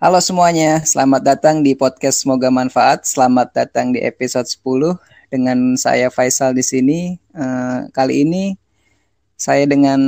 Halo 0.00 0.16
semuanya, 0.16 0.80
selamat 0.80 1.20
datang 1.20 1.60
di 1.60 1.76
podcast 1.76 2.24
Semoga 2.24 2.48
Manfaat. 2.48 3.04
Selamat 3.04 3.52
datang 3.52 3.92
di 3.92 4.00
episode 4.00 4.48
10 4.48 4.96
dengan 5.28 5.76
saya 5.76 6.08
Faisal 6.08 6.56
di 6.56 6.64
sini. 6.64 7.20
Uh, 7.36 7.84
kali 7.92 8.24
ini 8.24 8.56
saya 9.36 9.68
dengan 9.68 10.00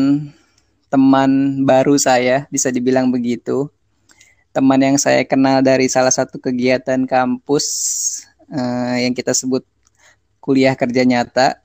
teman 0.89 1.61
baru 1.69 2.01
saya, 2.01 2.49
bisa 2.49 2.73
dibilang 2.73 3.13
begitu. 3.13 3.69
Teman 4.57 4.81
yang 4.81 4.97
saya 4.97 5.29
kenal 5.29 5.61
dari 5.61 5.93
salah 5.93 6.09
satu 6.09 6.41
kegiatan 6.41 7.05
kampus 7.05 7.69
uh, 8.49 8.97
yang 8.97 9.13
kita 9.13 9.37
sebut 9.37 9.61
kuliah 10.41 10.73
kerja 10.73 11.05
nyata. 11.05 11.61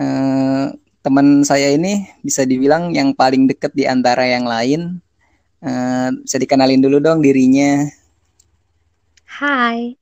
Uh, 0.00 0.72
teman 1.04 1.44
saya 1.44 1.68
ini 1.68 2.08
bisa 2.24 2.48
dibilang 2.48 2.96
yang 2.96 3.12
paling 3.12 3.44
dekat 3.44 3.76
di 3.76 3.84
antara 3.84 4.24
yang 4.24 4.48
lain 4.48 5.04
Uh, 5.60 6.08
bisa 6.24 6.40
dikenalin 6.40 6.80
dulu 6.80 7.04
dong 7.04 7.20
dirinya. 7.20 7.84
Hai. 9.28 10.00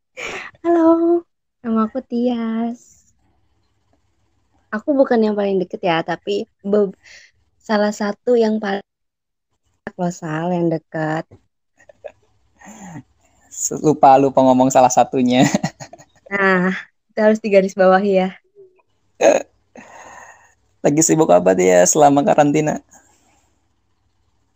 Halo. 0.62 1.22
Nama 1.62 1.90
aku 1.90 1.98
Tias. 2.06 3.10
Aku 4.70 4.94
bukan 4.94 5.18
yang 5.20 5.34
paling 5.34 5.58
deket 5.58 5.82
ya, 5.82 6.00
tapi 6.06 6.46
salah 7.60 7.90
satu 7.90 8.38
yang 8.38 8.62
paling 8.62 8.82
kolosal 9.92 10.54
yang 10.54 10.72
dekat. 10.72 11.26
Lupa 13.82 14.16
lupa 14.16 14.40
ngomong 14.40 14.70
salah 14.70 14.90
satunya. 14.90 15.46
Nah, 16.32 16.72
itu 17.12 17.20
harus 17.20 17.44
digaris 17.44 17.76
bawahi 17.76 18.24
ya. 18.24 18.32
Lagi 20.80 21.04
sibuk 21.04 21.28
apa 21.28 21.52
dia 21.52 21.84
selama 21.84 22.24
karantina? 22.24 22.80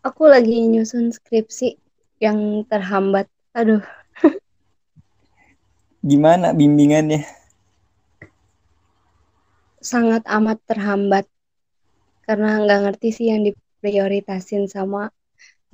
Aku 0.06 0.30
lagi 0.30 0.54
nyusun 0.62 1.10
skripsi 1.10 1.82
yang 2.22 2.62
terhambat. 2.70 3.26
Aduh. 3.58 3.82
Gimana 6.06 6.54
bimbingannya? 6.54 7.26
Sangat 9.82 10.22
amat 10.30 10.62
terhambat. 10.70 11.26
Karena 12.22 12.62
nggak 12.62 12.80
ngerti 12.86 13.08
sih 13.10 13.34
yang 13.34 13.42
diprioritasin 13.50 14.70
sama 14.70 15.10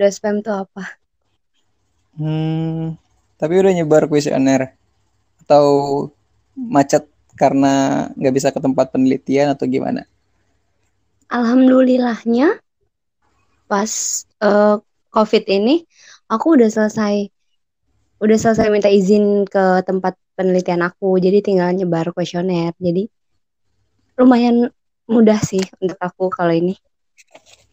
dospem 0.00 0.41
tuh 0.41 0.64
apa. 0.64 0.97
Hmm, 2.16 2.97
tapi 3.36 3.60
udah 3.60 3.72
nyebar 3.77 4.08
kuesioner 4.08 4.72
atau 5.44 5.64
macet 6.56 7.05
karena 7.36 8.08
nggak 8.16 8.33
bisa 8.33 8.48
ke 8.48 8.64
tempat 8.64 8.97
penelitian 8.97 9.53
atau 9.53 9.69
gimana? 9.69 10.08
Alhamdulillahnya 11.28 12.61
pas 13.73 13.89
uh, 14.45 14.77
COVID 15.09 15.45
ini 15.48 15.89
aku 16.28 16.61
udah 16.61 16.69
selesai 16.69 17.33
udah 18.20 18.37
selesai 18.37 18.69
minta 18.69 18.92
izin 18.92 19.48
ke 19.48 19.81
tempat 19.89 20.20
penelitian 20.37 20.84
aku. 20.84 21.17
Jadi 21.17 21.41
tinggal 21.41 21.73
nyebar 21.73 22.12
kuesioner. 22.12 22.77
Jadi 22.77 23.09
lumayan 24.20 24.69
mudah 25.09 25.41
sih 25.41 25.65
untuk 25.81 25.97
aku 25.97 26.28
kalau 26.28 26.53
ini. 26.53 26.77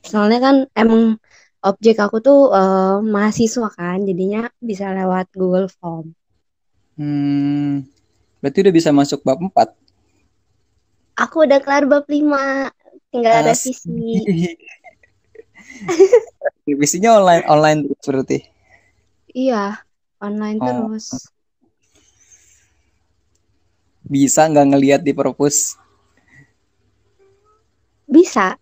Soalnya 0.07 0.39
kan 0.39 0.55
emang 0.79 1.19
objek 1.59 1.99
aku 1.99 2.23
tuh 2.23 2.55
uh, 2.55 3.03
mahasiswa 3.03 3.67
kan 3.75 4.07
jadinya 4.07 4.47
bisa 4.63 4.87
lewat 4.95 5.27
Google 5.35 5.67
Form. 5.67 6.15
Hmm 6.95 7.99
berarti 8.39 8.57
udah 8.63 8.73
bisa 8.73 8.89
masuk 8.95 9.19
bab 9.23 9.39
4 9.39 9.51
aku 11.19 11.43
udah 11.43 11.59
kelar 11.59 11.83
bab 11.83 12.07
5 12.07 13.11
tinggal 13.11 13.33
As 13.43 13.67
revisi 13.67 14.23
Visinya 16.69 17.17
online 17.17 17.43
online 17.49 17.79
terus 17.87 18.05
berarti. 18.05 18.37
Iya, 19.33 19.79
online 20.21 20.59
oh. 20.61 20.65
terus. 20.65 21.29
Bisa 24.05 24.49
nggak 24.49 24.67
ngelihat 24.73 25.01
di 25.05 25.13
perpus? 25.13 25.77
Bisa. 28.09 28.57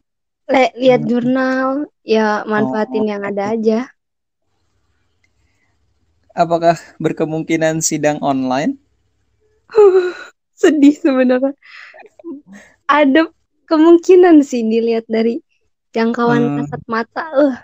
Lihat 0.51 1.03
hmm. 1.03 1.09
jurnal, 1.11 1.67
ya 2.03 2.43
manfaatin 2.47 3.03
oh. 3.03 3.09
yang 3.11 3.21
ada 3.23 3.43
aja. 3.55 3.79
Apakah 6.37 6.77
berkemungkinan 7.01 7.81
sidang 7.81 8.21
online? 8.21 8.77
Sedih 10.61 10.95
sebenarnya. 10.95 11.55
Ada 12.87 13.27
kemungkinan 13.67 14.45
sih 14.45 14.63
dilihat 14.63 15.07
dari 15.11 15.43
jangkauan 15.97 16.41
hmm. 16.45 16.57
kasat 16.61 16.83
mata 16.85 17.25
uh 17.33 17.57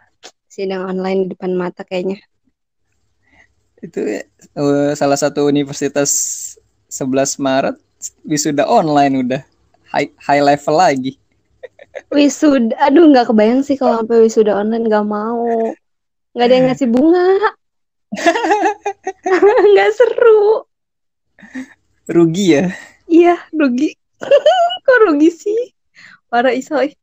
sidang 0.50 0.90
online 0.90 1.26
di 1.26 1.28
depan 1.34 1.54
mata 1.54 1.86
kayaknya. 1.86 2.18
Itu 3.82 4.02
uh, 4.58 4.94
salah 4.98 5.18
satu 5.18 5.46
universitas 5.50 6.10
11 6.90 7.42
Maret 7.42 7.78
wisuda 8.26 8.66
online 8.66 9.14
udah. 9.22 9.42
High 9.94 10.10
high 10.18 10.42
level 10.42 10.76
lagi. 10.78 11.14
Wisuda 12.14 12.74
aduh 12.82 13.06
nggak 13.14 13.30
kebayang 13.30 13.62
sih 13.62 13.78
kalau 13.78 14.02
sampai 14.02 14.26
wisuda 14.26 14.58
online 14.58 14.90
nggak 14.90 15.06
mau. 15.06 15.74
Nggak 16.34 16.46
ada 16.50 16.54
yang 16.58 16.66
ngasih 16.70 16.90
bunga. 16.90 17.30
Nggak 19.74 19.90
seru. 19.94 20.66
Rugi 22.10 22.46
ya? 22.58 22.66
Iya 23.06 23.38
rugi. 23.54 23.94
Kok 24.86 24.98
rugi 25.10 25.30
sih? 25.30 25.62
Para 26.30 26.50
isoy 26.54 26.98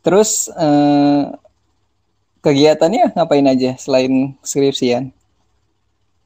Terus 0.00 0.48
eh, 0.56 1.22
kegiatannya 2.40 3.12
ngapain 3.14 3.46
aja 3.46 3.76
selain 3.76 4.34
skripsian? 4.40 5.12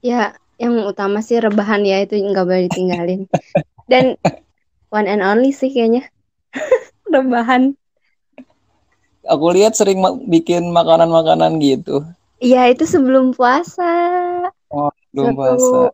Ya, 0.05 0.39
yang 0.61 0.79
utama 0.87 1.25
sih 1.25 1.41
rebahan 1.43 1.83
ya 1.83 2.05
itu 2.07 2.15
nggak 2.21 2.47
boleh 2.47 2.63
ditinggalin. 2.71 3.27
Dan 3.91 4.15
one 4.95 5.11
and 5.11 5.21
only 5.25 5.51
sih 5.51 5.73
kayaknya 5.73 6.07
rebahan. 7.15 7.75
Aku 9.25 9.57
lihat 9.57 9.73
sering 9.73 10.05
ma 10.05 10.13
bikin 10.13 10.69
makanan-makanan 10.69 11.57
gitu. 11.59 12.05
Iya, 12.45 12.69
itu 12.69 12.85
sebelum 12.85 13.33
puasa. 13.33 13.89
Oh, 14.69 14.93
sebelum 15.09 15.33
puasa. 15.33 15.89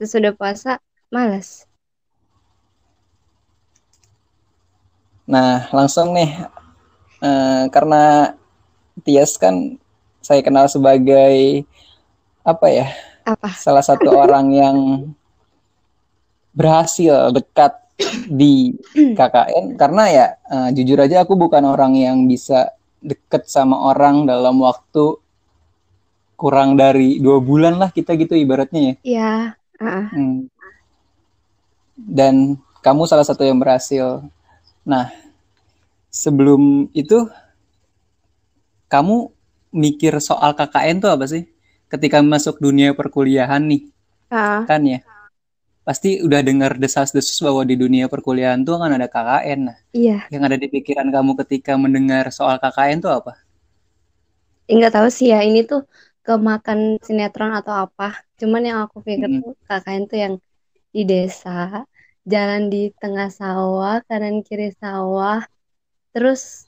Sesudah 0.00 0.32
puasa, 0.32 0.80
malas. 1.12 1.68
Nah, 5.24 5.68
langsung 5.72 6.12
nih, 6.12 6.30
uh, 7.24 7.64
karena 7.72 8.36
Tias 9.02 9.34
kan 9.40 9.80
saya 10.20 10.40
kenal 10.44 10.68
sebagai 10.68 11.64
apa 12.44 12.66
ya? 12.68 12.86
Apa? 13.24 13.52
Salah 13.56 13.84
satu 13.84 14.12
orang 14.24 14.52
yang 14.52 14.78
berhasil 16.54 17.34
dekat 17.34 17.74
di 18.30 18.74
KKN 18.94 19.78
karena 19.78 20.04
ya 20.10 20.26
uh, 20.50 20.68
jujur 20.70 20.98
aja 20.98 21.22
aku 21.22 21.34
bukan 21.38 21.62
orang 21.66 21.94
yang 21.94 22.26
bisa 22.26 22.74
deket 22.98 23.46
sama 23.46 23.90
orang 23.90 24.26
dalam 24.26 24.58
waktu 24.62 25.18
kurang 26.34 26.74
dari 26.74 27.22
dua 27.22 27.38
bulan 27.38 27.78
lah 27.78 27.90
kita 27.94 28.18
gitu 28.18 28.34
ibaratnya 28.34 28.80
ya. 28.80 28.94
Iya. 29.02 29.32
Uh. 29.78 30.06
Hmm. 30.10 30.38
Dan 31.94 32.58
kamu 32.82 33.06
salah 33.06 33.26
satu 33.26 33.46
yang 33.46 33.58
berhasil 33.58 34.26
Nah, 34.84 35.08
sebelum 36.12 36.92
itu 36.92 37.24
kamu 38.92 39.32
mikir 39.74 40.20
soal 40.20 40.52
KKN 40.52 41.00
tuh 41.00 41.10
apa 41.10 41.24
sih? 41.24 41.48
Ketika 41.88 42.20
masuk 42.20 42.60
dunia 42.60 42.92
perkuliahan 42.92 43.64
nih, 43.64 43.82
uh. 44.30 44.62
kan 44.68 44.84
ya? 44.84 45.00
Pasti 45.84 46.20
udah 46.24 46.40
dengar 46.40 46.80
desas-desus 46.80 47.36
bahwa 47.44 47.60
di 47.64 47.76
dunia 47.76 48.08
perkuliahan 48.08 48.64
tuh 48.64 48.80
kan 48.80 48.92
ada 48.92 49.08
KKN. 49.08 49.60
Nah, 49.68 49.78
iya. 49.92 50.24
Yang 50.32 50.42
ada 50.48 50.56
di 50.56 50.68
pikiran 50.72 51.08
kamu 51.12 51.36
ketika 51.44 51.76
mendengar 51.76 52.28
soal 52.32 52.56
KKN 52.60 53.04
tuh 53.04 53.12
apa? 53.12 53.36
Enggak 54.64 54.96
tahu 54.96 55.08
sih 55.12 55.28
ya, 55.32 55.44
ini 55.44 55.64
tuh 55.68 55.84
kemakan 56.24 57.00
sinetron 57.04 57.52
atau 57.52 57.84
apa. 57.84 58.16
Cuman 58.40 58.64
yang 58.64 58.78
aku 58.84 59.04
pikir 59.04 59.28
hmm. 59.28 59.40
tuh 59.44 59.52
KKN 59.68 60.02
tuh 60.08 60.18
yang 60.20 60.34
di 60.94 61.02
desa 61.04 61.84
jalan 62.24 62.72
di 62.72 62.88
tengah 62.96 63.28
sawah 63.28 64.00
kanan 64.08 64.40
kiri 64.40 64.72
sawah. 64.80 65.44
Terus 66.16 66.64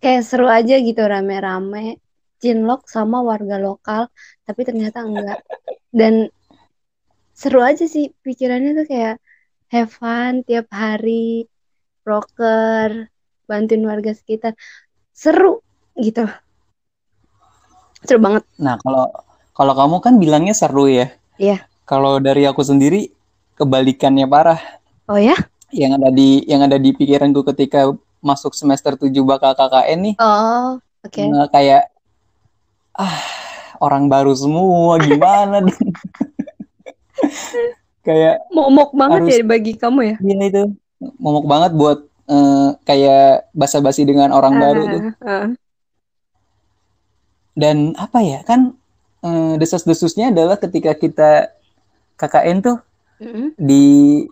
kayak 0.00 0.24
seru 0.24 0.48
aja 0.48 0.80
gitu 0.80 1.00
rame-rame. 1.04 2.00
Cinlok 2.36 2.84
sama 2.84 3.24
warga 3.24 3.56
lokal 3.56 4.12
tapi 4.44 4.60
ternyata 4.64 5.04
enggak. 5.04 5.40
Dan 5.92 6.28
seru 7.32 7.60
aja 7.64 7.84
sih 7.88 8.12
pikirannya 8.24 8.76
tuh 8.76 8.86
kayak 8.88 9.16
have 9.72 9.92
fun 9.92 10.44
tiap 10.44 10.68
hari 10.72 11.48
broker 12.04 13.08
bantuin 13.48 13.84
warga 13.84 14.12
sekitar. 14.12 14.52
Seru 15.16 15.60
gitu. 15.96 16.28
Seru 18.04 18.20
banget. 18.20 18.44
Nah 18.60 18.76
kalau 18.80 19.08
kalau 19.56 19.72
kamu 19.72 19.96
kan 20.04 20.14
bilangnya 20.20 20.52
seru 20.52 20.88
ya. 20.88 21.08
Iya. 21.40 21.64
Kalau 21.88 22.20
dari 22.20 22.44
aku 22.44 22.60
sendiri 22.60 23.15
kebalikannya 23.56 24.28
parah. 24.28 24.60
Oh 25.08 25.18
ya? 25.18 25.34
Yang 25.72 25.92
ada 25.98 26.08
di 26.12 26.28
yang 26.46 26.62
ada 26.62 26.76
di 26.78 26.92
pikiranku 26.94 27.42
ketika 27.52 27.90
masuk 28.20 28.52
semester 28.54 28.94
7 28.94 29.10
bakal 29.26 29.56
KKN 29.56 29.98
nih. 30.12 30.14
Oh, 30.20 30.78
oke. 31.02 31.22
Nah, 31.26 31.48
kayak 31.50 31.90
ah 32.96 33.20
orang 33.80 34.08
baru 34.08 34.32
semua 34.32 34.96
gimana 34.96 35.60
kayak 38.06 38.40
Momok 38.48 38.96
banget 38.96 39.20
Harus- 39.20 39.36
ya 39.36 39.44
bagi 39.44 39.72
kamu 39.76 40.00
ya. 40.00 40.16
Iya 40.20 40.36
itu 40.48 40.62
momok 41.20 41.44
banget 41.44 41.72
buat 41.76 41.98
eh, 42.28 42.68
kayak 42.88 43.52
basa-basi 43.52 44.08
dengan 44.08 44.32
orang 44.32 44.56
baru 44.56 44.82
tuh. 44.88 45.02
Ah. 45.20 45.48
Dan 47.56 47.92
apa 48.00 48.20
ya 48.24 48.40
kan 48.44 48.72
eh, 49.24 49.54
desas-desusnya 49.60 50.32
adalah 50.32 50.56
ketika 50.56 50.96
kita 50.96 51.52
KKN 52.16 52.64
tuh 52.64 52.76
Di 53.56 53.86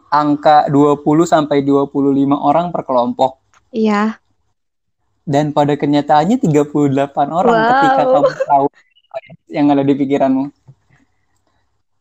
angka 0.09 0.69
20 0.69 1.01
sampai 1.25 1.65
25 1.65 2.37
orang 2.37 2.69
per 2.69 2.85
kelompok. 2.85 3.41
Iya. 3.73 4.21
Dan 5.25 5.57
pada 5.57 5.73
kenyataannya 5.73 6.37
38 6.37 7.33
orang 7.33 7.57
Wow. 7.57 7.69
ketika 7.73 8.03
kamu 8.05 8.31
tahu 8.45 8.67
ya 8.69 9.33
yang 9.49 9.67
ada 9.73 9.81
di 9.81 9.95
pikiranmu. 9.97 10.45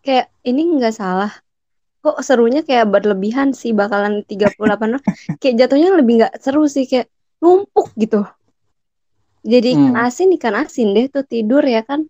Kayak 0.04 0.28
ini 0.44 0.62
nggak 0.76 0.92
salah. 0.92 1.32
Kok 2.04 2.20
serunya 2.20 2.68
kayak 2.68 2.92
berlebihan 2.92 3.56
sih 3.56 3.72
bakalan 3.72 4.28
38 4.28 4.60
orang. 4.60 5.00
kayak 5.42 5.56
jatuhnya 5.56 5.96
lebih 5.96 6.20
nggak 6.20 6.36
seru 6.44 6.68
sih 6.68 6.84
kayak 6.84 7.08
numpuk 7.40 7.96
gitu. 7.96 8.28
Jadi 9.44 9.76
ikan 9.76 9.96
Hmm. 9.96 9.96
asin 9.96 10.36
ikan 10.36 10.56
asin 10.60 10.92
deh 10.92 11.08
tuh 11.08 11.24
tidur 11.24 11.64
ya 11.64 11.80
kan. 11.84 12.04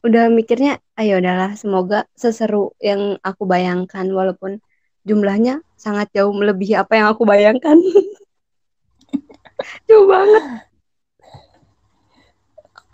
Udah 0.00 0.32
mikirnya 0.32 0.80
ayo 0.96 1.20
udahlah 1.20 1.52
semoga 1.60 2.08
seseru 2.16 2.72
yang 2.80 3.20
aku 3.20 3.44
bayangkan 3.44 4.08
walaupun 4.08 4.64
jumlahnya 5.04 5.60
sangat 5.76 6.08
jauh 6.16 6.32
melebihi 6.32 6.72
apa 6.76 6.96
yang 6.96 7.06
aku 7.12 7.28
bayangkan. 7.28 7.76
Jauh 9.88 10.08
banget. 10.08 10.44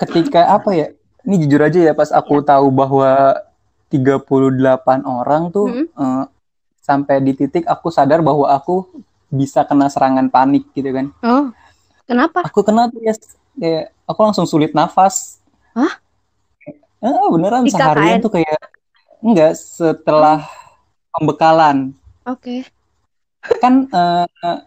Ketika 0.02 0.50
apa 0.50 0.70
ya? 0.74 0.86
Ini 1.22 1.46
jujur 1.46 1.62
aja 1.62 1.78
ya 1.78 1.92
pas 1.94 2.10
aku 2.10 2.42
tahu 2.42 2.74
bahwa 2.74 3.38
38 3.90 5.06
orang 5.06 5.42
tuh 5.54 5.66
Mm-mm. 5.70 5.86
eh, 5.94 6.24
sampai 6.82 7.22
di 7.22 7.34
titik 7.34 7.66
aku 7.66 7.90
sadar 7.90 8.22
bahwa 8.22 8.50
aku 8.50 8.86
bisa 9.30 9.66
kena 9.66 9.90
serangan 9.90 10.30
panik 10.30 10.66
gitu 10.74 10.90
kan. 10.90 11.06
Oh, 11.22 11.50
kenapa? 12.06 12.46
Aku 12.46 12.62
kena 12.62 12.90
tuh 12.90 13.02
ya 13.02 13.14
kayak 13.58 13.90
aku 14.06 14.20
langsung 14.22 14.46
sulit 14.46 14.70
nafas. 14.70 15.42
Hah? 15.74 15.98
Eh, 17.04 17.28
beneran 17.32 17.64
Di 17.68 17.72
seharian 17.72 18.18
KKN? 18.18 18.24
tuh 18.24 18.32
kayak 18.32 18.60
enggak 19.20 19.52
setelah 19.58 20.48
pembekalan. 21.12 21.92
Oke. 22.24 22.64
Kan 23.60 23.86
eh, 23.92 24.58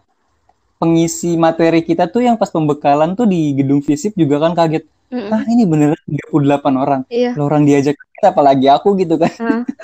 pengisi 0.80 1.36
materi 1.36 1.84
kita 1.84 2.08
tuh 2.08 2.24
yang 2.24 2.40
pas 2.40 2.48
pembekalan 2.48 3.12
tuh 3.12 3.28
di 3.28 3.52
gedung 3.52 3.82
fisip 3.82 4.14
juga 4.16 4.40
kan 4.40 4.54
kaget. 4.56 4.86
Mm-mm. 5.10 5.34
Ah, 5.34 5.42
ini 5.50 5.66
beneran 5.66 5.98
38 6.06 6.78
orang. 6.78 7.02
Iya. 7.10 7.34
Lah 7.34 7.44
orang 7.50 7.66
diajak 7.66 7.98
kita 7.98 8.30
apalagi 8.30 8.70
aku 8.70 8.94
gitu 8.94 9.18
kan. 9.18 9.32
Ah. 9.42 9.62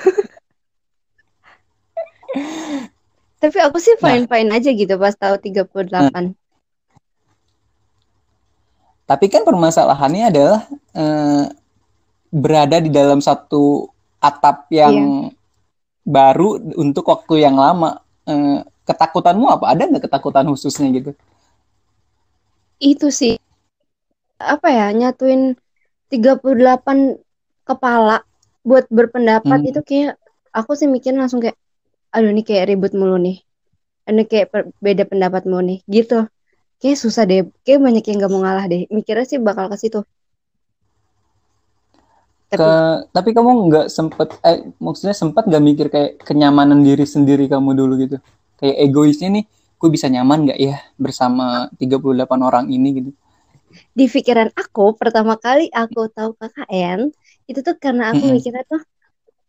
Tapi 3.42 3.58
aku 3.60 3.76
sih 3.82 3.98
fine-fine 4.00 4.50
aja 4.54 4.70
gitu 4.72 4.94
pas 4.96 5.12
tahu 5.12 5.36
38. 5.38 6.34
Tapi 9.06 9.26
kan 9.30 9.42
permasalahannya 9.46 10.24
adalah 10.30 10.60
eh, 10.94 11.44
berada 12.30 12.78
di 12.82 12.90
dalam 12.92 13.20
satu 13.22 13.88
atap 14.20 14.68
yang 14.72 14.96
baru 16.06 16.48
untuk 16.78 17.04
waktu 17.12 17.44
yang 17.46 17.56
lama. 17.58 18.00
Eh, 18.26 18.60
ketakutanmu 18.86 19.46
apa? 19.50 19.64
Ada 19.74 19.82
nggak 19.90 20.04
ketakutan 20.10 20.46
khususnya 20.50 20.88
gitu? 20.94 21.12
Itu 22.80 23.08
sih 23.18 23.34
apa 24.52 24.68
ya 24.78 24.86
nyatuin 24.98 25.42
38 26.12 26.98
kepala 27.68 28.16
buat 28.68 28.84
berpendapat 28.98 29.58
Hmm. 29.58 29.70
itu 29.70 29.80
kayak 29.90 30.12
aku 30.58 30.72
sih 30.78 30.88
mikir 30.94 31.12
langsung 31.20 31.40
kayak 31.44 31.56
aduh 32.14 32.30
ini 32.34 32.42
kayak 32.48 32.64
ribut 32.70 32.92
mulu 33.00 33.16
nih. 33.26 33.36
Ini 34.10 34.22
kayak 34.30 34.46
beda 34.86 35.04
pendapat 35.10 35.42
mulu 35.50 35.62
nih 35.70 35.78
gitu. 35.96 36.14
Kayak 36.80 36.98
susah 37.04 37.24
deh. 37.30 37.40
Kayak 37.66 37.80
banyak 37.86 38.04
yang 38.08 38.18
gak 38.24 38.32
mau 38.34 38.42
ngalah 38.44 38.66
deh. 38.72 38.82
Mikirnya 38.96 39.26
sih 39.30 39.38
bakal 39.48 39.66
ke 39.72 39.76
situ. 39.82 40.00
Tapi 42.50 42.70
Ke, 42.70 43.04
tapi 43.12 43.30
kamu 43.36 43.50
nggak 43.68 43.86
sempet, 43.92 44.28
eh, 44.40 44.64
maksudnya 44.80 45.12
sempat 45.12 45.44
nggak 45.44 45.64
mikir 45.68 45.86
kayak 45.92 46.10
kenyamanan 46.24 46.80
diri 46.80 47.04
sendiri 47.04 47.44
kamu 47.52 47.70
dulu 47.76 47.92
gitu? 48.00 48.16
Kayak 48.56 48.76
egoisnya 48.88 49.28
nih, 49.36 49.44
gue 49.76 49.88
bisa 49.92 50.06
nyaman 50.08 50.48
nggak 50.48 50.58
ya 50.60 50.74
bersama 50.96 51.68
38 51.76 52.40
orang 52.48 52.66
ini 52.72 52.88
gitu? 53.02 53.10
di 53.98 54.04
pikiran 54.14 54.48
aku 54.62 54.82
pertama 55.00 55.34
kali 55.44 55.62
aku 55.80 56.00
tahu 56.16 56.30
KKN 56.40 57.00
itu 57.50 57.58
tuh 57.66 57.76
karena 57.84 58.02
aku 58.12 58.24
Mm-mm. 58.24 58.36
mikirnya 58.36 58.62
tuh 58.72 58.80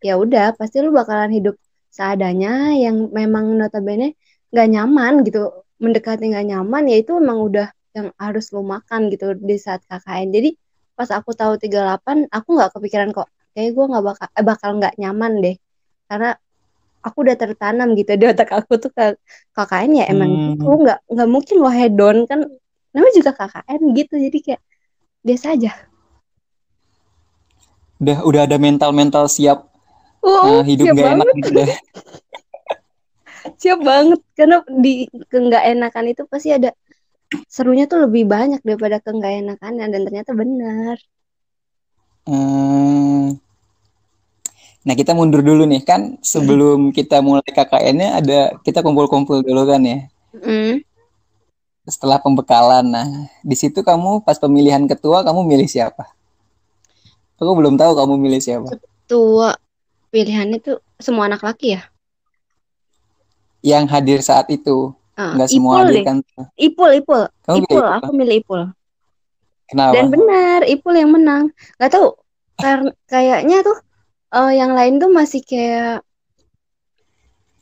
ya 0.07 0.13
udah 0.23 0.45
pasti 0.59 0.77
lu 0.85 0.89
bakalan 0.99 1.31
hidup 1.37 1.55
seadanya 1.97 2.49
yang 2.83 2.97
memang 3.19 3.45
notabene 3.59 4.05
nggak 4.51 4.67
nyaman 4.73 5.13
gitu 5.27 5.39
mendekati 5.83 6.23
nggak 6.31 6.47
nyaman 6.51 6.83
ya 6.91 6.95
itu 7.03 7.11
emang 7.23 7.39
udah 7.47 7.67
yang 7.97 8.07
harus 8.23 8.45
lu 8.55 8.61
makan 8.75 9.01
gitu 9.13 9.25
di 9.49 9.55
saat 9.65 9.81
KKN 9.89 10.29
jadi 10.35 10.49
pas 10.97 11.09
aku 11.13 11.29
tahu 11.37 11.61
38 11.61 12.25
aku 12.33 12.49
nggak 12.57 12.71
kepikiran 12.73 13.09
kok. 13.13 13.29
Kayak 13.53 13.77
gue 13.77 13.85
nggak 13.85 14.05
bakal 14.09 14.27
eh, 14.33 14.45
bakal 14.45 14.69
nggak 14.81 14.93
nyaman 14.97 15.33
deh. 15.45 15.55
Karena 16.09 16.33
aku 17.05 17.17
udah 17.21 17.37
tertanam 17.37 17.93
gitu 17.93 18.17
di 18.17 18.25
otak 18.25 18.49
aku 18.49 18.81
tuh 18.81 18.89
ke 18.89 19.13
KKN 19.53 19.91
ya 20.01 20.05
emang. 20.09 20.29
Hmm. 20.33 20.57
gitu 20.57 20.65
nggak 20.65 20.99
nggak 21.05 21.29
mungkin 21.29 21.55
lo 21.61 21.69
hedon 21.69 22.17
kan. 22.25 22.39
Namanya 22.97 23.13
juga 23.13 23.31
KKN 23.37 23.81
gitu 23.93 24.13
jadi 24.17 24.37
kayak 24.41 24.61
biasa 25.21 25.45
aja. 25.53 25.71
Udah 28.01 28.17
udah 28.25 28.41
ada 28.49 28.57
mental-mental 28.57 29.29
siap 29.29 29.69
oh 30.25 30.61
eh, 30.61 30.63
hidup 30.65 30.97
nggak 30.97 31.05
banget. 31.05 31.25
enak 31.29 31.37
gitu 31.37 31.49
deh. 31.53 31.69
siap 33.61 33.79
banget. 33.85 34.19
Karena 34.33 34.65
di 34.65 35.05
ke 35.29 35.37
nggak 35.37 35.63
enakan 35.77 36.05
itu 36.09 36.25
pasti 36.25 36.49
ada 36.49 36.73
serunya 37.51 37.85
tuh 37.91 38.07
lebih 38.07 38.23
banyak 38.23 38.61
daripada 38.63 39.03
ke 39.03 39.09
nggak 39.11 39.33
enakannya 39.43 39.85
dan 39.91 40.01
ternyata 40.07 40.31
benar 40.31 40.97
Hmm. 42.27 43.39
Nah, 44.83 44.93
kita 44.95 45.15
mundur 45.15 45.39
dulu 45.39 45.63
nih 45.63 45.83
kan 45.83 46.19
sebelum 46.19 46.91
kita 46.91 47.23
mulai 47.23 47.47
KKN-nya 47.47 48.19
ada 48.19 48.39
kita 48.63 48.83
kumpul-kumpul 48.83 49.39
dulu 49.43 49.63
kan 49.63 49.79
ya. 49.83 49.99
Mm. 50.35 50.83
Setelah 51.87 52.19
pembekalan. 52.19 52.83
Nah, 52.83 53.07
di 53.39 53.55
situ 53.55 53.79
kamu 53.79 54.27
pas 54.27 54.35
pemilihan 54.35 54.83
ketua 54.91 55.23
kamu 55.23 55.47
milih 55.47 55.67
siapa? 55.71 56.11
Aku 57.39 57.51
belum 57.55 57.79
tahu 57.79 57.95
kamu 57.95 58.13
milih 58.19 58.41
siapa. 58.43 58.75
tua 59.07 59.55
pilihannya 60.11 60.59
tuh 60.59 60.83
semua 60.99 61.31
anak 61.31 61.39
laki 61.39 61.79
ya 61.79 61.87
Yang 63.63 63.83
hadir 63.87 64.19
saat 64.19 64.51
itu. 64.51 64.91
Ah, 65.17 65.33
Nggak 65.35 65.49
semua 65.49 65.73
Ipul 65.77 65.87
deh 65.89 66.03
kan. 66.05 66.17
Ipul 66.67 66.91
Ipul 67.01 67.21
Kamu 67.45 67.57
Ipul 67.65 67.83
Ipul? 67.83 67.95
aku 67.97 68.11
milih 68.19 68.35
Ipul 68.41 68.61
Kenapa? 69.67 69.93
dan 69.93 70.05
benar 70.13 70.59
Ipul 70.63 70.93
yang 70.95 71.11
menang 71.15 71.43
nggak 71.77 71.91
tahu 71.91 72.07
karena 72.57 72.89
kayaknya 73.11 73.57
tuh 73.67 73.77
eh, 74.37 74.51
yang 74.59 74.71
lain 74.77 74.93
tuh 75.01 75.09
masih 75.11 75.41
kayak 75.43 76.01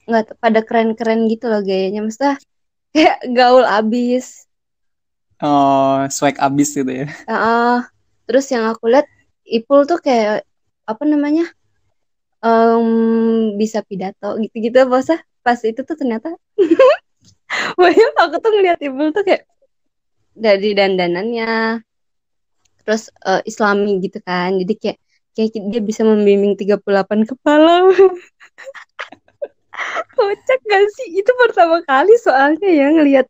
nggak 0.06 0.38
pada 0.38 0.62
keren-keren 0.68 1.26
gitu 1.32 1.46
loh 1.50 1.62
gayanya 1.66 2.00
maksudnya 2.06 2.36
kayak 2.94 3.18
gaul 3.38 3.66
abis 3.66 4.46
Oh, 5.44 6.08
swag 6.08 6.40
abis 6.40 6.80
gitu 6.80 6.88
ya. 6.88 7.08
Ah, 7.28 7.84
terus 8.24 8.48
yang 8.54 8.72
aku 8.72 8.88
lihat 8.88 9.04
Ipul 9.46 9.84
tuh 9.84 10.00
kayak 10.00 10.48
apa 10.88 11.04
namanya 11.04 11.46
em, 12.46 12.88
bisa 13.60 13.80
pidato 13.86 14.38
gitu-gitu 14.42 14.78
apa 14.86 14.96
usah 15.04 15.20
pas 15.46 15.60
itu 15.62 15.82
tuh 15.86 15.96
ternyata 16.00 16.34
Banyak 17.82 18.14
aku 18.20 18.36
tuh 18.44 18.52
ngeliat 18.54 18.80
Ipul 18.82 19.10
tuh 19.16 19.24
kayak 19.24 19.48
dari 20.36 20.76
dandanannya 20.76 21.80
terus 22.86 23.10
eh, 23.26 23.42
Islami 23.50 23.98
gitu 24.04 24.22
kan 24.22 24.62
jadi 24.62 24.74
kayak 24.78 24.98
kayak 25.34 25.50
dia 25.74 25.82
bisa 25.82 26.06
membimbing 26.06 26.54
38 26.54 27.26
kepala 27.26 27.90
kocak 30.16 30.60
gak 30.64 30.86
sih 30.96 31.20
itu 31.20 31.32
pertama 31.48 31.82
kali 31.84 32.14
soalnya 32.22 32.70
ya 32.70 32.88
ngelihat 32.94 33.28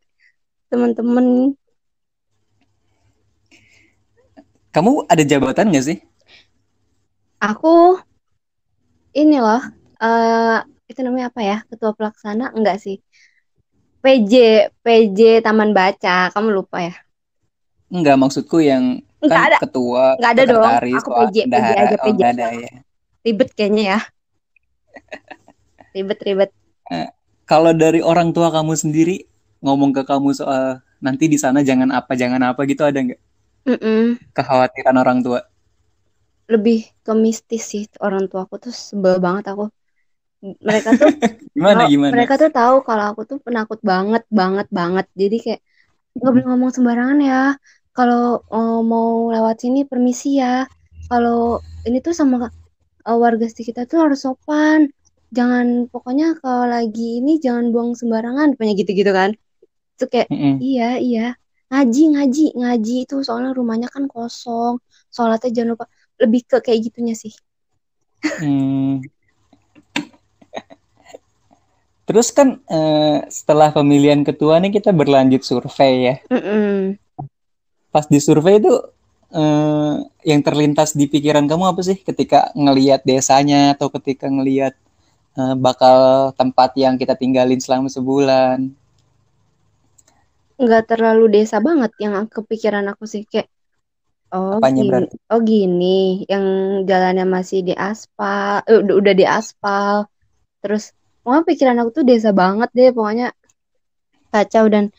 teman-teman 0.68 1.56
Kamu 4.76 5.08
ada 5.08 5.24
jabatan 5.24 5.72
nggak 5.72 5.86
sih? 5.88 5.98
Aku 7.40 7.96
ini 9.16 9.40
loh, 9.40 9.64
eh 10.04 10.60
itu 10.84 11.00
namanya 11.00 11.32
apa 11.32 11.40
ya? 11.40 11.56
Ketua 11.64 11.96
pelaksana 11.96 12.52
enggak 12.52 12.84
sih? 12.84 13.00
PJ, 14.06 14.32
PJ 14.84 15.20
Taman 15.44 15.70
Baca. 15.78 16.16
Kamu 16.34 16.48
lupa 16.56 16.78
ya? 16.88 16.94
Enggak, 17.94 18.16
maksudku 18.22 18.58
yang 18.70 18.84
Enggak 19.22 19.30
kan 19.30 19.42
ada, 19.48 19.58
ketua, 19.60 20.04
enggak 20.16 20.30
ada 20.34 20.44
dong. 20.52 20.74
Aku 20.96 21.08
PJ, 21.16 21.34
PJ 21.50 21.68
aja 21.82 21.96
Oh, 22.02 22.04
PJ. 22.04 22.20
enggak 22.20 22.30
ada 22.36 22.46
ya. 22.54 22.70
Ribet 23.24 23.50
kayaknya 23.56 23.82
ya. 23.92 23.98
Ribet, 25.94 26.22
ribet. 26.22 26.52
Kalau 27.46 27.72
dari 27.74 28.00
orang 28.02 28.30
tua 28.34 28.50
kamu 28.50 28.74
sendiri, 28.74 29.16
ngomong 29.62 29.90
ke 29.96 30.02
kamu 30.06 30.30
soal 30.34 30.82
nanti 31.02 31.24
di 31.30 31.38
sana 31.38 31.60
jangan 31.62 31.90
apa 31.94 32.12
jangan 32.18 32.42
apa 32.50 32.60
gitu 32.66 32.82
ada 32.82 32.98
nggak 32.98 33.20
Mm-mm. 33.66 34.18
kekhawatiran 34.36 34.96
orang 35.02 35.18
tua 35.26 35.40
Lebih 36.52 36.78
ke 37.04 37.12
mistis 37.24 37.62
sih 37.70 37.82
orang 38.06 38.24
tua 38.30 38.40
aku 38.46 38.56
tuh 38.64 38.72
sebel 38.88 39.14
banget 39.24 39.44
aku. 39.52 39.64
Mereka 40.68 40.90
tuh 41.00 41.10
gimana 41.54 41.82
kalau 41.82 41.88
gimana 41.92 42.12
mereka 42.12 42.32
tuh 42.40 42.50
tahu 42.58 42.74
kalau 42.88 43.04
aku 43.10 43.22
tuh 43.30 43.38
penakut 43.46 43.80
banget 43.90 44.22
banget 44.40 44.66
banget. 44.78 45.06
Jadi 45.20 45.36
kayak 45.44 45.60
nggak 46.18 46.30
boleh 46.34 46.46
ngomong 46.50 46.72
sembarangan 46.76 47.18
ya. 47.30 47.36
Kalau 47.96 48.22
eh, 48.56 48.80
mau 48.92 49.08
lewat 49.34 49.56
sini 49.64 49.80
permisi 49.90 50.28
ya. 50.42 50.66
Kalau 51.10 51.60
ini 51.88 51.98
tuh 52.06 52.14
sama 52.20 52.36
eh, 53.08 53.18
warga 53.24 53.46
sekitar 53.50 53.84
tuh 53.90 53.98
harus 54.04 54.20
sopan. 54.26 54.80
Jangan 55.36 55.66
pokoknya 55.92 56.26
kalau 56.42 56.64
lagi 56.74 57.02
ini 57.20 57.30
jangan 57.44 57.64
buang 57.74 57.92
sembarangan. 58.00 58.46
Pokoknya 58.56 58.74
gitu-gitu 58.80 59.12
kan. 59.20 59.30
Itu 59.96 60.04
kayak 60.12 60.30
Mm-mm. 60.30 60.66
iya 60.66 60.84
iya 61.06 61.20
ngaji 61.70 62.00
ngaji 62.14 62.42
ngaji 62.60 62.92
itu 63.04 63.14
soalnya 63.26 63.50
rumahnya 63.58 63.88
kan 63.94 64.04
kosong. 64.12 64.74
Sholatnya 65.14 65.50
jangan 65.56 65.70
lupa. 65.74 65.86
Lebih 66.22 66.40
ke 66.50 66.56
kayak 66.66 66.80
gitunya 66.86 67.14
sih. 67.22 67.32
Hmm. 68.38 69.00
Terus 72.06 72.30
kan 72.30 72.48
eh, 72.70 73.18
setelah 73.28 73.74
pemilihan 73.74 74.22
ketua 74.22 74.62
nih 74.62 74.78
kita 74.78 74.90
berlanjut 74.94 75.42
survei 75.42 75.94
ya. 76.06 76.14
Mm-mm. 76.30 76.98
Pas 77.94 78.06
di 78.06 78.18
survei 78.22 78.62
itu 78.62 78.72
eh, 79.34 79.94
yang 80.30 80.40
terlintas 80.46 80.94
di 80.94 81.06
pikiran 81.10 81.44
kamu 81.50 81.64
apa 81.74 81.80
sih 81.88 81.98
ketika 82.08 82.38
ngelihat 82.54 83.02
desanya 83.02 83.74
atau 83.74 83.88
ketika 83.90 84.26
ngelihat 84.30 84.74
eh, 85.40 85.54
bakal 85.58 86.30
tempat 86.40 86.70
yang 86.78 86.94
kita 87.00 87.14
tinggalin 87.18 87.60
selama 87.62 87.88
sebulan? 87.90 88.58
nggak 90.62 90.82
terlalu 90.90 91.24
desa 91.36 91.56
banget 91.68 91.92
yang 92.04 92.14
kepikiran 92.32 92.84
aku 92.92 93.04
sih 93.12 93.22
kayak 93.28 93.48
oh 94.32 94.56
Apanya 94.56 94.82
gini 94.82 94.88
berarti? 94.88 95.16
oh 95.32 95.40
gini 95.52 96.24
yang 96.32 96.44
jalannya 96.90 97.26
masih 97.36 97.58
di 97.68 97.74
aspal 97.76 98.64
eh, 98.68 98.78
udah, 98.82 98.94
udah 99.00 99.14
di 99.20 99.26
aspal 99.28 99.94
terus 100.64 100.95
pokoknya 101.26 101.42
pikiran 101.42 101.76
aku 101.82 101.90
tuh 101.90 102.04
desa 102.06 102.30
banget 102.30 102.70
deh 102.70 102.94
pokoknya 102.94 103.34
kacau. 104.30 104.70
Dan 104.70 104.94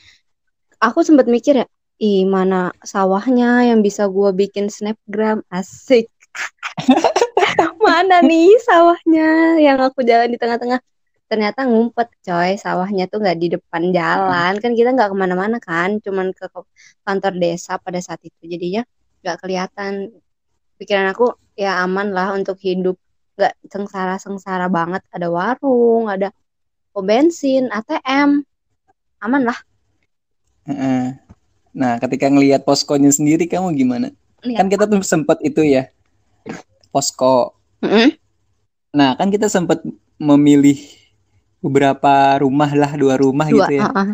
aku 0.83 0.99
sempat 1.07 1.31
mikir 1.31 1.63
ya 1.63 1.67
ih 2.03 2.27
mana 2.27 2.75
sawahnya 2.83 3.71
yang 3.71 3.79
bisa 3.79 4.11
gua 4.11 4.35
bikin 4.35 4.67
snapgram? 4.67 5.39
Asik. 5.47 6.11
Mana 7.87 8.19
nih 8.19 8.59
sawahnya 8.59 9.55
yang 9.63 9.79
aku 9.79 10.03
jalan 10.03 10.27
di 10.27 10.35
tengah-tengah? 10.35 10.83
Ternyata 11.31 11.63
ngumpet 11.63 12.11
coy. 12.19 12.59
Sawahnya 12.59 13.07
tuh 13.07 13.23
nggak 13.23 13.37
di 13.39 13.47
depan 13.55 13.95
jalan. 13.95 14.59
Kan 14.59 14.75
kita 14.75 14.91
nggak 14.91 15.09
ke 15.11 15.15
mana-mana 15.15 15.57
kan 15.63 16.03
cuman 16.03 16.35
ke 16.35 16.51
kantor 17.07 17.33
desa 17.39 17.79
pada 17.79 18.03
saat 18.03 18.19
itu. 18.27 18.43
Jadinya 18.43 18.83
nggak 19.23 19.37
kelihatan. 19.39 20.11
Pikiran 20.75 21.07
aku 21.15 21.33
ya 21.55 21.81
aman 21.81 22.11
lah 22.11 22.35
untuk 22.35 22.59
hidup 22.59 22.99
nggak 23.37 23.53
sengsara-sengsara 23.69 24.65
banget 24.67 25.05
ada 25.13 25.27
warung 25.29 26.09
ada 26.09 26.33
pom 26.89 27.05
bensin 27.05 27.69
ATM 27.69 28.41
aman 29.21 29.41
lah. 29.45 29.57
Nah, 31.77 32.01
ketika 32.01 32.25
ngelihat 32.25 32.65
poskonya 32.65 33.13
sendiri 33.13 33.45
kamu 33.45 33.77
gimana? 33.77 34.09
lihat 34.41 34.65
Kan 34.65 34.67
kita 34.73 34.89
tuh 34.89 34.97
sempat 35.05 35.37
itu 35.45 35.61
ya, 35.61 35.93
posko. 36.89 37.53
Mm-mm. 37.85 38.17
Nah, 38.97 39.13
kan 39.13 39.29
kita 39.29 39.45
sempat 39.45 39.85
memilih 40.17 40.81
beberapa 41.61 42.41
rumah 42.41 42.73
lah, 42.73 42.97
dua 42.97 43.21
rumah 43.21 43.45
dua 43.45 43.69
gitu 43.69 43.73
ya. 43.77 43.85
ah, 43.93 43.93
ah. 43.93 44.07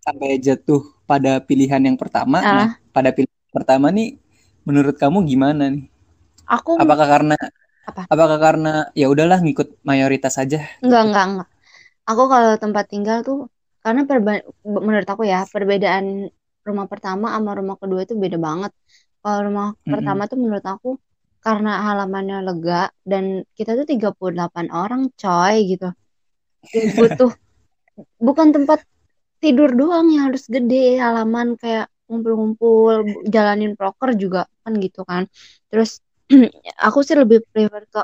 Sampai 0.00 0.40
jatuh 0.40 0.80
pada 1.04 1.44
pilihan 1.44 1.80
yang 1.84 2.00
pertama. 2.00 2.40
Ah, 2.40 2.48
Nah, 2.48 2.68
pada 2.88 3.12
pilihan 3.12 3.52
pertama 3.52 3.92
nih 3.92 4.16
menurut 4.64 4.96
kamu 4.96 5.28
gimana 5.28 5.68
nih? 5.68 5.84
aku 6.48 6.80
Apakah 6.80 7.04
karena 7.04 7.36
apa? 7.90 8.02
Apakah 8.12 8.38
karena 8.44 8.68
ya 9.00 9.06
udahlah 9.12 9.38
ngikut 9.44 9.68
mayoritas 9.88 10.34
aja? 10.42 10.58
enggak 10.84 11.00
enggak 11.06 11.24
enggak. 11.30 11.48
Aku 12.10 12.22
kalau 12.32 12.50
tempat 12.64 12.84
tinggal 12.92 13.18
tuh 13.28 13.38
karena 13.84 14.00
perba- 14.10 14.44
menurut 14.86 15.08
aku 15.14 15.24
ya 15.32 15.38
perbedaan 15.54 16.06
rumah 16.68 16.86
pertama 16.92 17.26
sama 17.36 17.50
rumah 17.60 17.76
kedua 17.82 18.00
itu 18.06 18.14
beda 18.24 18.38
banget. 18.48 18.72
Kalau 19.22 19.40
rumah 19.48 19.66
pertama 19.92 20.22
Mm-mm. 20.22 20.30
tuh 20.30 20.38
menurut 20.42 20.66
aku 20.74 20.88
karena 21.46 21.70
halamannya 21.86 22.36
lega 22.48 22.74
dan 23.10 23.24
kita 23.58 23.70
tuh 23.78 23.86
38 23.92 24.66
orang 24.80 25.02
coy 25.22 25.54
gitu. 25.72 25.86
Butuh 26.98 27.30
bukan 28.26 28.48
tempat 28.56 28.80
tidur 29.42 29.70
doang 29.80 30.06
yang 30.14 30.24
harus 30.32 30.44
gede 30.54 30.98
halaman 31.04 31.48
kayak 31.62 31.86
ngumpul-ngumpul 32.08 32.94
jalanin 33.34 33.72
proker 33.78 34.10
juga 34.22 34.40
kan 34.64 34.72
gitu 34.84 35.00
kan. 35.10 35.24
Terus 35.70 35.90
aku 36.86 36.98
sih 37.06 37.16
lebih 37.16 37.44
prefer 37.52 37.84
ke 37.92 38.00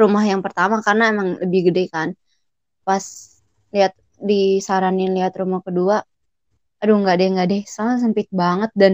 rumah 0.00 0.24
yang 0.26 0.40
pertama 0.44 0.82
karena 0.86 1.10
emang 1.12 1.28
lebih 1.42 1.70
gede 1.72 1.84
kan. 1.94 2.08
Pas 2.86 3.04
lihat 3.74 3.92
disaranin 4.20 5.12
lihat 5.16 5.34
rumah 5.40 5.60
kedua 5.66 6.02
aduh 6.82 6.96
nggak 7.02 7.16
deh 7.20 7.28
nggak 7.34 7.48
deh. 7.52 7.62
Soalnya 7.68 7.98
sempit 8.04 8.28
banget 8.32 8.70
dan 8.76 8.92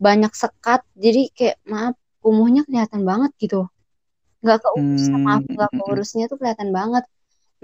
banyak 0.00 0.32
sekat 0.32 0.80
jadi 0.96 1.28
kayak 1.36 1.56
maaf 1.68 1.94
kumuhnya 2.24 2.62
kelihatan 2.68 3.02
banget 3.10 3.32
gitu. 3.42 3.68
Nggak 4.44 4.58
keurus 4.64 5.04
maaf 5.14 5.42
Hmm, 5.44 5.54
nggak 5.56 5.70
keurusnya 5.78 6.24
tuh 6.30 6.38
kelihatan 6.40 6.70
banget. 6.78 7.04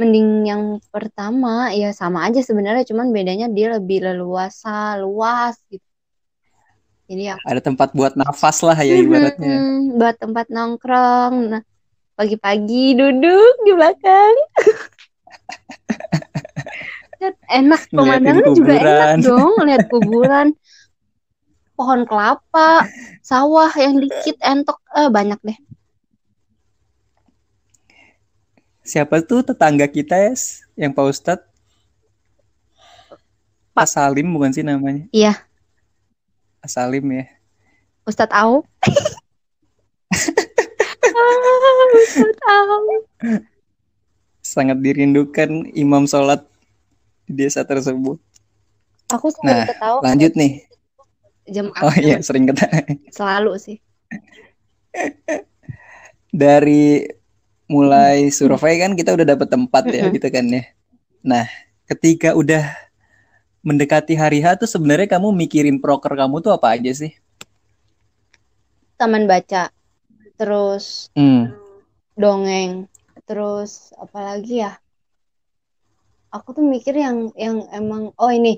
Mending 0.01 0.29
yang 0.51 0.63
pertama 0.95 1.73
ya 1.73 1.89
sama 1.97 2.29
aja 2.29 2.41
sebenarnya 2.45 2.85
cuman 2.91 3.09
bedanya 3.17 3.47
dia 3.57 3.73
lebih 3.77 4.05
leluasa 4.05 5.01
luas 5.01 5.57
gitu 5.73 5.87
jadi 7.07 7.23
ya 7.35 7.37
ada 7.47 7.61
tempat 7.63 7.95
buat 7.95 8.19
nafas 8.19 8.59
lah 8.67 8.79
ya 8.83 8.99
ibaratnya. 8.99 9.57
Mhm, 9.63 9.99
buat 9.99 10.17
tempat 10.19 10.47
nongkrong. 10.51 11.35
Nah 11.55 11.63
pagi-pagi 12.19 12.99
duduk 12.99 13.55
di 13.63 13.73
belakang. 13.77 14.35
Kan 17.17 17.33
enak 17.49 17.81
Ngeliatin 17.89 17.97
pemandangan 17.97 18.49
juga 18.53 18.75
enak 18.77 19.25
dong 19.25 19.55
lihat 19.65 19.85
kuburan. 19.93 20.49
Pohon 21.77 22.09
kelapa 22.09 22.89
sawah 23.21 23.69
yang 23.77 24.01
dikit 24.01 24.41
entok. 24.41 24.81
Eh, 24.97 25.13
banyak 25.13 25.37
deh. 25.45 25.59
Siapa 28.87 29.19
tuh 29.21 29.43
tetangga 29.43 29.91
kita 29.91 30.15
ya, 30.15 30.33
yang 30.79 30.95
Pak 30.95 31.05
Ustadz? 31.11 31.45
Pak 33.77 33.93
Salim 33.93 34.33
bukan 34.33 34.57
sih 34.57 34.65
namanya? 34.65 35.05
iya 35.13 35.37
Salim 36.67 37.07
ya. 37.11 37.25
Ustadz 38.07 38.31
Au 38.35 38.63
Ah, 41.17 41.87
Ustadz 41.97 42.43
Au 42.47 42.87
Sangat 44.41 44.79
dirindukan 44.79 45.51
imam 45.75 46.07
sholat 46.07 46.47
di 47.27 47.43
desa 47.43 47.67
tersebut. 47.67 48.23
aku 49.07 49.31
selalu 49.31 49.47
Nah, 49.47 49.67
ketawa 49.67 49.99
lanjut 50.03 50.33
nih. 50.35 50.53
jam 51.47 51.71
Oh 51.79 51.95
iya, 51.95 52.19
sering 52.23 52.47
kata. 52.47 52.67
selalu 53.11 53.55
sih 53.59 53.77
Dari 56.31 57.07
mulai 57.67 58.29
survei 58.37 58.79
kan 58.79 58.95
kita 58.95 59.15
udah 59.15 59.27
dapet 59.27 59.49
tempat 59.51 59.83
ya 59.91 60.11
gitu 60.11 60.27
kan 60.31 60.47
ya. 60.47 60.63
Nah, 61.23 61.47
ketika 61.87 62.35
udah 62.35 62.67
mendekati 63.69 64.15
hari 64.23 64.39
H 64.45 64.47
tuh 64.63 64.69
sebenarnya 64.75 65.09
kamu 65.15 65.29
mikirin 65.43 65.77
proker 65.85 66.13
kamu 66.21 66.37
tuh 66.45 66.53
apa 66.57 66.67
aja 66.77 66.93
sih? 67.01 67.13
taman 68.99 69.25
baca 69.31 69.63
terus 70.39 70.87
Hmm. 71.17 71.53
dongeng 72.21 72.73
terus 73.27 73.73
apalagi 74.05 74.55
ya 74.65 74.71
aku 76.37 76.49
tuh 76.57 76.65
mikir 76.75 76.95
yang 77.05 77.19
yang 77.45 77.59
emang 77.79 78.03
oh 78.23 78.31
ini 78.39 78.51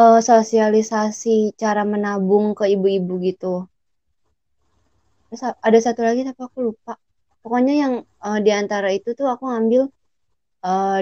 eh, 0.00 0.18
sosialisasi 0.28 1.28
cara 1.60 1.82
menabung 1.92 2.46
ke 2.58 2.64
ibu-ibu 2.74 3.12
gitu 3.28 3.46
terus 5.26 5.42
ada 5.66 5.78
satu 5.86 6.00
lagi 6.06 6.20
tapi 6.28 6.40
aku 6.48 6.58
lupa 6.68 6.92
pokoknya 7.42 7.72
yang 7.82 7.94
eh, 8.26 8.38
di 8.44 8.50
antara 8.60 8.88
itu 8.96 9.08
tuh 9.18 9.26
aku 9.32 9.44
ngambil 9.50 9.82
eh, 10.66 10.98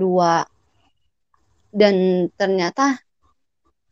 dua 0.00 0.30
dan 1.80 1.94
ternyata 2.38 2.84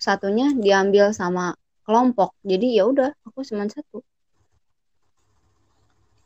satunya 0.06 0.46
diambil 0.64 1.06
sama 1.20 1.44
kelompok 1.86 2.30
jadi 2.50 2.66
ya 2.76 2.82
udah 2.92 3.10
aku 3.26 3.40
cuma 3.48 3.64
satu 3.74 3.96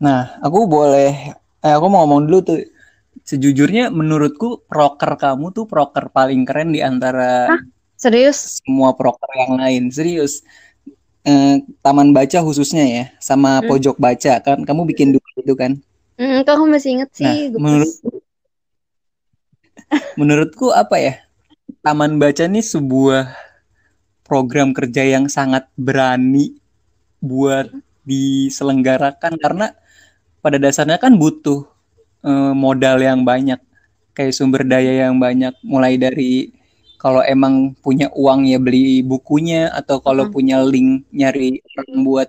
Nah, 0.05 0.21
aku 0.45 0.59
boleh, 0.69 1.11
eh, 1.65 1.73
aku 1.77 1.87
mau 1.93 2.05
ngomong 2.05 2.21
dulu 2.29 2.39
tuh. 2.49 2.59
Sejujurnya 3.31 3.85
menurutku 4.01 4.49
proker 4.71 5.13
kamu 5.23 5.47
tuh 5.57 5.65
proker 5.73 6.05
paling 6.17 6.43
keren 6.49 6.71
di 6.77 6.81
antara 6.91 7.31
Hah? 7.49 7.59
serius 7.97 8.63
semua 8.63 8.91
proker 8.99 9.31
yang 9.43 9.53
lain. 9.61 9.83
Serius. 9.97 10.33
Eh, 11.27 11.63
taman 11.85 12.11
baca 12.17 12.39
khususnya 12.47 12.85
ya, 12.97 13.05
sama 13.29 13.51
Hmm. 13.61 13.69
pojok 13.69 13.97
baca 13.99 14.33
kan. 14.47 14.59
Kamu 14.69 14.83
bikin 14.91 15.09
dua 15.17 15.29
itu 15.43 15.55
kan. 15.59 15.73
Hmm, 16.19 16.37
kok 16.45 16.53
aku 16.57 16.65
masih 16.73 16.91
inget 16.95 17.11
Nah, 17.23 17.37
sih, 17.43 17.51
gemes. 17.55 17.89
menurut 18.03 18.23
menurutku 20.19 20.67
apa 20.75 20.97
ya? 21.01 21.13
Taman 21.87 22.19
Baca 22.19 22.51
ini 22.51 22.67
sebuah 22.67 23.31
program 24.27 24.75
kerja 24.75 25.07
yang 25.07 25.31
sangat 25.31 25.71
berani 25.79 26.59
buat 27.23 27.71
diselenggarakan 28.03 29.39
karena 29.39 29.71
pada 30.43 30.59
dasarnya 30.59 30.99
kan 30.99 31.15
butuh 31.15 31.63
uh, 32.27 32.51
modal 32.59 32.99
yang 32.99 33.23
banyak 33.23 33.63
kayak 34.19 34.35
sumber 34.35 34.67
daya 34.67 35.07
yang 35.07 35.23
banyak 35.23 35.55
mulai 35.63 35.95
dari 35.95 36.51
kalau 36.99 37.23
emang 37.23 37.79
punya 37.79 38.11
uang 38.19 38.51
ya 38.51 38.59
beli 38.59 39.07
bukunya 39.07 39.71
atau 39.71 40.03
kalau 40.03 40.27
hmm. 40.27 40.35
punya 40.35 40.67
link 40.67 41.07
nyari 41.15 41.63
orang 41.71 42.03
buat 42.03 42.29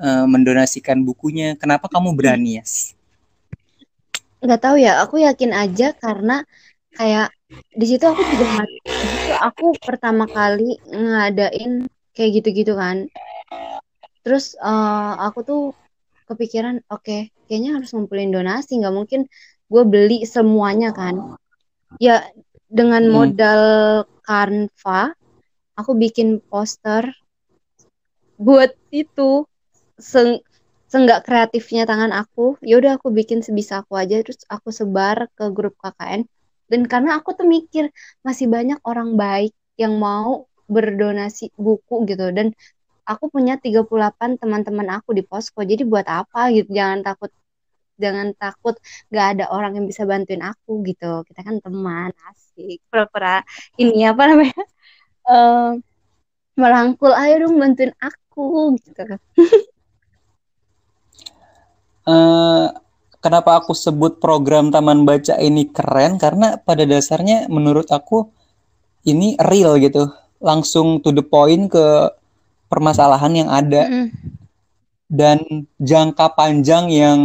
uh, 0.00 0.24
mendonasikan 0.24 1.04
bukunya 1.04 1.52
kenapa 1.60 1.92
kamu 1.92 2.16
berani 2.16 2.56
ya 2.56 2.64
yes? 2.64 2.96
nggak 4.40 4.60
tahu 4.64 4.80
ya 4.80 5.04
aku 5.04 5.20
yakin 5.20 5.52
aja 5.52 5.92
karena 5.92 6.48
kayak 6.96 7.35
di 7.50 7.86
situ 7.86 8.02
aku 8.02 8.22
juga 8.26 8.66
itu 8.66 9.32
aku 9.38 9.66
pertama 9.78 10.26
kali 10.26 10.74
ngadain 10.90 11.86
kayak 12.10 12.42
gitu-gitu 12.42 12.74
kan. 12.74 13.06
Terus 14.26 14.58
uh, 14.58 15.14
aku 15.22 15.38
tuh 15.46 15.62
kepikiran 16.26 16.82
oke 16.90 17.06
okay, 17.06 17.20
kayaknya 17.46 17.78
harus 17.78 17.94
ngumpulin 17.94 18.34
donasi 18.34 18.82
nggak 18.82 18.94
mungkin 18.94 19.30
gue 19.70 19.82
beli 19.86 20.26
semuanya 20.26 20.90
kan. 20.90 21.38
Ya 22.02 22.26
dengan 22.66 23.06
hmm. 23.06 23.14
modal 23.14 23.62
Canva 24.26 25.14
aku 25.78 25.94
bikin 25.94 26.42
poster 26.42 27.14
buat 28.34 28.74
itu. 28.90 29.46
Se 29.96 30.42
seenggak 30.86 31.26
kreatifnya 31.26 31.82
tangan 31.82 32.14
aku 32.14 32.58
ya 32.62 32.78
udah 32.78 32.94
aku 32.98 33.10
bikin 33.10 33.42
sebisa 33.42 33.82
aku 33.82 33.98
aja 33.98 34.22
terus 34.22 34.46
aku 34.46 34.70
sebar 34.70 35.26
ke 35.34 35.50
grup 35.50 35.74
KKN 35.82 36.30
dan 36.66 36.82
karena 36.90 37.18
aku 37.22 37.30
tuh 37.38 37.46
mikir 37.46 37.94
masih 38.26 38.50
banyak 38.50 38.78
orang 38.82 39.14
baik 39.14 39.54
yang 39.78 39.94
mau 39.96 40.50
berdonasi 40.66 41.54
buku 41.54 42.06
gitu. 42.10 42.34
Dan 42.34 42.50
aku 43.06 43.30
punya 43.30 43.54
38 43.56 44.42
teman-teman 44.42 44.98
aku 44.98 45.14
di 45.14 45.22
posko. 45.22 45.62
Jadi 45.62 45.86
buat 45.86 46.06
apa 46.10 46.50
gitu? 46.50 46.74
Jangan 46.74 47.06
takut 47.06 47.30
jangan 47.96 48.36
takut 48.36 48.76
gak 49.08 49.26
ada 49.38 49.48
orang 49.48 49.80
yang 49.80 49.86
bisa 49.88 50.04
bantuin 50.04 50.42
aku 50.42 50.82
gitu. 50.84 51.22
Kita 51.24 51.40
kan 51.46 51.62
teman 51.62 52.10
asik. 52.34 52.82
Pura-pura 52.90 53.46
ini 53.78 54.04
apa 54.06 54.22
namanya? 54.26 54.62
Uh, 55.26 55.82
merangkul 56.54 57.10
ayo 57.10 57.42
dong 57.42 57.58
bantuin 57.58 57.90
aku 57.98 58.78
gitu. 58.78 59.18
Uh, 62.06 62.70
kenapa 63.26 63.58
aku 63.58 63.74
sebut 63.74 64.22
program 64.22 64.70
Taman 64.70 65.02
Baca 65.02 65.34
ini 65.42 65.66
keren 65.66 66.14
karena 66.14 66.62
pada 66.62 66.86
dasarnya 66.86 67.50
menurut 67.50 67.90
aku 67.90 68.30
ini 69.02 69.34
real 69.50 69.74
gitu, 69.82 70.06
langsung 70.38 71.02
to 71.02 71.10
the 71.10 71.26
point 71.26 71.66
ke 71.66 72.14
permasalahan 72.70 73.34
yang 73.34 73.50
ada 73.50 73.82
mm. 73.90 74.08
dan 75.10 75.42
jangka 75.82 76.38
panjang 76.38 76.86
yang 76.86 77.20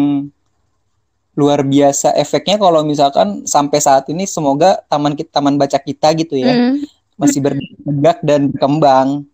luar 1.38 1.62
biasa 1.62 2.18
efeknya 2.18 2.58
kalau 2.58 2.82
misalkan 2.82 3.46
sampai 3.46 3.78
saat 3.78 4.10
ini 4.10 4.26
semoga 4.26 4.82
taman 4.90 5.14
kita 5.14 5.38
taman 5.38 5.56
baca 5.58 5.78
kita 5.78 6.18
gitu 6.18 6.38
ya 6.38 6.54
mm. 6.54 6.82
masih 7.22 7.46
bergerak 7.46 8.26
dan 8.26 8.50
berkembang. 8.50 9.30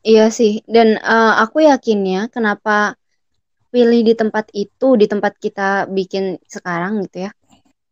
Iya 0.00 0.32
sih 0.32 0.64
dan 0.64 0.96
uh, 1.04 1.36
aku 1.44 1.68
yakinnya 1.68 2.32
kenapa 2.32 2.96
pilih 3.70 4.02
di 4.02 4.14
tempat 4.18 4.50
itu 4.52 4.98
di 4.98 5.06
tempat 5.06 5.38
kita 5.38 5.86
bikin 5.90 6.36
sekarang 6.46 7.06
gitu 7.06 7.26
ya 7.26 7.30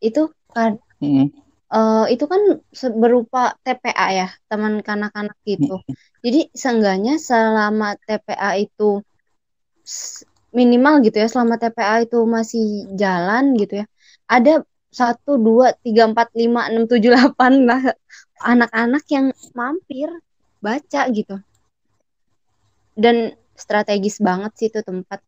itu 0.02 0.30
kan 0.50 0.78
hmm. 0.98 1.30
uh, 1.70 2.06
itu 2.10 2.26
kan 2.26 2.62
berupa 2.98 3.54
TPA 3.62 4.06
ya 4.14 4.28
teman 4.50 4.82
kanak-kanak 4.82 5.38
gitu 5.46 5.78
hmm. 5.78 5.94
jadi 6.22 6.40
seenggaknya 6.54 7.14
selama 7.22 7.94
TPA 8.06 8.58
itu 8.58 9.02
minimal 10.50 11.00
gitu 11.06 11.16
ya 11.22 11.28
selama 11.30 11.56
TPA 11.56 12.04
itu 12.04 12.18
masih 12.26 12.90
jalan 12.98 13.54
gitu 13.54 13.84
ya 13.84 13.86
ada 14.28 14.66
satu 14.88 15.36
dua 15.36 15.76
tiga 15.84 16.08
empat 16.08 16.32
lima 16.32 16.66
enam 16.66 16.88
tujuh 16.88 17.12
delapan 17.12 17.68
lah 17.68 17.82
anak-anak 18.42 19.04
yang 19.12 19.30
mampir 19.52 20.08
baca 20.58 21.06
gitu 21.12 21.38
dan 22.98 23.36
strategis 23.54 24.18
banget 24.18 24.52
sih 24.58 24.68
itu 24.70 24.82
tempat 24.82 25.22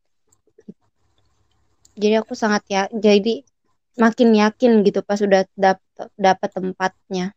jadi 2.01 2.25
aku 2.25 2.33
sangat 2.33 2.65
ya 2.73 2.83
jadi 2.89 3.45
makin 4.01 4.33
yakin 4.33 4.81
gitu 4.81 5.05
pas 5.05 5.21
sudah 5.21 5.45
dap 5.53 5.79
dapat 6.17 6.49
tempatnya 6.49 7.37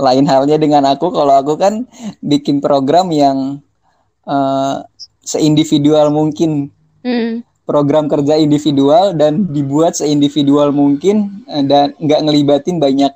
lain 0.00 0.24
halnya 0.24 0.56
dengan 0.56 0.88
aku 0.88 1.12
kalau 1.12 1.36
aku 1.36 1.60
kan 1.60 1.84
bikin 2.24 2.64
program 2.64 3.12
yang 3.12 3.60
uh, 4.24 4.80
seindividual 5.20 6.08
mungkin 6.08 6.72
hmm. 7.04 7.44
program 7.68 8.08
kerja 8.08 8.40
individual 8.40 9.12
dan 9.12 9.52
dibuat 9.52 10.00
seindividual 10.00 10.72
mungkin 10.72 11.44
uh, 11.46 11.62
dan 11.62 11.92
nggak 12.00 12.20
ngelibatin 12.24 12.80
banyak 12.80 13.12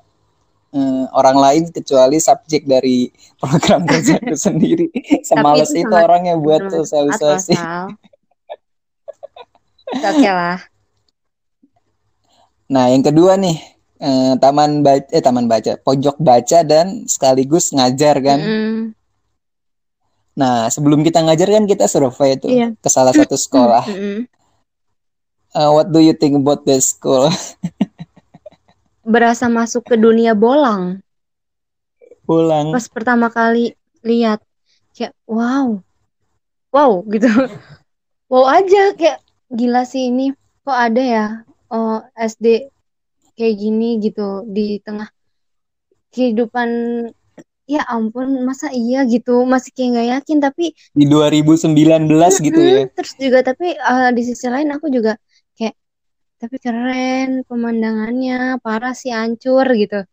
uh, 0.75 1.05
orang 1.15 1.39
lain 1.39 1.63
kecuali 1.71 2.19
subjek 2.19 2.67
dari 2.67 3.09
program 3.39 3.87
kerja 3.91 4.19
itu 4.19 4.37
sendiri. 4.37 4.91
Semales 5.23 5.71
itu, 5.71 5.87
itu 5.87 5.95
orangnya 5.95 6.35
buat 6.35 6.69
sosialisasi. 6.69 7.55
Oke 9.95 10.29
lah. 10.29 10.59
Nah, 12.65 12.91
yang 12.91 13.05
kedua 13.05 13.39
nih, 13.39 13.61
eh, 14.01 14.35
taman 14.41 14.83
baca, 14.83 15.07
eh 15.13 15.23
taman 15.23 15.47
baca, 15.47 15.79
pojok 15.79 16.17
baca 16.19 16.59
dan 16.67 17.07
sekaligus 17.07 17.71
ngajar 17.71 18.19
kan. 18.25 18.41
Mm. 18.41 18.81
Nah, 20.35 20.67
sebelum 20.67 21.07
kita 21.07 21.23
ngajar 21.23 21.47
kan 21.47 21.65
kita 21.69 21.87
survei 21.87 22.35
itu 22.35 22.51
yeah. 22.51 22.75
ke 22.75 22.89
salah 22.91 23.15
satu 23.15 23.39
sekolah. 23.47 23.85
Mm 23.87 23.95
-hmm. 23.95 24.19
uh, 25.55 25.71
what 25.71 25.87
do 25.95 26.03
you 26.03 26.17
think 26.17 26.35
about 26.35 26.67
the 26.67 26.81
school? 26.83 27.31
berasa 29.05 29.47
masuk 29.47 29.85
ke 29.85 29.97
dunia 30.01 30.33
bolang. 30.33 30.99
Bolang. 32.25 32.73
Pas 32.73 32.89
pertama 32.89 33.29
kali 33.29 33.77
lihat 34.01 34.41
kayak 34.97 35.13
wow. 35.29 35.79
Wow 36.75 37.07
gitu. 37.13 37.29
wow 38.33 38.45
aja 38.51 38.97
kayak 38.99 39.23
gila 39.53 39.87
sih 39.87 40.11
ini 40.11 40.33
kok 40.65 40.75
ada 40.75 41.03
ya 41.03 41.27
oh, 41.71 42.01
SD 42.17 42.73
kayak 43.37 43.55
gini 43.59 44.01
gitu 44.01 44.43
di 44.49 44.81
tengah 44.81 45.07
kehidupan 46.15 46.69
ya 47.65 47.83
ampun 47.89 48.45
masa 48.45 48.69
iya 48.71 49.09
gitu 49.09 49.43
masih 49.49 49.73
kayak 49.73 49.89
nggak 49.97 50.09
yakin 50.19 50.39
tapi 50.39 50.77
di 50.93 51.05
2019 51.09 51.73
gitu 52.45 52.61
ya 52.61 52.85
terus 52.93 53.13
juga 53.17 53.41
tapi 53.41 53.73
uh, 53.81 54.13
di 54.13 54.23
sisi 54.23 54.47
lain 54.53 54.69
aku 54.77 54.93
juga 54.93 55.17
tapi 56.45 56.61
keren 56.61 57.41
pemandangannya 57.49 58.61
parah 58.61 58.93
sih 58.93 59.09
hancur 59.17 59.65
gitu. 59.73 60.05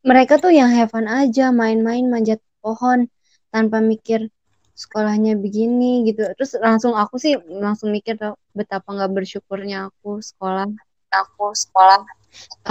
Mereka 0.00 0.40
tuh 0.40 0.48
yang 0.48 0.72
have 0.72 0.88
fun 0.88 1.04
aja 1.04 1.52
main-main 1.52 2.08
manjat 2.08 2.40
pohon 2.64 3.04
tanpa 3.52 3.84
mikir 3.84 4.32
sekolahnya 4.72 5.36
begini 5.36 6.08
gitu. 6.08 6.24
Terus 6.40 6.56
langsung 6.56 6.96
aku 6.96 7.20
sih 7.20 7.36
langsung 7.36 7.92
mikir 7.92 8.16
tau 8.16 8.40
betapa 8.56 8.96
nggak 8.96 9.12
bersyukurnya 9.12 9.92
aku 9.92 10.24
sekolah. 10.24 10.72
Aku 11.12 11.52
sekolah 11.52 12.00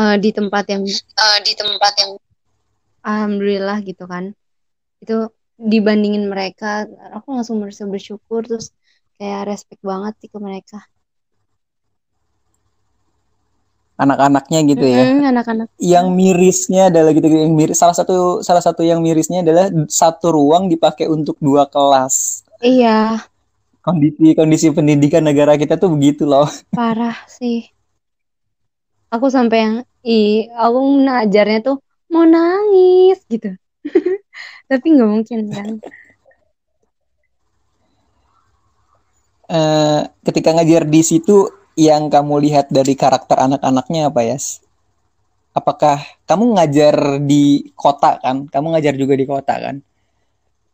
uh, 0.01 0.17
di 0.17 0.33
tempat 0.33 0.65
yang 0.65 0.81
uh, 1.21 1.39
di 1.45 1.53
tempat 1.53 1.93
yang 2.01 2.11
alhamdulillah 3.05 3.77
gitu 3.85 4.09
kan. 4.09 4.33
Itu 5.05 5.29
dibandingin 5.61 6.33
mereka 6.33 6.89
aku 7.13 7.29
langsung 7.29 7.61
merasa 7.61 7.85
bersyukur 7.85 8.41
terus 8.41 8.73
kayak 9.21 9.53
respect 9.53 9.85
banget 9.85 10.17
sih 10.17 10.33
ke 10.33 10.39
mereka 10.41 10.81
anak-anaknya 13.95 14.59
gitu 14.75 14.85
ya. 14.85 15.03
Mm, 15.07 15.23
anak-anak. 15.31 15.67
Yang 15.79 16.07
mirisnya 16.11 16.91
adalah 16.91 17.11
gitu 17.15 17.27
yang 17.31 17.55
miris 17.55 17.79
salah 17.79 17.95
satu 17.95 18.43
salah 18.43 18.63
satu 18.63 18.83
yang 18.83 18.99
mirisnya 18.99 19.41
adalah 19.41 19.71
satu 19.87 20.35
ruang 20.35 20.67
dipakai 20.67 21.07
untuk 21.07 21.39
dua 21.39 21.67
kelas. 21.67 22.43
Iya. 22.59 23.23
Kondisi 23.79 24.35
kondisi 24.35 24.67
pendidikan 24.73 25.23
negara 25.23 25.55
kita 25.55 25.79
tuh 25.79 25.95
begitu 25.95 26.27
loh. 26.27 26.47
Parah 26.77 27.15
sih. 27.31 27.71
Aku 29.13 29.31
sampai 29.31 29.57
yang 29.63 29.75
i 30.03 30.51
aku 30.51 30.79
ngajarnya 31.07 31.59
tuh 31.63 31.77
mau 32.11 32.27
nangis 32.27 33.23
gitu. 33.31 33.55
Tapi 34.69 34.85
nggak 34.91 35.09
mungkin 35.09 35.39
kan. 35.53 35.69
Uh, 39.45 40.01
ketika 40.25 40.57
ngajar 40.57 40.89
di 40.89 41.05
situ 41.05 41.45
yang 41.75 42.07
kamu 42.07 42.39
lihat 42.47 42.71
dari 42.71 42.95
karakter 42.95 43.35
anak-anaknya 43.35 44.07
apa 44.09 44.21
ya? 44.23 44.39
Apakah 45.55 46.03
kamu 46.27 46.59
ngajar 46.59 46.95
di 47.23 47.71
kota 47.75 48.19
kan? 48.19 48.47
Kamu 48.47 48.75
ngajar 48.75 48.95
juga 48.95 49.15
di 49.15 49.23
kota 49.27 49.55
kan? 49.55 49.79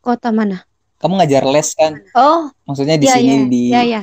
Kota 0.02 0.34
mana? 0.34 0.66
Kamu 0.98 1.18
ngajar 1.18 1.42
les 1.46 1.70
kan? 1.74 1.98
Oh. 2.14 2.50
Maksudnya 2.66 2.98
di 2.98 3.06
ya, 3.06 3.14
sini 3.14 3.34
ya, 3.34 3.42
di 3.46 3.62
Ya, 3.70 3.82
ya. 3.82 4.02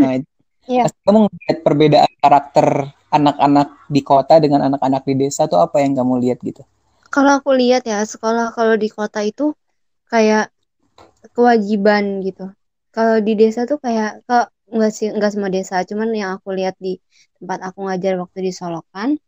Nah, 0.00 0.20
ya. 0.80 0.84
Kamu 1.04 1.28
ngeliat 1.28 1.58
perbedaan 1.64 2.12
karakter 2.20 2.92
anak-anak 3.12 3.68
di 3.88 4.00
kota 4.00 4.36
dengan 4.40 4.68
anak-anak 4.72 5.02
di 5.04 5.14
desa 5.26 5.48
tuh 5.48 5.60
apa 5.60 5.80
yang 5.80 5.96
kamu 5.96 6.20
lihat 6.28 6.40
gitu? 6.40 6.64
Kalau 7.10 7.42
aku 7.42 7.52
lihat 7.56 7.84
ya 7.84 8.00
sekolah 8.04 8.54
kalau 8.54 8.78
di 8.78 8.86
kota 8.86 9.20
itu 9.24 9.52
kayak 10.08 10.48
kewajiban 11.34 12.22
gitu. 12.22 12.48
Kalau 12.94 13.18
di 13.18 13.32
desa 13.34 13.66
tuh 13.66 13.82
kayak 13.82 14.22
ke 14.24 14.38
enggak 14.70 14.92
sih 14.94 15.08
enggak 15.10 15.30
semua 15.34 15.50
desa, 15.52 15.82
cuman 15.84 16.08
yang 16.14 16.30
aku 16.38 16.54
lihat 16.54 16.74
di 16.78 16.98
tempat 17.38 17.58
aku 17.68 17.78
ngajar 17.86 18.14
waktu 18.22 18.38
di 18.46 18.52
Solokan 18.54 19.18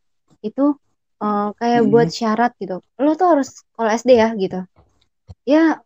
itu 0.42 0.74
uh, 1.22 1.48
kayak 1.58 1.86
hmm. 1.86 1.90
buat 1.92 2.08
syarat 2.10 2.52
gitu. 2.58 2.82
Lo 2.98 3.12
tuh 3.14 3.28
harus 3.38 3.62
kalau 3.74 3.90
SD 3.90 4.10
ya 4.18 4.28
gitu. 4.34 4.60
Ya 5.46 5.82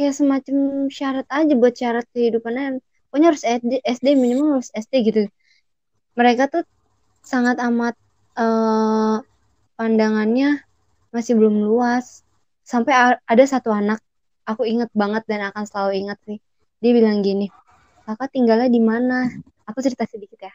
kayak 0.00 0.14
semacam 0.16 0.56
syarat 0.88 1.26
aja 1.28 1.52
buat 1.56 1.74
syarat 1.76 2.06
kehidupannya. 2.16 2.80
Pokoknya 3.10 3.28
harus 3.34 3.44
SD, 3.44 3.82
SD 3.84 4.06
minimal 4.16 4.60
harus 4.60 4.70
SD 4.72 4.94
gitu. 5.04 5.22
Mereka 6.14 6.48
tuh 6.48 6.64
sangat 7.20 7.60
amat 7.60 7.94
uh, 8.38 9.20
pandangannya 9.76 10.64
masih 11.12 11.36
belum 11.36 11.66
luas. 11.66 12.22
Sampai 12.64 12.94
ada 13.18 13.44
satu 13.44 13.74
anak, 13.74 13.98
aku 14.46 14.62
inget 14.62 14.88
banget 14.94 15.26
dan 15.26 15.50
akan 15.50 15.64
selalu 15.66 16.06
ingat 16.06 16.18
sih. 16.22 16.38
Dia 16.78 16.92
bilang 16.94 17.20
gini, 17.20 17.50
kakak 18.10 18.34
tinggalnya 18.34 18.66
di 18.66 18.82
mana? 18.82 19.30
Aku 19.70 19.78
cerita 19.78 20.02
sedikit 20.10 20.42
ya. 20.42 20.50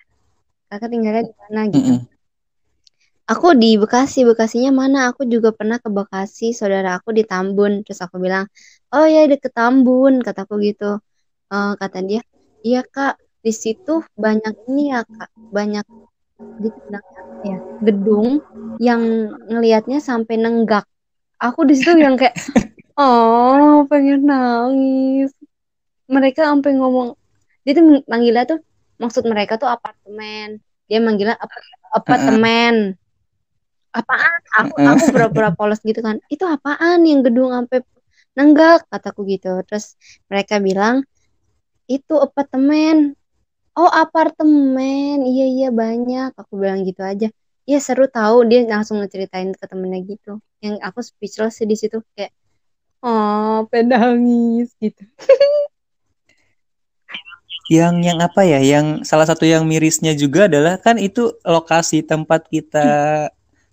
Kakak 0.67 0.91
tinggalnya 0.91 1.23
di 1.31 1.35
mana 1.39 1.61
gitu. 1.71 1.79
Mm 1.79 1.97
-hmm. 2.03 2.13
Aku 3.25 3.55
di 3.55 3.79
Bekasi, 3.79 4.27
Bekasinya 4.27 4.75
mana? 4.75 5.09
Aku 5.09 5.23
juga 5.23 5.55
pernah 5.55 5.79
ke 5.79 5.87
Bekasi, 5.87 6.51
saudara 6.51 6.99
aku 6.99 7.15
di 7.15 7.23
Tambun. 7.23 7.81
Terus 7.87 8.03
aku 8.03 8.19
bilang, 8.19 8.45
oh 8.91 9.07
ya 9.07 9.23
deket 9.25 9.55
Tambun, 9.55 10.19
kataku 10.19 10.59
gitu. 10.61 10.99
Uh, 11.49 11.73
kata 11.79 12.03
dia, 12.03 12.21
iya 12.61 12.83
kak, 12.83 13.17
di 13.39 13.55
situ 13.55 14.03
banyak 14.19 14.53
ini 14.67 14.93
ya 14.93 15.07
kak, 15.07 15.31
banyak 15.49 15.85
di 16.59 16.67
ya 17.47 17.57
gedung 17.79 18.43
yang 18.83 19.31
ngelihatnya 19.47 20.03
sampai 20.03 20.35
nenggak 20.35 20.83
aku 21.39 21.63
di 21.63 21.79
situ 21.79 21.95
yang 21.95 22.19
kayak 22.19 22.35
oh 22.99 23.87
pengen 23.87 24.27
nangis 24.27 25.31
mereka 26.11 26.51
sampai 26.51 26.75
ngomong 26.75 27.15
dia 27.65 27.73
tuh 27.73 28.05
manggilnya 28.05 28.45
tuh 28.45 28.59
maksud 29.01 29.23
mereka 29.25 29.57
tuh 29.57 29.67
apartemen. 29.67 30.61
Dia 30.85 31.01
manggilnya 31.01 31.35
ap 31.35 31.49
apartemen. 31.97 32.93
Apaan? 33.95 34.39
Aku 34.59 34.75
aku 34.77 35.03
pura-pura 35.09 35.49
polos 35.57 35.81
gitu 35.81 35.99
kan. 36.05 36.21
Itu 36.29 36.45
apaan 36.45 37.01
yang 37.09 37.25
gedung 37.25 37.49
sampai 37.49 37.81
nenggak? 38.37 38.85
Kataku 38.91 39.25
gitu. 39.25 39.57
Terus 39.65 39.97
mereka 40.29 40.61
bilang 40.61 41.01
itu 41.89 42.13
apartemen. 42.21 43.17
Oh 43.73 43.89
apartemen. 43.89 45.25
Iya 45.25 45.45
iya 45.49 45.67
banyak. 45.73 46.37
Aku 46.37 46.61
bilang 46.61 46.85
gitu 46.85 47.01
aja. 47.01 47.27
Iya 47.65 47.79
seru 47.81 48.05
tahu 48.05 48.45
dia 48.45 48.61
langsung 48.69 49.01
ngeceritain 49.01 49.49
ke 49.57 49.65
temennya 49.65 50.05
gitu. 50.05 50.37
Yang 50.61 50.75
aku 50.85 50.99
speechless 51.01 51.57
di 51.65 51.73
situ. 51.73 51.97
Kayak 52.13 52.31
oh 53.05 53.65
pedangis 53.69 54.73
gitu 54.81 55.05
yang 57.65 58.01
yang 58.05 58.21
apa 58.21 58.45
ya 58.45 58.61
yang 58.61 59.01
salah 59.01 59.25
satu 59.25 59.45
yang 59.45 59.65
mirisnya 59.65 60.13
juga 60.13 60.45
adalah 60.45 60.77
kan 60.77 61.01
itu 61.01 61.33
lokasi 61.41 62.05
tempat 62.05 62.45
kita 62.45 62.85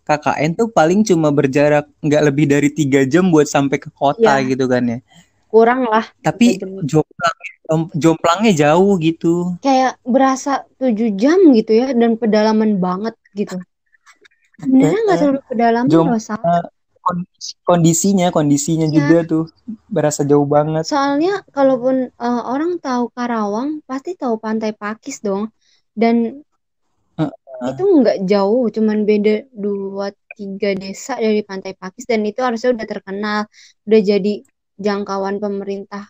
KKN 0.03 0.59
tuh 0.59 0.69
paling 0.73 1.05
cuma 1.07 1.31
berjarak 1.31 1.87
nggak 2.03 2.23
lebih 2.27 2.51
dari 2.51 2.69
tiga 2.73 3.05
jam 3.07 3.31
buat 3.31 3.47
sampai 3.47 3.79
ke 3.79 3.93
kota 3.93 4.41
ya. 4.41 4.49
gitu 4.49 4.65
kan 4.67 4.83
ya. 4.83 4.99
Kurang 5.53 5.85
lah. 5.85 6.09
Tapi 6.25 6.57
jomplang 6.83 7.37
jomplangnya 7.93 8.53
jauh 8.57 8.97
gitu. 8.99 9.55
Kayak 9.61 10.01
berasa 10.03 10.65
tujuh 10.81 11.13
jam 11.15 11.39
gitu 11.53 11.73
ya 11.77 11.93
dan 11.93 12.17
pedalaman 12.17 12.81
banget 12.81 13.15
gitu. 13.37 13.61
Sebenarnya 14.59 15.01
nggak 15.07 15.19
terlalu 15.21 15.41
pedalaman 15.47 15.91
Jom, 15.93 16.07
kondisinya 17.67 18.31
kondisinya 18.31 18.87
ya. 18.87 18.95
juga 18.95 19.19
tuh 19.27 19.45
berasa 19.91 20.23
jauh 20.23 20.47
banget 20.47 20.87
soalnya 20.87 21.43
kalaupun 21.51 22.15
uh, 22.17 22.43
orang 22.47 22.79
tahu 22.79 23.11
Karawang 23.11 23.83
pasti 23.85 24.15
tahu 24.15 24.39
pantai 24.39 24.71
Pakis 24.73 25.19
dong 25.19 25.51
dan 25.99 26.43
uh, 27.19 27.27
uh. 27.27 27.69
itu 27.75 27.83
nggak 27.83 28.23
jauh 28.25 28.71
cuman 28.71 29.03
beda 29.03 29.51
dua 29.51 30.15
tiga 30.39 30.73
desa 30.79 31.19
dari 31.19 31.43
pantai 31.43 31.75
Pakis 31.77 32.07
dan 32.09 32.23
itu 32.25 32.41
harusnya 32.41 32.73
udah 32.73 32.87
terkenal 32.87 33.41
udah 33.85 34.01
jadi 34.01 34.47
jangkauan 34.81 35.39
pemerintah 35.43 36.09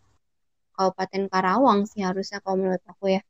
Kabupaten 0.72 1.28
Karawang 1.28 1.84
sih 1.84 2.00
harusnya 2.00 2.40
kalau 2.40 2.56
menurut 2.58 2.82
aku 2.88 3.12
ya. 3.12 3.22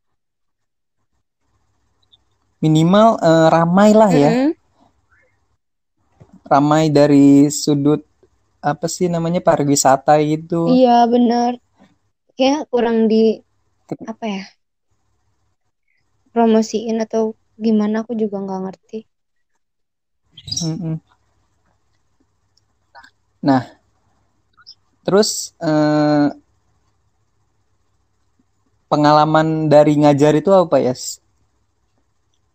Minimal 2.63 3.19
uh, 3.19 3.49
ramai 3.51 3.91
lah 3.91 4.11
ya. 4.15 4.31
Mm 4.31 4.39
-hmm. 4.39 4.51
Ramai 6.53 6.93
dari 6.93 7.49
sudut 7.49 8.05
apa 8.61 8.87
sih 8.87 9.09
namanya 9.09 9.41
pariwisata 9.41 10.21
itu. 10.21 10.69
Iya 10.69 11.09
benar. 11.09 11.57
Kayak 12.37 12.69
kurang 12.69 13.09
di 13.09 13.41
apa 14.05 14.25
ya? 14.29 14.45
Promosiin 16.33 17.01
atau 17.01 17.33
gimana 17.57 18.05
aku 18.05 18.13
juga 18.13 18.37
nggak 18.41 18.61
ngerti. 18.69 19.01
Mm 20.65 20.77
-mm. 20.77 20.97
Nah, 23.43 23.63
Terus 25.03 25.51
eh, 25.59 26.29
pengalaman 28.87 29.67
dari 29.67 29.99
ngajar 29.99 30.33
itu 30.39 30.51
apa 30.55 30.79
ya? 30.79 30.95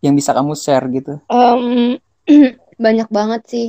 Yang 0.00 0.14
bisa 0.24 0.30
kamu 0.32 0.52
share 0.56 0.86
gitu? 0.88 1.20
Um, 1.28 2.00
banyak 2.84 3.08
banget 3.12 3.42
sih. 3.44 3.66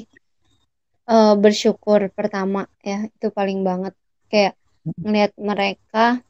Uh, 1.10 1.34
bersyukur 1.34 2.06
pertama 2.13 2.69
ya 2.86 3.10
itu 3.10 3.34
paling 3.34 3.65
banget 3.65 3.98
kayak 4.30 4.54
ngeliat 5.02 5.34
mereka 5.41 6.22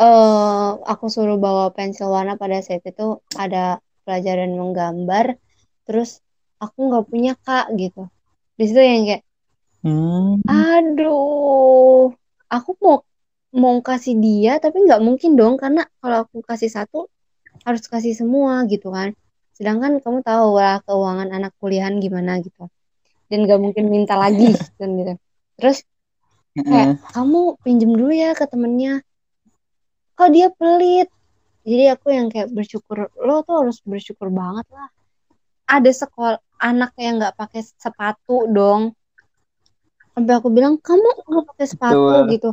uh, 0.00 0.80
aku 0.88 1.12
suruh 1.12 1.36
bawa 1.36 1.68
pensil 1.76 2.08
warna 2.08 2.40
pada 2.40 2.64
saat 2.64 2.80
itu 2.80 3.20
ada 3.36 3.84
pelajaran 4.08 4.56
menggambar 4.56 5.36
terus 5.84 6.24
aku 6.56 6.78
nggak 6.88 7.04
punya 7.12 7.32
kak 7.44 7.68
gitu 7.76 8.08
di 8.56 8.64
situ 8.64 8.80
yang 8.80 9.04
kayak 9.04 9.22
Hmm. 9.82 10.38
Aduh, 10.46 12.14
aku 12.46 12.70
mau 12.78 13.02
mau 13.50 13.76
kasih 13.82 14.14
dia 14.22 14.62
tapi 14.62 14.78
nggak 14.86 15.02
mungkin 15.02 15.34
dong 15.34 15.54
karena 15.58 15.82
kalau 15.98 16.22
aku 16.22 16.38
kasih 16.46 16.70
satu 16.70 17.10
harus 17.66 17.82
kasih 17.90 18.14
semua 18.14 18.62
gitu 18.70 18.94
kan. 18.94 19.10
Sedangkan 19.58 19.98
kamu 19.98 20.22
tahu 20.22 20.46
lah 20.54 20.78
keuangan 20.86 21.34
anak 21.34 21.52
kuliahan 21.58 21.98
gimana 21.98 22.38
gitu. 22.46 22.70
Dan 23.32 23.48
nggak 23.48 23.60
mungkin 23.64 23.88
minta 23.88 24.20
lagi 24.20 24.52
kan 24.78 24.92
gitu. 24.92 25.16
Terus 25.56 25.78
kayak 26.52 27.00
kamu 27.16 27.56
pinjem 27.64 27.90
dulu 27.96 28.12
ya 28.12 28.36
ke 28.36 28.44
temennya. 28.44 29.00
Kok 30.12 30.28
dia 30.28 30.52
pelit. 30.52 31.08
Jadi 31.64 31.84
aku 31.88 32.12
yang 32.12 32.28
kayak 32.28 32.52
bersyukur 32.52 33.08
lo 33.16 33.40
tuh 33.48 33.64
harus 33.64 33.80
bersyukur 33.80 34.28
banget 34.28 34.68
lah. 34.68 34.92
Ada 35.64 36.04
sekolah 36.04 36.36
anak 36.60 36.92
yang 37.00 37.16
nggak 37.16 37.40
pakai 37.40 37.64
sepatu 37.64 38.44
dong 38.52 38.92
sampai 40.12 40.34
aku 40.36 40.48
bilang 40.52 40.76
kamu 40.76 41.08
nggak 41.24 41.46
pakai 41.56 41.66
sepatu 41.66 41.96
Betul. 41.96 42.32
gitu 42.36 42.50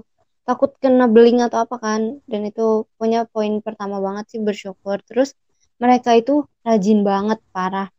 takut 0.47 0.71
kena 0.81 1.05
beling 1.05 1.45
atau 1.45 1.61
apa 1.67 1.77
kan 1.77 2.23
dan 2.25 2.41
itu 2.47 2.89
punya 2.97 3.27
poin 3.29 3.61
pertama 3.61 4.01
banget 4.01 4.33
sih 4.33 4.39
bersyukur 4.41 4.97
terus 5.05 5.35
mereka 5.77 6.15
itu 6.17 6.47
rajin 6.65 7.05
banget 7.05 7.37
parah 7.53 7.91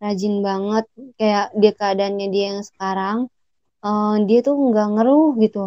rajin 0.00 0.40
banget 0.40 0.84
kayak 1.20 1.52
dia 1.54 1.72
keadaannya 1.76 2.26
dia 2.32 2.44
yang 2.56 2.62
sekarang 2.64 3.18
uh, 3.84 4.16
dia 4.24 4.40
tuh 4.40 4.56
nggak 4.56 4.88
ngeruh 4.96 5.36
gitu. 5.38 5.64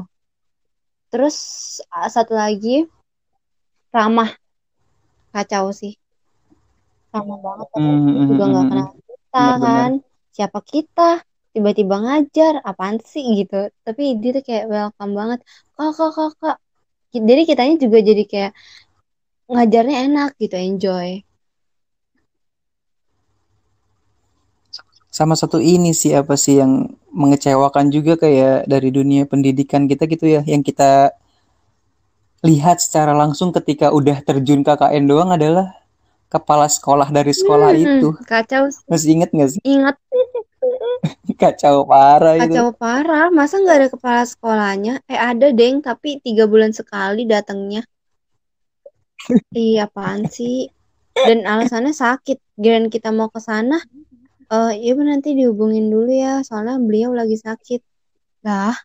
Terus 1.14 1.38
satu 1.88 2.34
lagi 2.34 2.90
ramah. 3.94 4.34
Kacau 5.30 5.70
sih. 5.70 5.94
Ramah 7.14 7.38
banget 7.38 7.68
mm 7.78 7.82
-hmm. 7.82 8.26
juga 8.34 8.44
nggak 8.50 8.66
kenal 8.70 8.90
kita 8.98 9.46
kan. 9.62 9.92
Siapa 10.34 10.60
kita? 10.66 11.10
Tiba-tiba 11.54 11.96
ngajar. 12.02 12.54
Apaan 12.66 12.98
sih 13.06 13.22
gitu. 13.38 13.70
Tapi 13.86 14.18
dia 14.18 14.34
tuh 14.34 14.44
kayak 14.46 14.66
welcome 14.66 15.14
banget. 15.14 15.40
Kakak 15.78 16.12
kakak 16.18 16.58
jadi 17.14 17.42
kitanya 17.46 17.76
juga 17.78 18.02
jadi 18.02 18.24
kayak 18.26 18.52
ngajarnya 19.46 19.98
enak 20.10 20.32
gitu 20.42 20.56
enjoy 20.58 21.22
sama 25.14 25.38
satu 25.38 25.62
ini 25.62 25.94
sih 25.94 26.18
apa 26.18 26.34
sih 26.34 26.58
yang 26.58 26.90
mengecewakan 27.14 27.94
juga 27.94 28.18
kayak 28.18 28.66
dari 28.66 28.90
dunia 28.90 29.30
pendidikan 29.30 29.86
kita 29.86 30.10
gitu 30.10 30.26
ya 30.26 30.42
yang 30.42 30.66
kita 30.66 31.14
lihat 32.42 32.82
secara 32.82 33.14
langsung 33.14 33.54
ketika 33.54 33.94
udah 33.94 34.26
terjun 34.26 34.66
KKN 34.66 35.06
doang 35.06 35.30
adalah 35.30 35.70
kepala 36.34 36.66
sekolah 36.66 37.14
dari 37.14 37.30
sekolah 37.30 37.70
hmm, 37.70 37.84
itu 37.86 38.10
kacau 38.26 38.66
masih 38.90 39.22
inget 39.22 39.30
gak 39.30 39.50
sih 39.54 39.62
inget 39.62 39.94
Kacau 41.36 41.84
parah 41.84 42.40
itu. 42.40 42.56
Kacau 42.56 42.72
parah. 42.72 43.28
Masa 43.28 43.60
nggak 43.60 43.76
ada 43.76 43.90
kepala 43.92 44.24
sekolahnya? 44.24 45.04
Eh 45.12 45.20
ada 45.20 45.52
deng, 45.52 45.84
tapi 45.84 46.24
tiga 46.24 46.48
bulan 46.48 46.72
sekali 46.72 47.28
datangnya. 47.28 47.84
iya 49.52 49.84
apaan 49.84 50.24
sih? 50.32 50.72
dan 51.14 51.46
alasannya 51.46 51.94
sakit 51.94 52.42
giliran 52.58 52.90
kita 52.90 53.14
mau 53.14 53.30
ke 53.30 53.38
sana 53.38 53.78
eh 54.54 54.72
ya 54.86 54.94
nanti 54.94 55.34
dihubungin 55.34 55.90
dulu 55.90 56.14
ya 56.14 56.46
soalnya 56.46 56.78
beliau 56.78 57.12
lagi 57.18 57.38
sakit. 57.42 57.82
Lah 58.46 58.76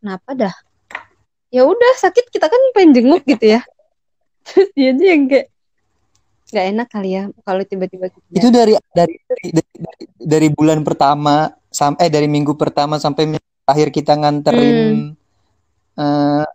kenapa 0.00 0.30
dah? 0.36 0.54
Ya 1.48 1.64
udah 1.64 1.92
sakit 1.96 2.28
kita 2.28 2.50
kan 2.50 2.60
pengen 2.76 2.92
jenguk 2.92 3.24
gitu 3.24 3.56
ya. 3.56 3.62
Terus 4.44 4.68
dia 4.76 4.90
tuh 4.92 5.06
yang 5.08 5.22
kayak 5.30 5.48
nggak 6.54 6.66
enak 6.70 6.88
kali 6.92 7.10
ya 7.18 7.22
kalau 7.42 7.66
tiba-tiba 7.66 8.06
gitu 8.14 8.30
itu 8.30 8.48
dari 8.52 8.78
dari 8.94 9.18
dari, 9.26 9.50
dari, 9.74 10.04
dari 10.22 10.48
bulan 10.54 10.86
pertama 10.86 11.50
sampai 11.66 12.06
eh, 12.06 12.12
dari 12.12 12.30
minggu 12.30 12.54
pertama 12.54 12.94
sampai 13.02 13.34
akhir 13.66 13.90
kita 13.90 14.14
nganterin 14.14 15.18
hmm. 15.18 15.98
uh, 15.98 16.46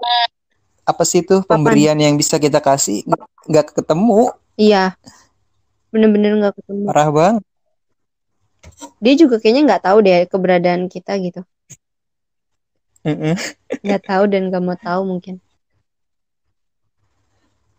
apa 0.87 1.03
sih 1.03 1.19
itu 1.19 1.43
pemberian 1.43 1.99
yang 1.99 2.15
bisa 2.15 2.39
kita 2.39 2.63
kasih 2.63 3.03
nggak 3.49 3.75
ketemu. 3.75 4.31
Iya. 4.55 4.95
Bener-bener 5.91 6.37
nggak 6.37 6.53
ketemu. 6.63 6.83
Parah 6.87 7.09
banget 7.11 7.43
dia 8.99 9.13
juga 9.15 9.39
kayaknya 9.39 9.75
nggak 9.75 9.83
tahu 9.87 9.97
deh 10.03 10.27
keberadaan 10.27 10.87
kita 10.87 11.15
gitu. 11.19 11.41
Nggak 13.83 14.03
tahu 14.03 14.23
dan 14.27 14.51
nggak 14.51 14.63
mau 14.63 14.77
tahu 14.79 15.01
mungkin. 15.07 15.39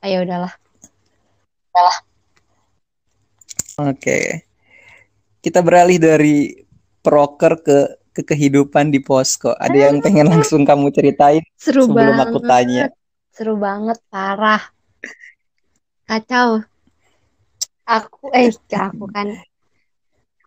Ayo 0.01 0.25
udahlah. 0.25 0.53
Udahlah. 1.73 1.99
Oke. 3.93 4.49
Kita 5.41 5.61
beralih 5.65 6.01
dari 6.01 6.53
proker 7.01 7.61
ke 7.61 7.79
ke 8.11 8.23
kehidupan 8.25 8.93
di 8.93 9.01
posko. 9.01 9.53
Ada 9.57 9.93
yang 9.93 10.05
pengen 10.05 10.29
langsung 10.33 10.65
kamu 10.69 10.93
ceritain 10.93 11.45
seru 11.57 11.89
sebelum 11.89 12.17
banget. 12.17 12.27
aku 12.29 12.39
tanya? 12.45 12.85
Seru 13.33 13.55
banget 13.57 13.99
parah. 14.13 14.63
Kacau. 16.05 16.65
Aku 17.87 18.31
eh 18.35 18.53
aku 18.71 19.05
kan 19.11 19.35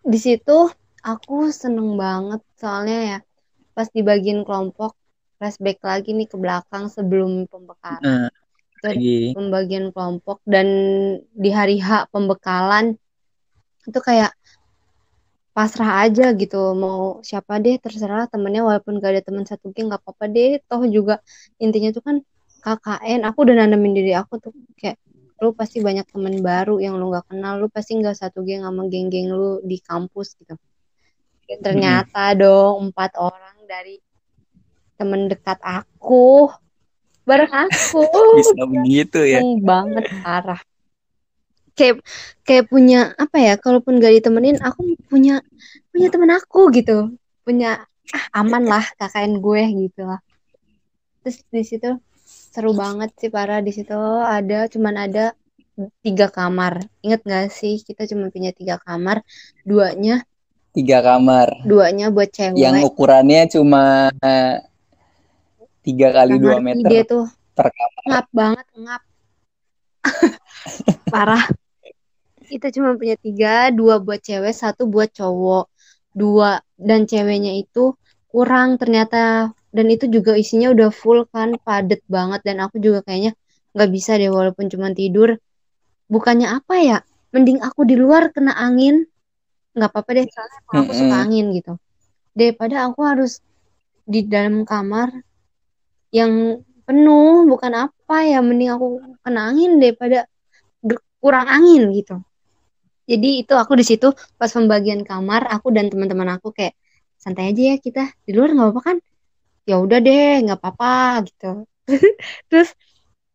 di 0.04 0.20
situ 0.20 0.70
aku 1.04 1.52
seneng 1.52 1.96
banget 1.96 2.42
soalnya 2.60 3.00
ya 3.02 3.20
pas 3.74 3.88
di 3.90 4.06
bagian 4.06 4.46
kelompok 4.46 4.94
flashback 5.42 5.82
lagi 5.84 6.16
nih 6.16 6.28
ke 6.30 6.38
belakang 6.40 6.88
sebelum 6.88 7.50
pembekalan. 7.52 8.30
Uh, 8.30 8.30
itu 8.84 9.32
pembagian 9.36 9.96
kelompok 9.96 10.44
dan 10.44 10.68
di 11.32 11.50
hari 11.56 11.80
H 11.80 12.12
pembekalan 12.12 13.00
itu 13.88 14.00
kayak 14.00 14.36
pasrah 15.56 16.04
aja 16.04 16.34
gitu 16.36 16.74
mau 16.74 17.24
siapa 17.24 17.62
deh 17.64 17.80
terserah 17.80 18.28
temennya 18.28 18.66
walaupun 18.66 18.98
gak 19.00 19.12
ada 19.14 19.22
teman 19.24 19.46
satu 19.46 19.70
geng 19.72 19.88
nggak 19.88 20.02
apa-apa 20.02 20.26
deh 20.28 20.58
toh 20.66 20.84
juga 20.90 21.22
intinya 21.62 21.94
tuh 21.94 22.04
kan 22.04 22.16
KKN 22.64 23.22
aku 23.28 23.38
udah 23.46 23.56
nanamin 23.62 23.94
diri 23.94 24.12
aku 24.18 24.42
tuh 24.42 24.52
kayak 24.80 24.98
lu 25.42 25.52
pasti 25.56 25.82
banyak 25.82 26.06
temen 26.10 26.40
baru 26.40 26.78
yang 26.78 27.00
lu 27.00 27.10
nggak 27.10 27.34
kenal 27.34 27.58
lu 27.58 27.68
pasti 27.72 27.98
nggak 27.98 28.16
satu 28.16 28.46
geng 28.46 28.64
sama 28.64 28.86
geng-geng 28.88 29.34
lu 29.34 29.60
di 29.66 29.82
kampus 29.82 30.38
gitu. 30.38 30.56
Dan 31.50 31.60
ternyata 31.60 32.32
hmm. 32.32 32.38
dong 32.40 32.74
empat 32.90 33.12
orang 33.20 33.58
dari 33.68 34.00
temen 34.96 35.28
dekat 35.28 35.60
aku 35.60 36.48
bareng 37.24 37.52
aku 37.52 38.04
bisa 38.40 38.64
begitu 38.68 39.20
ya. 39.24 39.40
Banget 39.60 40.06
parah. 40.24 40.62
Kayak 41.74 42.06
kayak 42.46 42.70
punya 42.70 43.18
apa 43.18 43.38
ya 43.42 43.54
kalaupun 43.58 43.98
gak 43.98 44.14
ditemenin 44.22 44.62
aku 44.62 44.94
punya 45.10 45.42
punya 45.90 46.08
temen 46.14 46.32
aku 46.32 46.70
gitu. 46.72 47.18
Punya 47.44 47.84
ah 48.14 48.26
aman 48.44 48.64
lah 48.68 48.86
KKN 49.00 49.42
gue 49.42 49.62
gitu 49.90 50.02
lah. 50.06 50.22
Terus 51.24 51.38
di 51.50 51.64
situ 51.66 51.90
seru 52.54 52.78
banget 52.78 53.10
sih 53.18 53.34
para 53.34 53.66
di 53.66 53.74
situ 53.74 53.98
ada 54.22 54.70
cuman 54.70 55.10
ada 55.10 55.34
tiga 56.06 56.30
kamar. 56.30 56.86
Inget 57.02 57.26
gak 57.26 57.50
sih 57.50 57.82
kita 57.82 58.06
cuma 58.06 58.30
punya 58.30 58.54
tiga 58.54 58.78
kamar? 58.78 59.26
Duanya 59.66 60.22
tiga 60.74 61.02
kamar. 61.02 61.66
duanya 61.66 62.14
buat 62.14 62.30
cewek. 62.30 62.58
Yang 62.58 62.94
ukurannya 62.94 63.50
cuma 63.50 64.14
tiga 65.82 66.08
kali 66.14 66.38
dua 66.38 66.58
meter 66.62 66.86
dia 66.86 67.02
tuh 67.06 67.26
per 67.58 67.74
kamar. 67.74 68.04
Ngap 68.10 68.28
banget 68.30 68.68
ngap. 68.78 69.02
Parah. 71.14 71.46
Kita 72.46 72.70
cuma 72.70 72.94
punya 72.94 73.18
tiga 73.18 73.74
dua 73.74 73.98
buat 73.98 74.22
cewek 74.22 74.54
satu 74.54 74.86
buat 74.86 75.10
cowok. 75.10 75.74
Dua 76.14 76.62
dan 76.78 77.10
ceweknya 77.10 77.58
itu 77.58 77.98
kurang. 78.30 78.78
Ternyata 78.78 79.54
dan 79.74 79.90
itu 79.90 80.06
juga 80.06 80.38
isinya 80.38 80.70
udah 80.70 80.94
full 80.94 81.26
kan 81.34 81.58
padet 81.58 82.06
banget. 82.06 82.46
Dan 82.46 82.62
aku 82.62 82.78
juga 82.78 83.02
kayaknya 83.02 83.34
nggak 83.74 83.90
bisa 83.90 84.16
deh 84.22 84.30
walaupun 84.30 84.70
cuma 84.70 84.94
tidur. 84.94 85.42
Bukannya 86.06 86.48
apa 86.54 86.76
ya? 86.78 86.98
Mending 87.34 87.66
aku 87.66 87.82
di 87.90 87.98
luar 87.98 88.30
kena 88.30 88.54
angin. 88.54 89.10
Nggak 89.74 89.90
apa-apa 89.90 90.10
deh 90.14 90.26
soalnya 90.30 90.58
aku 90.62 90.70
mm 90.70 90.86
-hmm. 90.86 91.00
suka 91.02 91.16
angin 91.18 91.46
gitu. 91.58 91.74
Daripada 92.38 92.76
aku 92.86 93.02
harus 93.02 93.42
di 94.06 94.22
dalam 94.30 94.62
kamar 94.62 95.10
yang 96.14 96.62
penuh 96.86 97.50
bukan 97.50 97.90
apa 97.90 98.16
ya 98.28 98.44
mending 98.46 98.70
aku 98.70 99.02
kena 99.26 99.50
angin 99.50 99.82
daripada 99.82 100.30
kurang 101.18 101.50
angin 101.50 101.90
gitu. 101.98 102.22
Jadi 103.10 103.42
itu 103.42 103.54
aku 103.58 103.74
di 103.74 103.86
situ 103.88 104.14
pas 104.38 104.54
pembagian 104.54 105.02
kamar 105.02 105.50
aku 105.50 105.74
dan 105.74 105.90
teman-teman 105.90 106.38
aku 106.38 106.54
kayak 106.54 106.78
santai 107.18 107.56
aja 107.56 107.74
ya 107.74 107.76
kita 107.82 108.12
di 108.28 108.36
luar 108.36 108.54
nggak 108.54 108.68
apa-apa 108.70 108.82
kan 108.84 108.98
ya 109.64 109.76
udah 109.80 110.00
deh 110.04 110.44
nggak 110.44 110.60
apa-apa 110.60 111.24
gitu. 111.28 111.64
Terus 112.52 112.70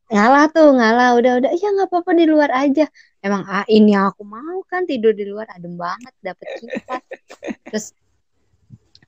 ngalah 0.08 0.48
tuh 0.48 0.72
ngalah 0.72 1.20
udah 1.20 1.32
udah 1.44 1.50
ya 1.52 1.68
nggak 1.72 1.88
apa-apa 1.88 2.10
di 2.16 2.24
luar 2.28 2.50
aja. 2.52 2.84
Emang 3.18 3.42
ah 3.48 3.64
ini 3.68 3.92
aku 3.96 4.22
mau 4.24 4.62
kan 4.68 4.84
tidur 4.88 5.12
di 5.12 5.26
luar 5.26 5.48
adem 5.52 5.74
banget 5.74 6.14
dapet 6.22 6.46
kipas 6.62 7.02
terus 7.66 7.86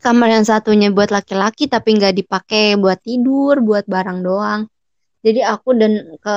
kamar 0.03 0.35
yang 0.35 0.43
satunya 0.43 0.91
buat 0.91 1.15
laki-laki 1.15 1.71
tapi 1.71 1.95
nggak 1.95 2.19
dipakai 2.25 2.75
buat 2.75 2.99
tidur 3.01 3.63
buat 3.63 3.85
barang 3.87 4.19
doang. 4.25 4.67
Jadi 5.21 5.41
aku 5.45 5.77
dan 5.77 6.17
ke 6.17 6.37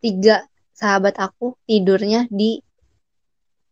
tiga 0.00 0.46
sahabat 0.72 1.18
aku 1.18 1.58
tidurnya 1.68 2.24
di 2.30 2.62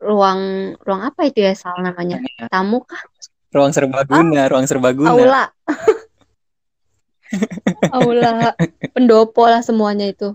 ruang 0.02 0.74
ruang 0.82 1.02
apa 1.08 1.30
itu 1.30 1.40
ya 1.40 1.54
sal 1.54 1.78
namanya? 1.80 2.20
Tamu 2.50 2.82
kah? 2.84 3.00
Ruang 3.48 3.72
serbaguna 3.72 4.44
ah, 4.44 4.46
ruang 4.50 4.66
serbaguna 4.68 5.08
aula 5.08 5.44
aula. 7.92 8.54
Pendopo 8.94 9.44
lah 9.46 9.60
semuanya 9.64 10.08
itu. 10.08 10.34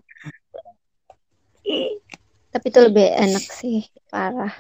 Tapi 2.53 2.65
itu 2.69 2.79
lebih 2.79 3.08
enak 3.10 3.45
sih 3.49 3.89
parah. 4.13 4.53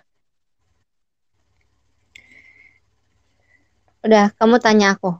Udah 4.03 4.33
kamu 4.35 4.59
tanya 4.59 4.97
aku. 4.97 5.15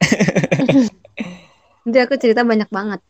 Nanti 1.86 1.98
aku 2.00 2.14
cerita 2.18 2.42
banyak 2.42 2.66
banget. 2.72 3.00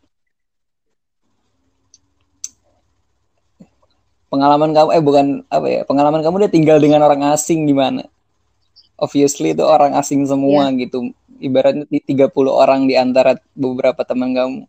Pengalaman 4.31 4.71
kamu 4.71 4.89
eh 4.95 5.03
bukan 5.03 5.27
apa 5.51 5.67
ya 5.67 5.83
pengalaman 5.83 6.23
kamu 6.23 6.47
udah 6.47 6.53
tinggal 6.53 6.79
dengan 6.79 7.03
orang 7.03 7.25
asing 7.35 7.67
gimana? 7.67 8.07
Obviously 9.01 9.57
itu 9.57 9.65
orang 9.65 9.97
asing 9.97 10.29
semua 10.29 10.71
yeah. 10.71 10.87
gitu 10.87 11.11
ibaratnya 11.41 11.89
30 11.89 12.31
orang 12.53 12.85
di 12.87 12.95
antara 12.95 13.35
beberapa 13.57 14.05
teman 14.05 14.37
kamu? 14.37 14.61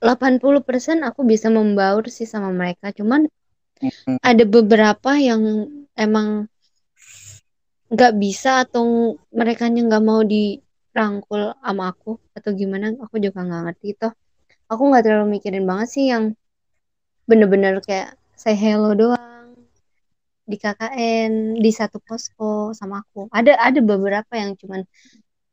80% 0.00 1.04
aku 1.04 1.20
bisa 1.28 1.52
membaur 1.52 2.08
sih 2.08 2.24
sama 2.24 2.48
mereka. 2.52 2.92
Cuman 2.92 3.28
mm-hmm. 3.80 4.16
ada 4.20 4.44
beberapa 4.48 5.16
yang 5.16 5.68
emang 5.96 6.48
nggak 7.90 8.12
bisa 8.16 8.64
atau 8.64 9.16
mereka 9.34 9.66
nggak 9.68 10.04
mau 10.04 10.22
dirangkul 10.24 11.52
sama 11.58 11.92
aku 11.92 12.16
atau 12.32 12.50
gimana 12.54 12.96
aku 12.96 13.20
juga 13.20 13.44
nggak 13.44 13.62
ngerti. 13.68 13.88
Toh 14.00 14.12
aku 14.70 14.82
nggak 14.88 15.04
terlalu 15.04 15.36
mikirin 15.36 15.66
banget 15.68 15.88
sih 15.90 16.04
yang 16.08 16.32
bener-bener 17.28 17.82
kayak 17.84 18.16
say 18.38 18.56
hello 18.56 18.96
doang 18.96 19.29
di 20.50 20.56
KKN 20.58 21.32
di 21.64 21.70
satu 21.70 22.02
posko 22.02 22.74
sama 22.74 23.02
aku. 23.02 23.30
Ada 23.30 23.54
ada 23.56 23.80
beberapa 23.80 24.32
yang 24.34 24.58
cuman 24.58 24.82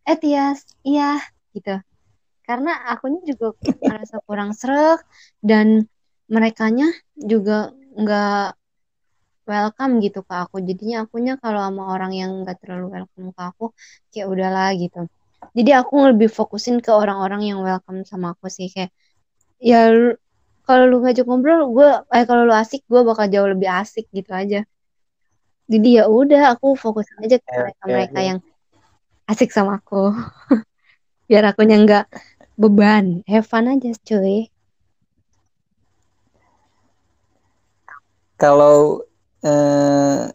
eh 0.10 0.18
Tias 0.18 0.66
iya 0.82 1.22
gitu. 1.54 1.78
Karena 2.48 2.72
akunya 2.92 3.22
juga 3.30 3.54
merasa 3.84 4.18
kurang 4.26 4.52
serak 4.58 5.04
dan 5.44 5.86
merekanya 6.32 6.90
juga 7.14 7.76
nggak 7.94 8.58
welcome 9.48 9.94
gitu 10.02 10.20
ke 10.26 10.34
aku. 10.34 10.56
Jadinya 10.66 11.06
akunya 11.06 11.34
kalau 11.38 11.60
sama 11.62 11.84
orang 11.94 12.12
yang 12.18 12.32
nggak 12.42 12.58
terlalu 12.64 13.00
welcome 13.00 13.30
ke 13.36 13.42
aku 13.42 13.66
kayak 14.12 14.28
udahlah 14.34 14.74
gitu. 14.76 15.06
Jadi 15.54 15.72
aku 15.76 15.96
lebih 16.16 16.30
fokusin 16.34 16.82
ke 16.82 16.90
orang-orang 16.90 17.42
yang 17.46 17.60
welcome 17.62 18.02
sama 18.04 18.34
aku 18.34 18.50
sih 18.50 18.68
kayak 18.74 18.92
ya 19.62 19.90
kalau 20.68 20.84
lu 20.92 20.98
ngajak 21.02 21.26
ngobrol 21.26 21.62
gue 21.72 21.90
eh 22.14 22.26
kalau 22.30 22.44
lu 22.50 22.54
asik 22.54 22.84
gue 22.92 23.02
bakal 23.08 23.26
jauh 23.32 23.50
lebih 23.50 23.70
asik 23.72 24.06
gitu 24.12 24.32
aja 24.36 24.68
jadi 25.67 25.89
ya 26.01 26.03
udah 26.08 26.56
aku 26.56 26.80
fokus 26.80 27.08
aja 27.19 27.36
ke 27.39 27.47
mereka 27.51 27.84
mereka 27.86 28.19
yang 28.23 28.39
asik 29.27 29.51
sama 29.51 29.84
aku. 29.84 30.15
Biar 31.27 31.43
aku 31.51 31.67
nggak 31.67 32.08
beban. 32.56 33.21
Have 33.27 33.43
fun 33.43 33.67
aja 33.67 33.91
cuy. 34.08 34.47
Kalau 38.39 39.03
eh, 39.43 40.32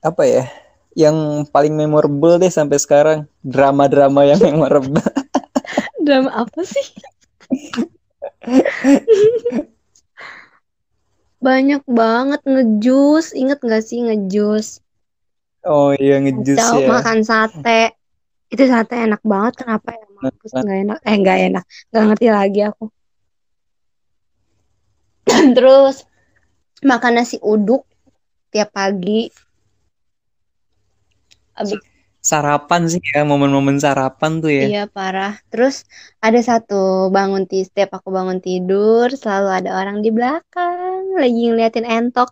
apa 0.00 0.22
ya 0.26 0.44
yang 0.98 1.46
paling 1.46 1.78
memorable 1.78 2.42
deh 2.42 2.50
sampai 2.50 2.82
sekarang. 2.82 3.30
Drama-drama 3.46 4.26
yang 4.26 4.42
memorable. 4.42 5.06
Drama 6.04 6.32
apa 6.34 6.60
sih 6.66 6.86
banyak 11.40 11.82
banget 11.88 12.40
ngejus. 12.44 13.32
Inget 13.32 13.58
gak 13.64 13.82
sih 13.82 14.04
ngejus? 14.04 14.84
Oh 15.64 15.92
iya 15.96 16.20
ngejus 16.20 16.60
ya. 16.60 16.88
makan 16.88 17.20
sate. 17.24 17.96
Itu 18.52 18.64
sate 18.68 18.94
enak 18.96 19.24
banget. 19.24 19.64
Kenapa 19.64 19.96
ya 19.96 20.06
mampus 20.20 20.52
nggak 20.52 20.78
enak? 20.84 20.98
Eh 21.04 21.14
nggak 21.16 21.38
enak. 21.52 21.64
Nggak 21.90 22.04
ngerti 22.12 22.26
lagi 22.28 22.60
aku. 22.68 22.84
Terus 25.56 25.96
makan 26.84 27.12
nasi 27.20 27.36
uduk 27.40 27.84
tiap 28.52 28.72
pagi. 28.72 29.28
Abis 31.56 31.80
sarapan 32.20 32.84
sih 32.84 33.00
ya 33.00 33.24
momen-momen 33.24 33.80
sarapan 33.80 34.44
tuh 34.44 34.52
ya. 34.52 34.64
Iya 34.68 34.84
parah. 34.92 35.40
Terus 35.48 35.88
ada 36.20 36.36
satu 36.40 37.08
bangun 37.08 37.48
ti 37.48 37.64
setiap 37.64 37.96
aku 37.96 38.12
bangun 38.12 38.44
tidur 38.44 39.08
selalu 39.12 39.48
ada 39.64 39.70
orang 39.76 40.04
di 40.04 40.12
belakang 40.12 40.89
lagi 41.16 41.42
ngeliatin 41.50 41.86
entok 41.86 42.30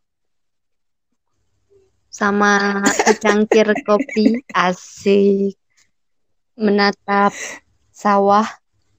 sama 2.08 2.82
secangkir 2.90 3.68
kopi 3.86 4.42
asik 4.50 5.54
menatap 6.58 7.30
sawah 7.94 8.46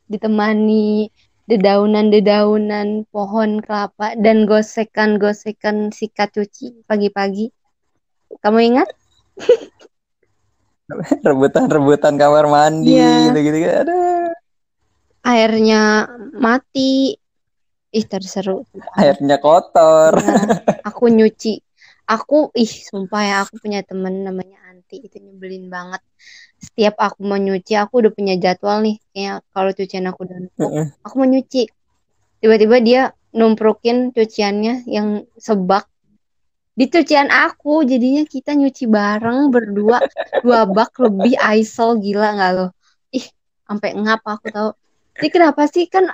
ditemani 0.07 1.11
dedaunan-dedaunan 1.49 3.09
pohon 3.09 3.59
kelapa 3.59 4.13
dan 4.15 4.45
gosekan-gosekan 4.45 5.89
sikat 5.89 6.29
cuci 6.29 6.85
pagi-pagi. 6.85 7.49
Kamu 8.39 8.59
ingat? 8.61 8.87
rebutan-rebutan 11.27 12.17
kamar 12.17 12.45
mandi 12.49 12.97
Iya. 12.97 13.29
gitu-gitu 13.29 13.57
kan. 13.65 13.75
Aduh, 13.85 14.29
Airnya 15.25 16.07
mati. 16.37 17.17
Ih, 17.89 18.05
terseru. 18.05 18.69
airnya 18.93 19.41
kotor. 19.41 20.13
Nah, 20.21 20.45
aku 20.85 21.09
nyuci. 21.09 21.57
Aku, 22.09 22.49
ih, 22.57 22.69
sumpah 22.69 23.21
ya, 23.21 23.35
aku 23.45 23.61
punya 23.61 23.81
temen 23.81 24.25
namanya 24.25 24.61
Anti. 24.69 25.01
Itu 25.01 25.17
nyebelin 25.21 25.69
banget. 25.73 26.01
Setiap 26.61 26.97
aku 27.01 27.25
mau 27.25 27.37
nyuci, 27.37 27.73
aku 27.77 28.05
udah 28.05 28.11
punya 28.13 28.37
jadwal 28.37 28.81
nih. 28.85 28.97
Kayak 29.13 29.45
kalau 29.53 29.71
cucian 29.73 30.05
aku 30.09 30.25
udah 30.25 30.37
numpuk, 30.37 30.69
aku 31.05 31.13
mau 31.17 31.29
nyuci. 31.29 31.63
Tiba-tiba 32.41 32.77
dia 32.81 33.01
numprokin 33.29 34.09
cuciannya 34.09 34.89
yang 34.89 35.25
sebak 35.37 35.85
di 36.77 36.85
cucian 36.89 37.29
aku. 37.29 37.85
Jadinya 37.85 38.25
kita 38.25 38.53
nyuci 38.53 38.85
bareng 38.85 39.49
berdua. 39.49 40.01
Dua 40.45 40.65
bak 40.69 40.93
lebih 41.01 41.37
aisol. 41.41 41.97
Gila 42.01 42.37
nggak 42.37 42.51
lo? 42.53 42.67
Ih, 43.13 43.25
sampai 43.65 43.97
ngap 43.97 44.21
aku 44.25 44.45
tahu. 44.49 44.69
Ini 45.19 45.27
kenapa 45.29 45.67
sih? 45.67 45.85
Kan 45.89 46.09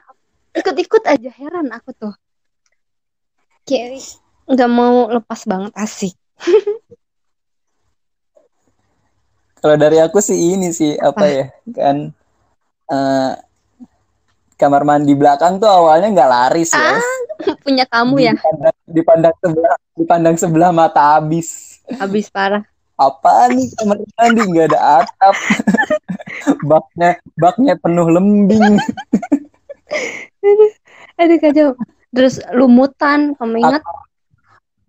ikut-ikut 0.56 1.04
aja. 1.04 1.30
Heran 1.36 1.70
aku 1.76 1.92
tuh. 1.92 2.16
Kayak 3.68 4.02
nggak 4.46 4.72
mau 4.72 5.10
lepas 5.10 5.42
banget 5.50 5.74
asik. 5.76 6.14
Kalau 9.66 9.82
dari 9.82 9.98
aku 9.98 10.22
sih 10.22 10.38
ini 10.54 10.70
sih 10.70 10.94
apa 10.94 11.26
ya 11.26 11.50
kan 11.74 12.14
eh, 12.86 13.34
kamar 14.62 14.86
mandi 14.86 15.18
belakang 15.18 15.58
tuh 15.58 15.66
awalnya 15.66 16.14
nggak 16.14 16.30
laris 16.30 16.70
ya. 16.70 17.02
Punya 17.66 17.90
kamu 17.90 18.14
ya? 18.22 18.34
Dipandang, 18.38 18.78
dipandang 18.86 19.36
sebelah 19.42 19.76
dipandang 19.98 20.38
sebelah 20.38 20.70
mata 20.70 21.18
habis. 21.18 21.82
Habis 21.98 22.30
parah. 22.30 22.62
Apa 22.94 23.50
nih 23.50 23.74
kamar 23.74 23.98
mandi 24.06 24.42
nggak 24.54 24.68
ada 24.70 24.80
atap. 25.02 25.36
baknya 26.70 27.18
baknya 27.34 27.74
penuh 27.74 28.06
lembing. 28.06 28.78
Aduh 31.20 31.38
kacau. 31.42 31.70
Terus 32.16 32.40
lumutan, 32.56 33.36
kamu 33.36 33.56
ingat? 33.60 33.84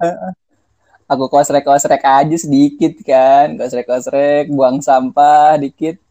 Aku 1.13 1.31
kosrek-kosrek 1.31 2.03
aja 2.03 2.35
sedikit 2.35 2.99
kan, 3.07 3.55
kosrek-kosrek, 3.55 4.51
buang 4.51 4.83
sampah 4.83 5.55
dikit. 5.55 6.03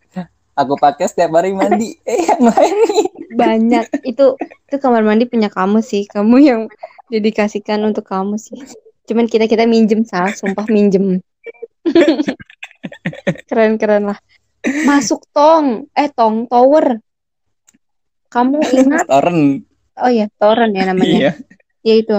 Aku 0.56 0.80
pakai 0.80 1.12
setiap 1.12 1.36
hari 1.36 1.52
mandi. 1.52 2.00
Eh 2.08 2.32
yang 2.32 2.48
lain. 2.48 2.76
Banyak. 3.36 3.86
Itu 4.08 4.40
itu 4.40 4.78
kamar 4.80 5.04
mandi 5.04 5.28
punya 5.28 5.52
kamu 5.52 5.84
sih. 5.84 6.08
Kamu 6.08 6.40
yang 6.40 6.72
dedikasikan 7.12 7.84
untuk 7.84 8.08
kamu 8.08 8.40
sih. 8.40 8.56
Cuman 9.04 9.28
kita 9.28 9.52
kita 9.52 9.68
minjem 9.68 10.08
sal, 10.08 10.32
sumpah 10.32 10.64
minjem. 10.72 11.20
Keren-keren 13.52 14.16
lah. 14.16 14.20
Masuk 14.88 15.28
tong, 15.36 15.92
eh 15.92 16.08
tong 16.08 16.48
tower. 16.48 17.04
Kamu 18.36 18.60
ingat? 18.76 19.08
Toren. 19.08 19.64
Oh 19.96 20.12
ya, 20.12 20.28
toren 20.36 20.76
ya 20.76 20.84
namanya. 20.92 21.08
Iya. 21.16 21.32
Ya 21.88 21.94
itu. 21.96 22.18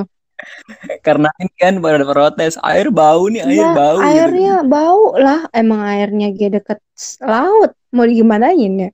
Karena 1.05 1.29
ini 1.40 1.52
kan 1.57 1.76
pada 1.81 2.05
protes 2.05 2.57
air 2.64 2.88
bau 2.88 3.29
nih, 3.29 3.44
air 3.44 3.52
Iya, 3.52 3.68
bau 3.76 3.96
gitu. 4.00 4.09
airnya 4.09 4.55
bau 4.64 5.05
lah. 5.16 5.40
Emang 5.52 5.81
airnya 5.85 6.33
dia 6.33 6.48
deket 6.48 6.81
laut. 7.20 7.76
Mau 7.92 8.05
digimanain 8.09 8.88
ya? 8.88 8.90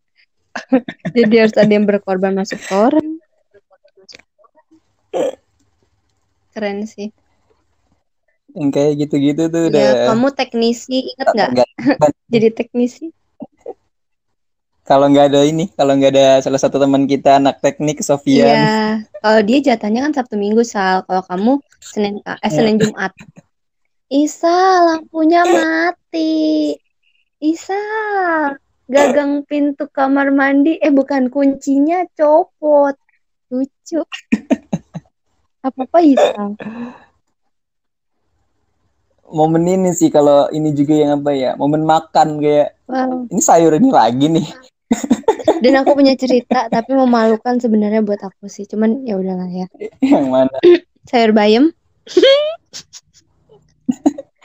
Jadi 1.16 1.34
harus 1.38 1.54
ada 1.54 1.70
yang 1.70 1.86
berkorban 1.86 2.34
masuk 2.34 2.58
toren. 2.66 3.22
Keren 6.52 6.84
sih. 6.84 7.08
Yang 8.52 8.70
kayak 8.76 8.92
gitu-gitu 9.00 9.42
tuh 9.48 9.62
udah 9.72 9.80
Ya, 9.80 9.92
kamu 10.12 10.28
teknisi, 10.36 11.16
inget 11.16 11.28
nggak- 11.32 11.52
Jadi 12.32 12.48
teknisi. 12.52 13.06
Kalau 14.82 15.06
nggak 15.06 15.30
ada 15.30 15.46
ini, 15.46 15.70
kalau 15.78 15.94
nggak 15.94 16.10
ada 16.10 16.26
salah 16.42 16.58
satu 16.58 16.82
teman 16.82 17.06
kita 17.06 17.38
anak 17.38 17.62
teknik 17.62 18.02
Sofian. 18.02 18.50
Iya. 18.50 19.06
Kalau 19.22 19.40
dia 19.46 19.58
jatahnya 19.62 20.02
kan 20.10 20.12
Sabtu 20.12 20.34
Minggu, 20.34 20.66
Sal. 20.66 21.06
Kalau 21.06 21.22
kamu 21.22 21.52
Senin, 21.78 22.18
eh, 22.26 22.50
Senin 22.50 22.82
Jumat. 22.82 23.14
Isa, 24.10 24.82
lampunya 24.82 25.46
mati. 25.46 26.74
Isa, 27.38 27.78
gagang 28.90 29.46
pintu 29.46 29.86
kamar 29.86 30.34
mandi. 30.34 30.82
Eh, 30.82 30.90
bukan 30.90 31.30
kuncinya 31.30 32.02
copot. 32.18 32.98
Lucu. 33.54 34.02
Apa-apa 35.62 35.98
Isa? 36.02 36.58
Momen 39.32 39.64
ini 39.64 39.96
sih 39.96 40.12
kalau 40.12 40.50
ini 40.52 40.74
juga 40.76 40.92
yang 40.92 41.22
apa 41.22 41.32
ya, 41.32 41.56
momen 41.56 41.86
makan 41.86 42.42
kayak 42.42 42.76
Wow. 42.92 43.24
ini 43.32 43.40
sayur 43.40 43.72
ini 43.80 43.88
lagi 43.88 44.28
nih. 44.28 44.71
Dan 45.62 45.72
aku 45.78 45.94
punya 45.94 46.14
cerita, 46.18 46.66
tapi 46.66 46.94
memalukan 46.94 47.58
sebenarnya 47.58 48.02
buat 48.02 48.18
aku 48.22 48.50
sih. 48.50 48.66
Cuman 48.66 49.06
ya 49.06 49.18
udahlah 49.18 49.50
ya. 49.50 49.66
yang 50.02 50.30
mana? 50.30 50.54
Sayur 51.06 51.34
bayam, 51.34 51.70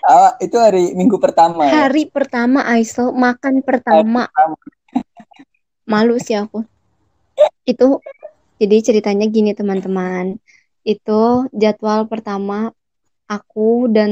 Ah, 0.07 0.39
itu 0.39 0.55
hari 0.55 0.95
Minggu 0.95 1.19
pertama 1.19 1.67
ya. 1.67 1.83
hari 1.83 2.07
pertama 2.07 2.63
Aisel 2.63 3.11
makan 3.11 3.59
pertama. 3.59 4.31
Malu 5.83 6.15
sih 6.15 6.39
aku. 6.39 6.63
Itu 7.67 7.99
jadi 8.55 8.79
ceritanya 8.79 9.27
gini 9.27 9.51
teman-teman. 9.51 10.39
Itu 10.87 11.51
jadwal 11.51 12.07
pertama 12.07 12.71
aku 13.27 13.91
dan 13.91 14.11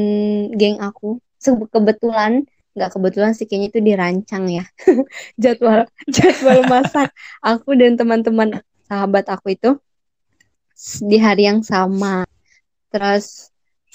geng 0.52 0.84
aku. 0.84 1.24
Kebetulan 1.72 2.44
nggak 2.76 2.92
kebetulan 2.92 3.32
sih 3.32 3.48
kayaknya 3.48 3.68
itu 3.72 3.80
dirancang 3.80 4.44
ya. 4.52 4.64
Jadwal 5.42 5.88
jadwal 6.12 6.60
masak 6.68 7.10
aku 7.40 7.74
dan 7.80 7.96
teman-teman 7.96 8.60
sahabat 8.86 9.26
aku 9.32 9.56
itu 9.56 9.80
di 11.08 11.18
hari 11.18 11.48
yang 11.48 11.64
sama. 11.64 12.28
Terus 12.92 13.50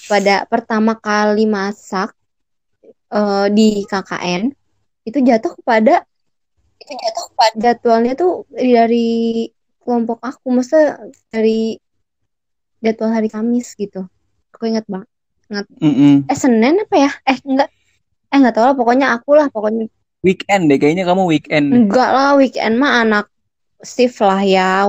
pada 0.09 0.49
pertama 0.49 0.97
kali 0.97 1.45
masak 1.45 2.17
eh, 3.13 3.47
di 3.53 3.85
KKN 3.85 4.49
itu 5.05 5.19
jatuh 5.21 5.53
kepada 5.61 6.05
itu 6.81 6.93
jatuh 6.97 7.25
kepada 7.33 7.55
jadwalnya 7.61 8.13
tuh 8.17 8.49
dari 8.57 9.49
kelompok 9.85 10.25
aku, 10.25 10.49
maksudnya 10.49 10.97
dari 11.29 11.77
jadwal 12.81 13.13
hari 13.13 13.29
Kamis 13.29 13.77
gitu. 13.77 14.09
Aku 14.57 14.65
ingat 14.65 14.89
bang. 14.89 15.05
Mm-mm. 15.51 16.31
Eh 16.31 16.39
Senin 16.39 16.79
apa 16.81 16.97
ya? 16.97 17.11
Eh 17.27 17.39
enggak. 17.43 17.69
Eh 18.31 18.39
enggak 18.39 18.55
tahu 18.57 18.65
lah. 18.71 18.77
Pokoknya 18.79 19.07
aku 19.15 19.31
lah. 19.37 19.47
Pokoknya 19.51 19.87
Weekend 20.21 20.69
deh, 20.69 20.77
kayaknya 20.77 21.09
kamu 21.09 21.25
weekend. 21.25 21.67
enggak 21.73 22.11
lah. 22.13 22.37
Weekend 22.37 22.77
mah 22.77 23.01
anak 23.05 23.27
shift 23.81 24.21
lah 24.21 24.45
ya. 24.45 24.85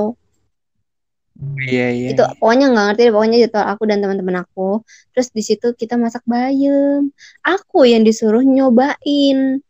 Iya 1.63 1.87
iya. 1.95 2.07
Itu 2.13 2.21
pokoknya 2.37 2.69
nggak 2.69 2.85
ngerti 2.91 3.01
deh. 3.07 3.13
Pokoknya 3.15 3.37
jadwal 3.47 3.65
aku 3.71 3.83
dan 3.87 3.97
teman-teman 4.03 4.43
aku. 4.43 4.83
Terus 5.15 5.27
di 5.31 5.41
situ 5.41 5.67
kita 5.73 5.95
masak 5.95 6.21
bayam. 6.27 7.09
Aku 7.41 7.87
yang 7.87 8.03
disuruh 8.03 8.43
nyobain. 8.43 9.63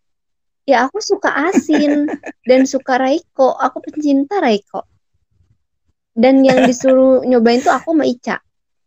Ya 0.65 0.85
aku 0.89 0.97
suka 0.99 1.29
asin 1.53 2.09
dan 2.49 2.65
suka 2.65 2.97
Raiko. 2.97 3.53
Aku 3.55 3.85
pencinta 3.85 4.41
Raiko. 4.41 4.83
Dan 6.11 6.41
yang 6.41 6.65
disuruh 6.65 7.21
nyobain 7.29 7.61
tuh 7.61 7.71
aku 7.71 7.93
sama 7.93 8.03
Ica. 8.09 8.41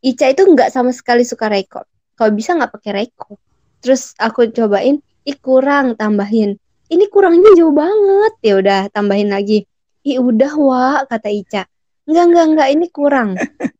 Ica 0.04 0.26
itu 0.28 0.42
nggak 0.44 0.68
sama 0.68 0.92
sekali 0.92 1.24
suka 1.24 1.48
Reiko 1.48 1.80
kalau 2.14 2.30
bisa 2.34 2.54
nggak 2.54 2.72
pakai 2.76 2.90
Reiko 2.92 3.40
terus 3.84 4.16
aku 4.16 4.48
cobain 4.48 5.04
ih 5.28 5.36
kurang 5.36 5.92
tambahin. 6.00 6.56
Ini 6.88 7.04
kurangnya 7.12 7.52
jauh 7.52 7.72
banget. 7.72 8.32
Ya 8.40 8.54
udah 8.56 8.80
tambahin 8.88 9.28
lagi. 9.28 9.68
Ih 10.04 10.20
udah 10.24 10.52
wa 10.56 11.04
kata 11.04 11.28
Ica. 11.28 11.62
Enggak 12.08 12.24
enggak 12.32 12.46
enggak 12.48 12.68
ini 12.72 12.86
kurang. 12.88 13.30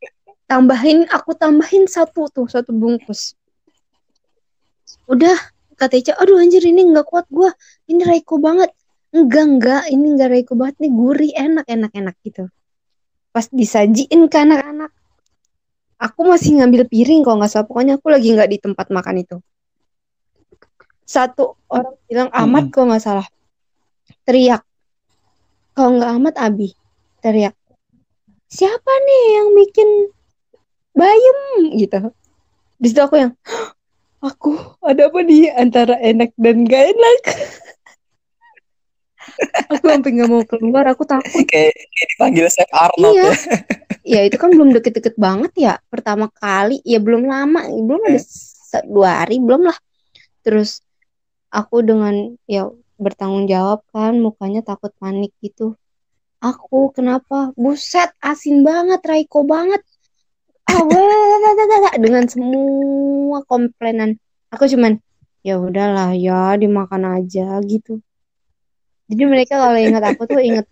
Tambahin 0.51 1.09
aku 1.09 1.33
tambahin 1.33 1.89
satu 1.89 2.29
tuh 2.29 2.45
satu 2.45 2.73
bungkus. 2.73 3.33
Udah 5.09 5.37
kata 5.77 6.01
Ica. 6.01 6.13
Aduh 6.21 6.37
anjir 6.37 6.65
ini 6.65 6.85
nggak 6.85 7.09
kuat 7.09 7.29
gua. 7.33 7.53
Ini 7.89 8.05
Reiko 8.05 8.37
banget. 8.41 8.73
Enggak 9.13 9.45
enggak 9.45 9.83
ini 9.89 10.07
enggak 10.17 10.29
Reiko 10.33 10.53
banget. 10.57 10.81
Nih 10.85 10.93
gurih 10.93 11.33
enak 11.33 11.65
enak 11.69 11.93
enak 11.93 12.17
gitu. 12.25 12.49
Pas 13.33 13.49
disajiin 13.53 14.29
ke 14.33 14.37
anak-anak. 14.37 14.93
Aku 16.01 16.29
masih 16.29 16.61
ngambil 16.61 16.89
piring 16.89 17.25
kalau 17.25 17.41
nggak 17.41 17.53
salah. 17.53 17.69
Pokoknya 17.69 18.01
aku 18.01 18.09
lagi 18.13 18.33
nggak 18.33 18.49
di 18.49 18.59
tempat 18.61 18.89
makan 18.89 19.21
itu 19.21 19.37
satu 21.05 21.61
orang 21.69 21.95
bilang 22.09 22.31
amat 22.33 22.65
kok 22.73 22.85
nggak 22.89 23.05
salah. 23.05 23.29
Teriak. 24.25 24.65
Kalau 25.77 26.01
nggak 26.01 26.13
amat 26.21 26.35
abi. 26.41 26.73
Teriak. 27.21 27.57
Siapa 28.49 28.93
nih 29.05 29.23
yang 29.41 29.49
bikin 29.57 29.89
bayem 30.97 31.39
gitu. 31.77 32.01
Di 32.81 32.87
situ 32.89 33.01
aku 33.01 33.17
yang 33.21 33.33
aku? 34.25 34.57
Ada 34.81 35.13
apa 35.13 35.19
nih 35.21 35.53
antara 35.53 35.95
enak 36.01 36.33
dan 36.41 36.65
gak 36.65 36.85
enak? 36.95 37.21
Aku 39.73 39.89
sampai 39.89 40.11
nggak 40.21 40.29
mau 40.29 40.45
keluar 40.45 40.85
aku 40.85 41.09
takut. 41.09 41.49
Kayak, 41.49 41.73
kayak 41.73 42.09
dipanggil 42.13 42.47
Chef 42.53 42.69
Arnold 42.77 43.17
iya. 43.17 43.25
ya. 43.25 43.35
ya 44.15 44.21
itu 44.29 44.37
kan 44.37 44.53
belum 44.53 44.77
deket-deket 44.77 45.17
banget 45.17 45.53
ya. 45.57 45.75
Pertama 45.89 46.29
kali 46.29 46.85
ya 46.85 47.01
belum 47.01 47.25
lama 47.25 47.65
belum 47.73 48.05
ada 48.05 48.21
dua 48.85 49.25
hari 49.25 49.41
belum 49.41 49.65
lah. 49.65 49.79
Terus 50.45 50.84
aku 51.55 51.87
dengan 51.87 52.35
ya 52.51 52.67
bertanggung 52.99 53.47
jawab 53.47 53.87
kan 53.95 54.19
mukanya 54.19 54.67
takut 54.67 54.91
panik 54.99 55.31
gitu. 55.39 55.79
Aku 56.43 56.91
kenapa? 56.91 57.55
Buset 57.55 58.11
asin 58.19 58.67
banget 58.67 59.01
Raiko 59.07 59.47
banget. 59.47 59.81
Ah 60.67 60.83
dengan 62.05 62.27
semua 62.27 63.41
komplainan. 63.47 64.19
Aku 64.51 64.67
cuman 64.67 64.99
ya 65.47 65.63
udahlah 65.63 66.13
ya 66.19 66.59
dimakan 66.59 67.23
aja 67.23 67.63
gitu. 67.63 68.03
Jadi 69.09 69.23
mereka 69.25 69.63
kalau 69.63 69.79
ingat 69.79 70.03
aku 70.05 70.23
tuh 70.27 70.43
inget 70.43 70.67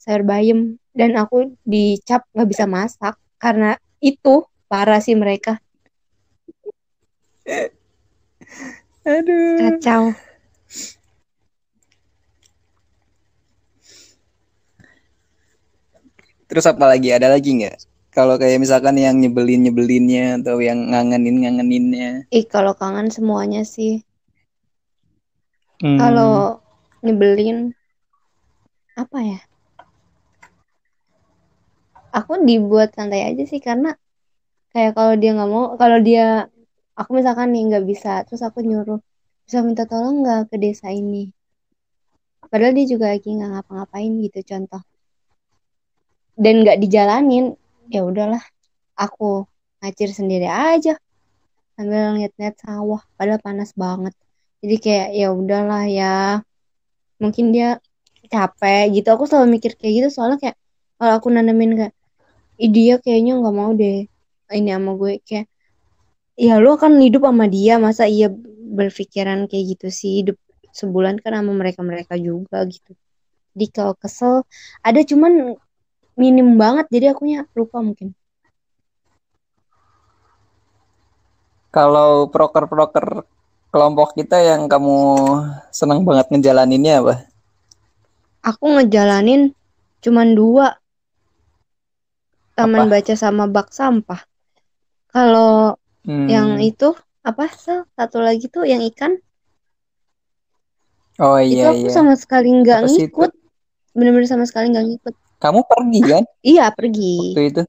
sayur 0.00 0.24
bayam. 0.24 0.80
Dan 0.92 1.16
aku 1.16 1.56
dicap 1.64 2.28
nggak 2.36 2.48
bisa 2.52 2.64
masak 2.68 3.14
karena 3.40 3.80
itu 4.04 4.44
parah 4.68 5.00
sih 5.00 5.16
mereka 5.16 5.56
Aduh. 9.04 9.58
kacau 9.58 10.14
Terus 16.48 16.64
apa 16.68 16.84
lagi? 16.84 17.08
Ada 17.10 17.32
lagi 17.32 17.50
nggak? 17.58 17.76
Kalau 18.12 18.36
kayak 18.36 18.60
misalkan 18.60 19.00
yang 19.00 19.16
nyebelin 19.16 19.64
nyebelinnya 19.64 20.36
atau 20.44 20.60
yang 20.60 20.78
ngangenin 20.92 21.36
ngangeninnya. 21.42 22.10
ih 22.38 22.44
kalau 22.54 22.72
kangen 22.80 23.08
semuanya 23.16 23.62
sih 23.74 23.92
Hmm. 25.82 25.98
kalau 25.98 26.62
nyebelin 27.02 27.74
apa 28.94 29.18
ya 29.18 29.38
aku 32.14 32.32
dibuat 32.48 32.92
santai 32.94 33.20
aja 33.32 33.42
sih 33.50 33.58
karena 33.58 33.96
kayak 34.72 34.92
kalau 34.96 35.14
dia 35.20 35.30
nggak 35.36 35.50
mau 35.50 35.64
kalau 35.80 35.98
dia 35.98 36.51
aku 37.02 37.10
misalkan 37.18 37.50
nih 37.50 37.62
nggak 37.68 37.84
bisa. 37.90 38.22
Terus 38.26 38.42
aku 38.46 38.62
nyuruh 38.62 39.00
bisa 39.44 39.58
minta 39.66 39.84
tolong 39.90 40.22
nggak 40.22 40.40
ke 40.50 40.56
desa 40.62 40.88
ini? 40.94 41.34
Padahal 42.50 42.72
dia 42.78 42.86
juga 42.86 43.10
lagi 43.12 43.28
nggak 43.34 43.50
ngapa-ngapain 43.52 44.12
gitu 44.22 44.38
contoh. 44.50 44.82
Dan 46.38 46.54
nggak 46.62 46.78
dijalanin 46.82 47.58
ya 47.90 48.06
udahlah. 48.06 48.42
Aku 48.94 49.48
ngacir 49.82 50.14
sendiri 50.14 50.46
aja 50.46 50.94
sambil 51.74 52.14
ngeliat-ngeliat 52.14 52.56
sawah 52.62 53.02
padahal 53.18 53.40
panas 53.42 53.74
banget. 53.74 54.14
Jadi 54.62 54.76
kayak 54.78 55.08
ya 55.18 55.28
udahlah 55.34 55.84
ya 55.90 56.14
mungkin 57.18 57.50
dia 57.50 57.82
capek 58.30 58.94
gitu. 58.94 59.08
Aku 59.10 59.24
selalu 59.26 59.58
mikir 59.58 59.74
kayak 59.74 59.92
gitu 60.06 60.08
soalnya 60.14 60.38
kayak 60.38 60.56
kalau 61.00 61.12
aku 61.18 61.28
nanemin 61.34 61.74
kayak 61.74 61.94
"Ih, 62.62 62.70
dia 62.70 62.94
kayaknya 63.02 63.32
nggak 63.42 63.54
mau 63.56 63.72
deh 63.74 64.06
ini 64.52 64.70
sama 64.70 64.92
gue 65.00 65.12
kayak 65.24 65.46
ya 66.36 66.58
lu 66.62 66.68
akan 66.76 67.00
hidup 67.04 67.22
sama 67.28 67.46
dia. 67.48 67.76
Masa 67.80 68.04
iya 68.08 68.28
berpikiran 68.78 69.46
kayak 69.50 69.64
gitu 69.76 69.86
sih? 69.92 70.10
Hidup 70.24 70.36
sebulan 70.72 71.20
kan 71.22 71.32
sama 71.38 71.52
mereka 71.52 71.80
mereka 71.84 72.14
juga 72.20 72.64
gitu. 72.68 72.92
Jadi 73.54 73.66
kalau 73.76 73.94
kesel 73.98 74.34
ada 74.84 75.00
cuman 75.10 75.32
minim 76.20 76.48
banget. 76.62 76.86
Jadi 76.94 77.06
akunya 77.12 77.44
lupa 77.58 77.78
mungkin. 77.84 78.14
Kalau 81.72 82.28
proker-proker 82.28 83.06
kelompok 83.72 84.12
kita 84.18 84.38
yang 84.50 84.68
kamu 84.68 84.98
senang 85.72 86.04
banget 86.06 86.26
ngejalaninnya 86.30 86.94
apa? 87.00 87.14
aku 88.48 88.64
ngejalanin 88.74 89.42
cuman 90.02 90.28
dua. 90.38 90.66
Taman 92.56 92.84
Apa? 92.84 92.92
baca 92.92 93.14
sama 93.22 93.44
bak 93.54 93.68
sampah. 93.78 94.20
Kalau 95.12 95.76
Hmm. 96.02 96.26
yang 96.26 96.58
itu 96.58 96.94
apa 97.22 97.46
Sel? 97.54 97.86
satu 97.94 98.18
lagi 98.18 98.50
tuh 98.50 98.66
yang 98.66 98.82
ikan 98.90 99.14
Oh 101.22 101.38
itu 101.38 101.62
iya 101.62 101.70
aku 101.70 101.86
iya. 101.86 101.92
sama 101.94 102.14
sekali 102.18 102.48
nggak 102.50 102.80
itu? 102.82 102.90
ngikut 102.90 103.30
bener-bener 103.94 104.26
sama 104.26 104.44
sekali 104.48 104.72
nggak 104.72 104.86
ngikut 104.88 105.14
Kamu 105.42 105.60
pergi 105.66 106.00
kan 106.06 106.24
iya 106.42 106.64
pergi 106.74 107.14
waktu 107.34 107.42
itu? 107.50 107.62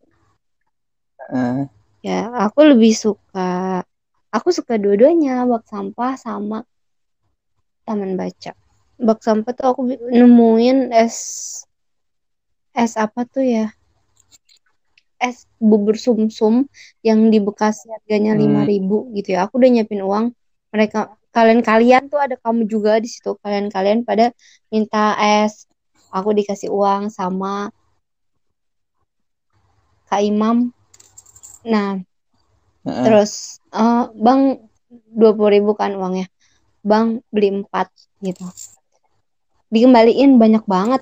Eh, 1.34 1.62
ya 2.04 2.20
aku 2.46 2.60
lebih 2.74 2.94
suka 2.94 3.82
aku 4.34 4.50
suka 4.50 4.76
dua-duanya 4.82 5.46
bak 5.46 5.64
sampah 5.70 6.14
sama 6.18 6.66
taman 7.86 8.16
baca 8.20 8.52
bak 8.98 9.20
sampah 9.22 9.52
tuh 9.58 9.66
aku 9.72 9.82
nemuin 10.10 10.90
es 10.94 11.18
es 12.74 12.94
apa 12.98 13.22
tuh 13.30 13.46
ya 13.46 13.66
es 15.24 15.48
bubur 15.56 15.96
sumsum 15.96 16.68
yang 17.00 17.32
di 17.32 17.40
Bekasi 17.40 17.88
harganya 17.88 18.36
Hmm. 18.36 18.44
lima 18.44 18.62
ribu 18.68 19.08
gitu 19.16 19.40
ya. 19.40 19.48
Aku 19.48 19.56
udah 19.56 19.70
nyiapin 19.72 20.04
uang. 20.04 20.26
Mereka 20.76 21.16
kalian-kalian 21.32 22.12
tuh 22.12 22.20
ada 22.20 22.36
kamu 22.36 22.68
juga 22.68 23.00
di 23.00 23.08
situ. 23.08 23.40
Kalian-kalian 23.40 24.04
pada 24.04 24.36
minta 24.68 25.16
es. 25.24 25.66
Aku 26.12 26.36
dikasih 26.36 26.70
uang 26.70 27.08
sama 27.10 27.72
Kak 30.12 30.22
Imam. 30.22 30.70
Nah 31.64 32.04
heeh. 32.84 33.04
terus 33.08 33.64
eh, 33.72 34.06
bang 34.14 34.60
dua 35.16 35.32
puluh 35.34 35.52
ribu 35.56 35.72
kan 35.74 35.96
uangnya. 35.96 36.28
Bang 36.84 37.24
beli 37.32 37.64
empat 37.64 37.88
gitu. 38.20 38.44
Dikembaliin 39.72 40.36
banyak 40.38 40.68
banget. 40.68 41.02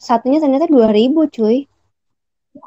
Satunya 0.00 0.42
ternyata 0.42 0.66
dua 0.66 0.90
ribu 0.90 1.28
cuy 1.30 1.70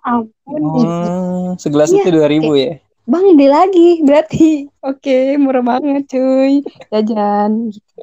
ampun. 0.03 0.61
Oh, 0.61 1.47
segelas 1.55 1.93
Iya, 1.93 2.03
itu 2.03 2.09
2000 2.11 2.53
ya? 2.57 2.73
bang 3.05 3.25
beli 3.37 3.47
lagi 3.47 3.89
berarti. 4.01 4.65
Oke 4.81 5.37
murah 5.37 5.61
banget 5.61 6.09
cuy. 6.09 6.65
Jajan. 6.89 7.69
Gitu. 7.69 8.01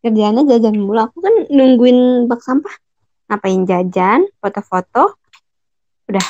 kerjaannya 0.00 0.48
jajan 0.48 0.80
mulu. 0.80 1.00
Aku 1.00 1.20
kan 1.20 1.34
nungguin 1.52 2.24
bak 2.24 2.40
sampah. 2.40 2.72
Ngapain 3.28 3.64
jajan? 3.68 4.24
Foto-foto? 4.40 5.16
Udah. 6.08 6.26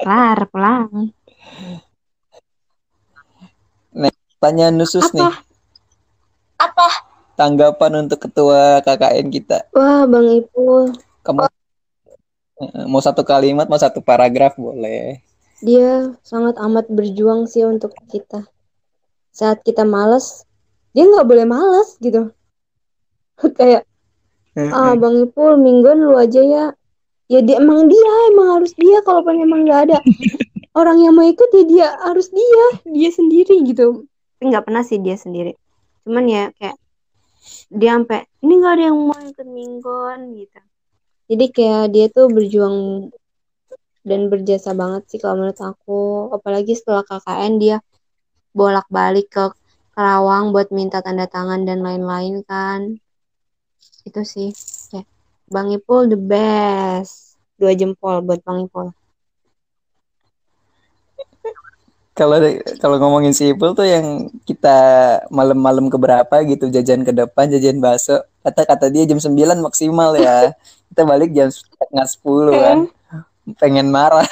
Kelar 0.00 0.48
pulang. 0.48 1.12
Tanya 4.42 4.74
khusus 4.74 5.06
nih, 5.14 5.22
apa? 5.22 5.38
Apa 6.58 6.88
tanggapan 7.38 8.02
untuk 8.02 8.26
ketua 8.26 8.82
KKN 8.82 9.30
kita. 9.30 9.70
wah 9.70 10.02
bang 10.02 10.42
Ipul. 10.42 10.90
Kamu 11.22 11.46
mau 12.86 13.02
satu 13.02 13.26
kalimat, 13.26 13.66
mau 13.66 13.80
satu 13.80 13.98
paragraf 14.04 14.54
boleh. 14.54 15.18
Dia 15.62 16.14
sangat 16.26 16.58
amat 16.58 16.90
berjuang 16.90 17.46
sih 17.46 17.62
untuk 17.66 17.94
kita. 18.10 18.46
Saat 19.32 19.62
kita 19.62 19.86
males, 19.86 20.46
dia 20.90 21.06
nggak 21.06 21.26
boleh 21.26 21.46
males 21.46 21.96
gitu. 21.98 22.30
Kayak, 23.58 23.86
ah 24.58 24.94
Bang 24.98 25.22
Ipul, 25.22 25.58
mingguan 25.58 26.02
lu 26.02 26.14
aja 26.18 26.42
ya. 26.42 26.66
Ya 27.30 27.40
dia 27.40 27.62
emang 27.62 27.88
dia, 27.88 28.12
emang 28.34 28.60
harus 28.60 28.76
dia. 28.76 29.00
Kalau 29.06 29.24
emang 29.24 29.64
nggak 29.64 29.80
ada 29.88 29.98
orang 30.80 31.00
yang 31.00 31.16
mau 31.16 31.24
ikut 31.24 31.48
ya 31.54 31.64
dia 31.64 31.88
harus 32.04 32.28
dia, 32.28 32.66
dia 32.86 33.10
sendiri 33.10 33.62
gitu. 33.64 34.04
Tapi 34.36 34.44
nggak 34.52 34.66
pernah 34.68 34.84
sih 34.84 35.00
dia 35.00 35.16
sendiri. 35.16 35.56
Cuman 36.04 36.26
ya 36.28 36.50
kayak 36.58 36.76
dia 37.72 37.90
sampai 37.96 38.26
ini 38.44 38.52
nggak 38.60 38.74
ada 38.76 38.84
yang 38.90 38.98
mau 38.98 39.18
ikut 39.18 39.48
mingguan 39.48 40.20
gitu. 40.36 40.60
Jadi 41.32 41.48
kayak 41.48 41.96
dia 41.96 42.06
tuh 42.12 42.28
berjuang 42.28 43.08
dan 44.04 44.28
berjasa 44.28 44.76
banget 44.76 45.08
sih 45.08 45.16
kalau 45.16 45.40
menurut 45.40 45.56
aku. 45.64 46.28
Apalagi 46.36 46.76
setelah 46.76 47.00
KKN 47.08 47.52
dia 47.56 47.76
bolak-balik 48.52 49.32
ke 49.32 49.44
Karawang 49.96 50.52
buat 50.52 50.68
minta 50.68 51.00
tanda 51.00 51.24
tangan 51.24 51.64
dan 51.64 51.80
lain-lain 51.80 52.44
kan. 52.44 53.00
Itu 54.04 54.28
sih. 54.28 54.52
Ya. 54.92 55.08
Bang 55.48 55.72
Ipul 55.72 56.12
the 56.12 56.20
best. 56.20 57.40
Dua 57.56 57.72
jempol 57.72 58.20
buat 58.20 58.44
Bang 58.44 58.68
Ipul. 58.68 58.92
Kalau 62.12 62.36
kalau 62.76 62.96
ngomongin 63.00 63.32
si 63.32 63.56
Ipul 63.56 63.72
tuh 63.72 63.88
yang 63.88 64.28
kita 64.44 64.76
malam-malam 65.32 65.88
keberapa 65.88 66.44
gitu 66.44 66.68
jajan 66.68 67.08
ke 67.08 67.12
depan 67.16 67.48
jajan 67.48 67.80
bakso 67.80 68.20
kata 68.44 68.68
kata 68.68 68.86
dia 68.92 69.08
jam 69.08 69.16
9 69.16 69.32
maksimal 69.64 70.12
ya 70.20 70.52
kita 70.92 71.08
balik 71.08 71.32
jam 71.32 71.48
setengah 71.48 72.04
sepuluh 72.04 72.52
kan. 72.52 72.78
Pengen 73.56 73.88
marah. 73.88 74.28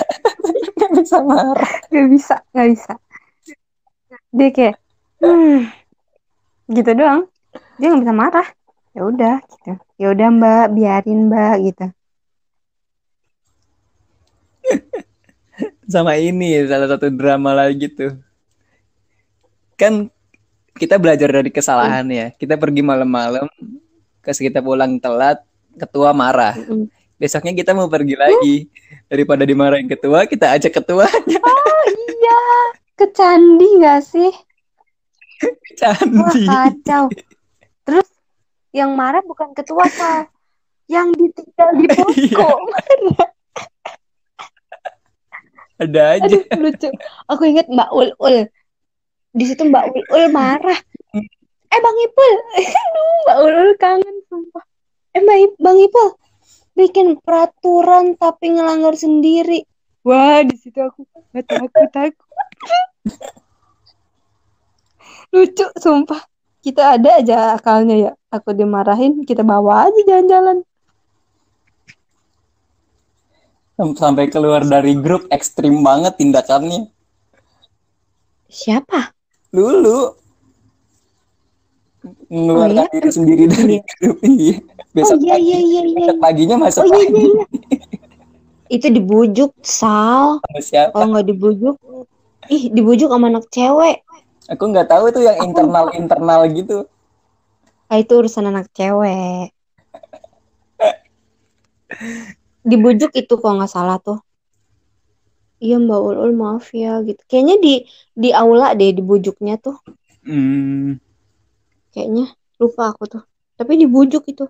Nggak 0.77 0.93
bisa 1.01 1.25
marah. 1.25 1.73
Nggak 1.89 2.09
bisa 2.13 2.37
nggak 2.53 2.69
bisa. 2.77 2.93
Dia 4.29 4.49
kayak 4.53 4.77
hmm, 5.25 5.73
gitu 6.77 6.91
doang. 6.93 7.25
Dia 7.81 7.87
nggak 7.89 8.03
bisa 8.05 8.13
marah. 8.13 8.49
Ya 8.93 9.09
udah 9.09 9.41
gitu. 9.41 9.73
Ya 9.97 10.07
udah 10.13 10.29
mbak 10.29 10.67
biarin 10.77 11.33
mbak 11.33 11.57
gitu. 11.65 11.87
Sama 15.97 16.21
ini 16.21 16.61
salah 16.69 16.93
satu 16.93 17.09
drama 17.09 17.57
lagi 17.57 17.89
tuh. 17.89 18.21
Kan 19.81 20.13
kita 20.77 21.01
belajar 21.01 21.33
dari 21.33 21.49
kesalahan 21.49 22.05
ya. 22.13 22.29
Kita 22.37 22.61
pergi 22.61 22.85
malam-malam 22.85 23.49
ke 24.21 24.31
kita 24.37 24.61
pulang 24.61 25.01
telat 25.01 25.41
ketua 25.79 26.11
marah. 26.17 26.57
Besoknya 27.21 27.53
kita 27.53 27.77
mau 27.77 27.87
pergi 27.87 28.17
lagi. 28.17 28.57
Daripada 29.11 29.45
dimarahin 29.45 29.91
ketua 29.91 30.25
kita 30.25 30.57
ajak 30.57 30.83
ketuanya. 30.83 31.39
Oh 31.43 31.83
iya. 31.91 32.43
Ke 32.97 33.07
candi 33.13 33.69
gak 33.81 34.01
sih? 34.05 34.33
Candi 35.77 36.17
Wah, 36.21 36.71
kacau. 36.71 37.05
Terus 37.85 38.09
yang 38.71 38.95
marah 38.95 39.21
bukan 39.25 39.51
ketua 39.53 39.85
sal 39.91 40.31
yang 40.91 41.15
ditinggal 41.15 41.71
di 41.79 41.87
posko. 41.97 42.51
Iya. 42.99 43.27
ada 45.81 46.03
aja. 46.13 46.29
Aduh, 46.29 46.45
lucu. 46.61 46.89
Aku 47.31 47.43
inget 47.49 47.67
Mbak 47.73 47.89
Ul 47.95 48.13
Ul. 48.21 48.37
Di 49.33 49.45
situ 49.49 49.65
Mbak 49.65 49.85
Ul 49.97 50.03
Ul 50.13 50.25
marah. 50.29 50.77
Eh 51.71 51.79
Bang 51.79 51.99
Ipul, 52.03 52.35
aduh 52.83 53.07
Mbak 53.25 53.37
Ul 53.47 53.53
Ul 53.55 53.71
kangen 53.79 54.17
sumpah. 54.27 54.65
Eh 55.17 55.23
Bang 55.59 55.79
Ipul, 55.79 56.15
bikin 56.79 57.19
peraturan 57.19 58.15
tapi 58.15 58.55
ngelanggar 58.55 58.95
sendiri. 58.95 59.67
Wah 60.07 60.41
di 60.47 60.57
situ 60.57 60.81
aku 60.81 61.05
nggak 61.35 61.45
takut 61.47 61.93
aku. 61.95 62.25
Lucu 65.35 65.67
sumpah. 65.79 66.23
Kita 66.61 67.01
ada 67.01 67.25
aja 67.25 67.57
akalnya 67.57 67.97
ya. 67.97 68.13
Aku 68.29 68.53
dimarahin, 68.53 69.25
kita 69.25 69.41
bawa 69.41 69.89
aja 69.89 70.01
jalan-jalan. 70.05 70.61
sampai 73.97 74.29
keluar 74.29 74.61
dari 74.69 74.93
grup 74.93 75.25
ekstrim 75.33 75.81
banget 75.81 76.21
tindakannya 76.21 76.93
Siapa? 78.51 79.17
lulu 79.57 80.21
mengeluarkan 82.29 82.77
iya? 82.77 82.93
diri 82.93 83.11
sendiri 83.11 83.45
dari 83.49 83.77
grup 83.99 84.19
iya 84.23 84.61
besok 84.97 85.19
oh 85.19 85.23
iya 85.23 85.35
pagi 85.35 85.47
iya 85.47 85.59
iya 85.71 85.83
iya. 85.87 85.95
besok 85.99 86.17
paginya 86.25 86.57
masuk 86.59 86.83
Oh 86.83 86.87
iya 86.87 86.99
lagi 86.99 87.15
iya 87.15 87.27
iya. 87.35 87.45
Itu 88.75 88.87
dibujuk, 88.97 89.51
Sal. 89.67 90.39
sama 90.43 90.61
siapa 90.63 90.95
Kalau 90.95 91.07
nggak 91.11 91.27
dibujuk, 91.31 91.77
ih 92.55 92.63
dibujuk 92.77 93.09
sama 93.13 93.27
anak 93.33 93.47
cewek. 93.55 93.97
aku 94.53 94.63
nggak 94.71 94.89
tahu 94.93 95.05
itu 95.11 95.21
yang 95.23 95.39
Aku- 95.41 95.47
internal 95.49 95.87
internal 95.95 96.41
gitu 96.53 96.79
Ah, 97.91 97.99
itu 98.03 98.13
urusan 98.21 98.45
anak 98.51 98.67
cewek. 98.77 99.51
Dibujuk 102.71 103.11
itu 103.21 103.33
kok 103.43 103.53
nggak 103.57 103.73
salah 103.75 103.97
tuh. 104.07 104.19
Iya 105.65 105.77
Mbak 105.85 106.01
Ulul 106.09 106.33
maaf 106.43 106.67
ya 106.83 106.93
gitu. 107.09 107.21
Kayaknya 107.29 107.57
di 107.65 107.73
di 108.23 108.29
aula 108.43 108.67
deh 108.79 108.91
dibujuknya 108.99 109.55
tuh. 109.65 109.77
hmm. 110.25 111.01
Kayaknya 111.93 112.25
lupa 112.61 112.83
aku 112.95 113.05
tuh. 113.13 113.23
Tapi 113.59 113.73
dibujuk 113.83 114.23
itu. 114.33 114.45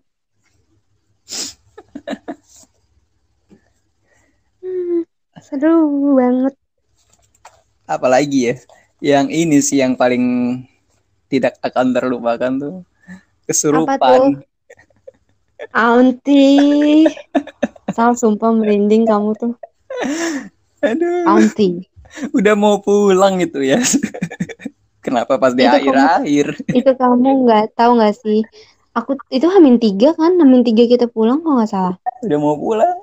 Seru 5.40 6.14
banget. 6.14 6.54
apalagi 7.90 8.38
ya 8.46 8.54
yang 9.02 9.26
ini 9.26 9.58
sih 9.58 9.82
yang 9.82 9.98
paling 9.98 10.22
tidak 11.26 11.58
akan 11.58 11.90
terlupakan 11.90 12.52
tuh 12.54 12.86
kesurupan 13.48 14.46
Auntie. 15.76 17.04
Sal 17.92 18.16
sumpah 18.16 18.54
merinding 18.54 19.04
kamu 19.04 19.36
tuh. 19.36 19.52
aduh 20.80 21.28
Auntie. 21.28 21.84
udah 22.32 22.54
mau 22.58 22.80
pulang 22.80 23.38
gitu 23.38 23.62
ya 23.62 23.78
kenapa 25.04 25.38
pas 25.38 25.54
di 25.54 25.62
akhir-akhir 25.62 26.58
Itu 26.74 26.90
kamu 26.96 27.46
nggak 27.46 27.78
tahu 27.78 27.98
nggak 27.98 28.14
sih? 28.18 28.40
Aku 28.90 29.14
itu 29.30 29.46
Hamin 29.46 29.78
tiga 29.78 30.12
kan, 30.18 30.34
Hamin 30.40 30.66
tiga 30.66 30.82
kita 30.90 31.06
pulang 31.06 31.40
kok 31.46 31.52
nggak 31.54 31.70
salah. 31.70 31.96
udah 32.26 32.38
mau 32.38 32.58
pulang 32.58 32.98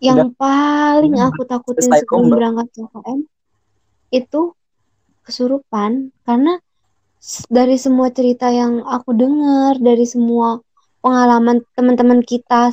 Yang 0.00 0.36
paling 0.36 1.16
aku 1.20 1.42
takutin 1.48 1.88
sebelum 1.88 2.28
berangkat 2.32 2.68
KKN 2.76 3.18
itu 4.12 4.52
kesurupan 5.24 6.12
karena 6.24 6.60
dari 7.48 7.76
semua 7.80 8.12
cerita 8.12 8.52
yang 8.52 8.84
aku 8.84 9.16
dengar, 9.16 9.80
dari 9.80 10.04
semua 10.04 10.60
pengalaman 11.00 11.64
teman-teman 11.74 12.20
kita 12.22 12.70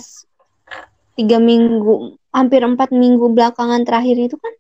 tiga 1.16 1.38
minggu, 1.40 2.20
hampir 2.34 2.62
empat 2.62 2.92
minggu 2.92 3.32
belakangan 3.32 3.82
terakhir 3.88 4.18
itu 4.20 4.36
kan 4.38 4.54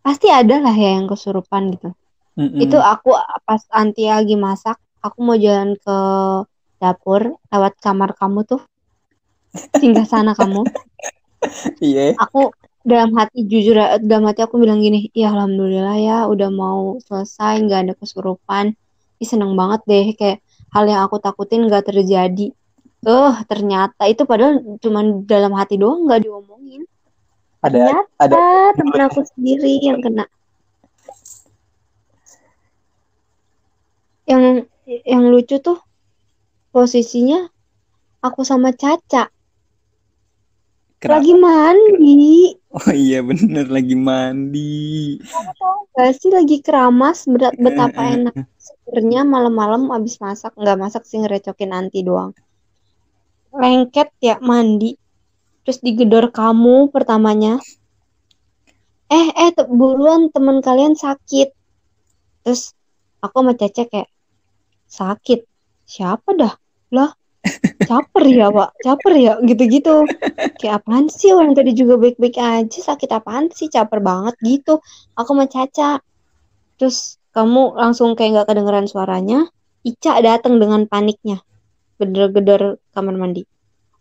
pasti 0.00 0.28
ada 0.32 0.60
lah 0.60 0.72
ya 0.74 1.00
yang 1.00 1.08
kesurupan 1.08 1.72
gitu. 1.76 1.90
Mm-mm. 2.38 2.58
Itu 2.62 2.78
aku 2.78 3.16
pas 3.44 3.62
Anti 3.74 4.06
lagi 4.06 4.36
masak, 4.38 4.78
aku 5.00 5.18
mau 5.24 5.36
jalan 5.36 5.76
ke 5.80 5.98
dapur 6.80 7.36
lewat 7.52 7.76
kamar 7.80 8.16
kamu 8.16 8.44
tuh. 8.44 8.60
Singgah 9.76 10.06
sana 10.06 10.32
kamu. 10.32 10.64
iya 11.84 12.14
Aku 12.20 12.52
dalam 12.80 13.12
hati 13.12 13.44
jujur 13.44 13.76
dalam 14.00 14.24
hati 14.24 14.40
aku 14.40 14.56
bilang 14.56 14.80
gini, 14.80 15.12
ya 15.12 15.32
alhamdulillah 15.32 15.96
ya 16.00 16.18
udah 16.28 16.48
mau 16.48 16.96
selesai 17.04 17.60
nggak 17.64 17.80
ada 17.88 17.94
kesurupan. 17.96 18.72
Ih, 19.20 19.28
seneng 19.28 19.52
banget 19.52 19.80
deh 19.84 20.06
kayak 20.16 20.40
hal 20.72 20.84
yang 20.88 21.04
aku 21.04 21.20
takutin 21.20 21.68
nggak 21.68 21.92
terjadi. 21.92 22.56
Eh, 23.00 23.34
ternyata 23.48 24.04
itu 24.08 24.28
padahal 24.28 24.80
cuman 24.80 25.24
dalam 25.24 25.52
hati 25.56 25.80
doang 25.80 26.04
nggak 26.08 26.24
diomongin. 26.24 26.84
ada 27.60 27.76
Ternyata 27.76 28.24
ada 28.24 28.44
temen 28.76 29.00
aku 29.04 29.20
sendiri 29.24 29.72
yang 29.84 30.00
kena. 30.00 30.24
Yang 34.24 34.70
yang 34.90 35.30
lucu 35.30 35.62
tuh 35.62 35.78
posisinya 36.74 37.46
aku 38.26 38.42
sama 38.42 38.74
Caca 38.74 39.30
kenapa 40.98 41.22
lagi 41.22 41.32
mandi. 41.38 42.58
oh 42.74 42.90
iya 42.94 43.18
bener 43.22 43.66
lagi 43.70 43.94
mandi 43.94 44.68
Gak 45.94 46.10
sih 46.18 46.30
lagi 46.30 46.56
keramas 46.66 47.26
berat 47.26 47.54
betapa 47.58 48.02
enak 48.18 48.34
segernya 48.58 49.20
malam-malam 49.26 49.90
abis 49.94 50.18
masak 50.24 50.52
nggak 50.58 50.78
masak 50.82 51.02
sih 51.06 51.18
ngerecokin 51.22 51.70
anti 51.70 52.00
doang. 52.06 52.30
Lengket 53.54 54.08
ya 54.22 54.38
mandi. 54.42 54.94
Terus 55.62 55.78
digedor 55.86 56.30
kamu 56.34 56.88
pertamanya. 56.94 57.58
Eh 59.10 59.28
eh 59.34 59.50
te- 59.56 59.70
buruan 59.70 60.30
teman 60.34 60.58
kalian 60.62 60.94
sakit. 60.94 61.48
Terus 62.46 62.62
aku 63.24 63.36
sama 63.42 63.52
Cece 63.58 63.82
kayak 63.90 64.08
sakit. 64.90 65.46
Siapa 65.86 66.34
dah? 66.34 66.54
Lah 66.90 67.14
caper 67.86 68.24
ya 68.26 68.50
pak? 68.52 68.70
Caper 68.82 69.12
ya? 69.16 69.34
Gitu-gitu. 69.40 70.04
Kayak 70.58 70.84
apaan 70.84 71.06
sih 71.08 71.32
orang 71.32 71.54
tadi 71.56 71.72
juga 71.72 71.96
baik-baik 71.96 72.36
aja? 72.36 72.78
Sakit 72.92 73.10
apaan 73.14 73.48
sih? 73.54 73.70
Caper 73.70 74.02
banget 74.02 74.34
gitu. 74.42 74.82
Aku 75.16 75.32
sama 75.32 75.46
Caca. 75.46 76.02
Terus 76.76 77.16
kamu 77.30 77.78
langsung 77.78 78.18
kayak 78.18 78.42
nggak 78.42 78.48
kedengeran 78.50 78.86
suaranya 78.90 79.46
Ica 79.80 80.18
datang 80.20 80.60
dengan 80.60 80.84
paniknya. 80.84 81.40
Geder-geder 81.96 82.76
kamar 82.92 83.16
mandi. 83.16 83.48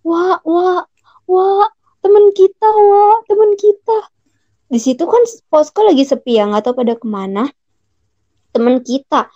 Wah 0.04 0.42
wah 0.44 0.84
wah 1.30 1.70
teman 2.04 2.36
kita 2.36 2.68
wah 2.68 3.20
teman 3.28 3.56
kita. 3.56 4.12
Di 4.70 4.80
situ 4.80 5.04
kan 5.08 5.24
posko 5.48 5.82
lagi 5.88 6.04
sepi 6.04 6.36
ya 6.36 6.48
nggak 6.52 6.68
tahu 6.68 6.84
pada 6.84 7.00
ke 7.00 7.08
mana. 7.08 7.48
Teman 8.52 8.84
kita 8.84 9.32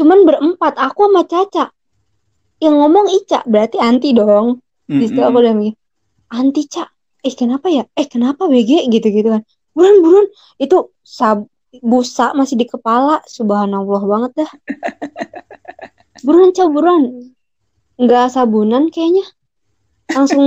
cuman 0.00 0.18
berempat 0.28 0.74
aku 0.80 1.00
sama 1.12 1.22
Caca. 1.28 1.64
Yang 2.64 2.74
ngomong 2.80 3.06
Ica 3.18 3.40
berarti 3.52 3.76
anti 3.80 4.08
dong. 4.16 4.60
Di 4.96 5.04
situ 5.08 5.20
aku 5.24 5.36
Mm-mm. 5.36 5.44
udah 5.44 5.54
mikir 5.56 5.76
anti 6.32 6.62
Ca 6.72 6.84
eh 7.26 7.34
kenapa 7.36 7.66
ya? 7.68 7.84
Eh 8.00 8.06
kenapa 8.08 8.42
BG 8.52 8.88
gitu 8.94 9.06
gitu 9.12 9.28
kan. 9.34 9.42
Buruan 9.76 9.96
buruan. 10.04 10.26
Itu 10.64 10.76
sab 11.04 11.38
busa 11.92 12.32
masih 12.38 12.56
di 12.60 12.66
kepala. 12.68 13.20
Subhanallah 13.28 14.02
banget 14.12 14.32
dah. 14.44 14.50
Buruan 16.24 16.50
coba 16.56 16.70
buruan. 16.74 17.02
Nggak 18.02 18.26
sabunan 18.34 18.84
kayaknya. 18.94 19.24
Langsung 20.16 20.46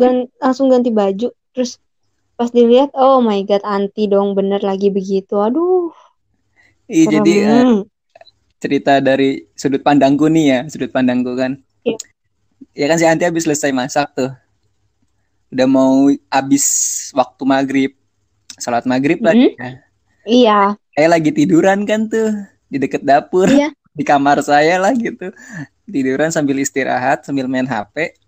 gan 0.00 0.14
langsung 0.42 0.66
ganti 0.72 0.90
baju. 1.00 1.28
Terus 1.54 1.72
pas 2.38 2.50
dilihat 2.56 2.90
oh 3.04 3.18
my 3.28 3.40
god 3.48 3.62
anti 3.76 4.02
dong 4.12 4.28
bener 4.38 4.60
lagi 4.70 4.88
begitu. 4.98 5.34
Aduh. 5.46 5.92
Iya, 6.92 7.04
jadi 7.12 7.32
eh, 7.48 7.68
cerita 8.64 8.96
dari 9.04 9.44
sudut 9.52 9.84
pandangku 9.84 10.24
nih 10.32 10.44
ya, 10.48 10.58
sudut 10.72 10.88
pandangku 10.88 11.36
kan. 11.36 11.60
Iya. 11.84 12.00
Ya 12.72 12.86
kan 12.88 12.96
si 12.96 13.04
Anti 13.04 13.28
habis 13.28 13.44
selesai 13.44 13.76
masak 13.76 14.16
tuh. 14.16 14.32
Udah 15.52 15.68
mau 15.68 16.08
habis 16.32 16.64
waktu 17.12 17.42
maghrib. 17.44 17.92
Salat 18.56 18.88
maghrib 18.88 19.20
lah. 19.20 19.36
Mhm. 19.36 19.52
ya. 19.52 19.70
iya 20.24 20.58
Saya 20.96 21.08
lagi 21.12 21.28
tiduran 21.28 21.84
kan 21.84 22.08
tuh 22.08 22.32
di 22.72 22.80
deket 22.80 23.04
dapur. 23.04 23.52
Iya. 23.52 23.68
Di 23.94 24.02
kamar 24.02 24.42
saya 24.42 24.74
lah 24.82 24.90
gitu. 24.90 25.30
Tiduran 25.86 26.26
sambil 26.34 26.58
istirahat, 26.58 27.22
sambil 27.22 27.46
main 27.46 27.62
HP. 27.62 28.18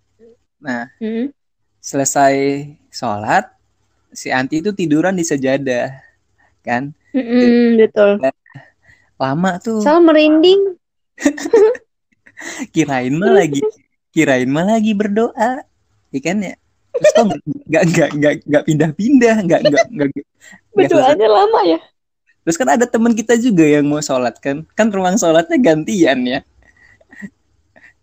Nah, 0.63 0.87
Mhm. 1.03 1.35
selesai 1.83 2.63
sholat, 2.87 3.51
si 4.15 4.31
Anti 4.31 4.63
itu 4.63 4.71
tiduran 4.71 5.19
di 5.19 5.27
sejadah. 5.27 5.91
Kan? 6.63 6.95
Mhm, 7.11 7.83
betul 7.83 8.23
Lama 9.17 9.57
tuh. 9.57 9.81
Sal 9.81 10.01
merinding. 10.05 10.77
Kirain 12.73 13.13
mah 13.17 13.33
lagi 13.33 13.61
kirain 14.13 14.49
mah 14.49 14.65
lagi 14.65 14.93
berdoa. 14.93 15.65
Ikan 16.13 16.41
ya? 16.41 16.53
Terus 16.97 17.11
kok 17.13 17.25
nggak 17.69 17.83
nggak 17.93 18.09
nggak 18.17 18.33
nggak 18.45 18.63
pindah-pindah 18.65 19.35
nggak 19.45 19.61
nggak 19.69 19.85
nggak 19.93 20.09
berdoanya 20.73 21.27
lama 21.29 21.61
ya? 21.65 21.79
Terus 22.41 22.57
kan 22.57 22.69
ada 22.73 22.85
teman 22.89 23.13
kita 23.13 23.37
juga 23.37 23.65
yang 23.65 23.85
mau 23.85 24.01
sholat 24.01 24.37
kan? 24.41 24.65
Kan 24.73 24.89
ruang 24.89 25.17
sholatnya 25.17 25.57
gantian 25.61 26.25
ya. 26.25 26.39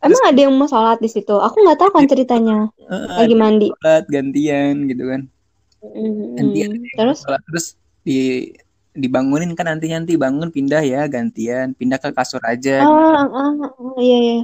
Emang 0.04 0.20
ada 0.20 0.36
yang 0.36 0.52
mau 0.52 0.68
sholat 0.68 1.00
di 1.00 1.08
situ? 1.08 1.32
Aku 1.32 1.64
nggak 1.64 1.80
tahu 1.80 1.90
kan 1.96 2.04
ceritanya. 2.04 2.68
Eh, 2.76 3.24
lagi 3.24 3.34
mandi. 3.34 3.68
sholat 3.72 4.04
gantian 4.06 4.74
gitu 4.86 5.04
kan. 5.08 5.22
Mhm. 5.80 6.36
gantian. 6.38 6.70
Terus? 6.92 7.18
Sholat. 7.24 7.40
Terus 7.48 7.66
di 8.04 8.52
dibangunin 8.94 9.58
kan 9.58 9.66
nanti 9.66 9.90
nanti 9.90 10.14
bangun 10.14 10.54
pindah 10.54 10.80
ya 10.86 11.04
gantian. 11.10 11.74
Pindah 11.74 11.98
ke 11.98 12.14
kasur 12.14 12.40
aja 12.46 12.86
ah, 12.86 13.26
ah, 13.26 13.52
ah, 13.58 13.98
iya 13.98 14.18
iya. 14.22 14.38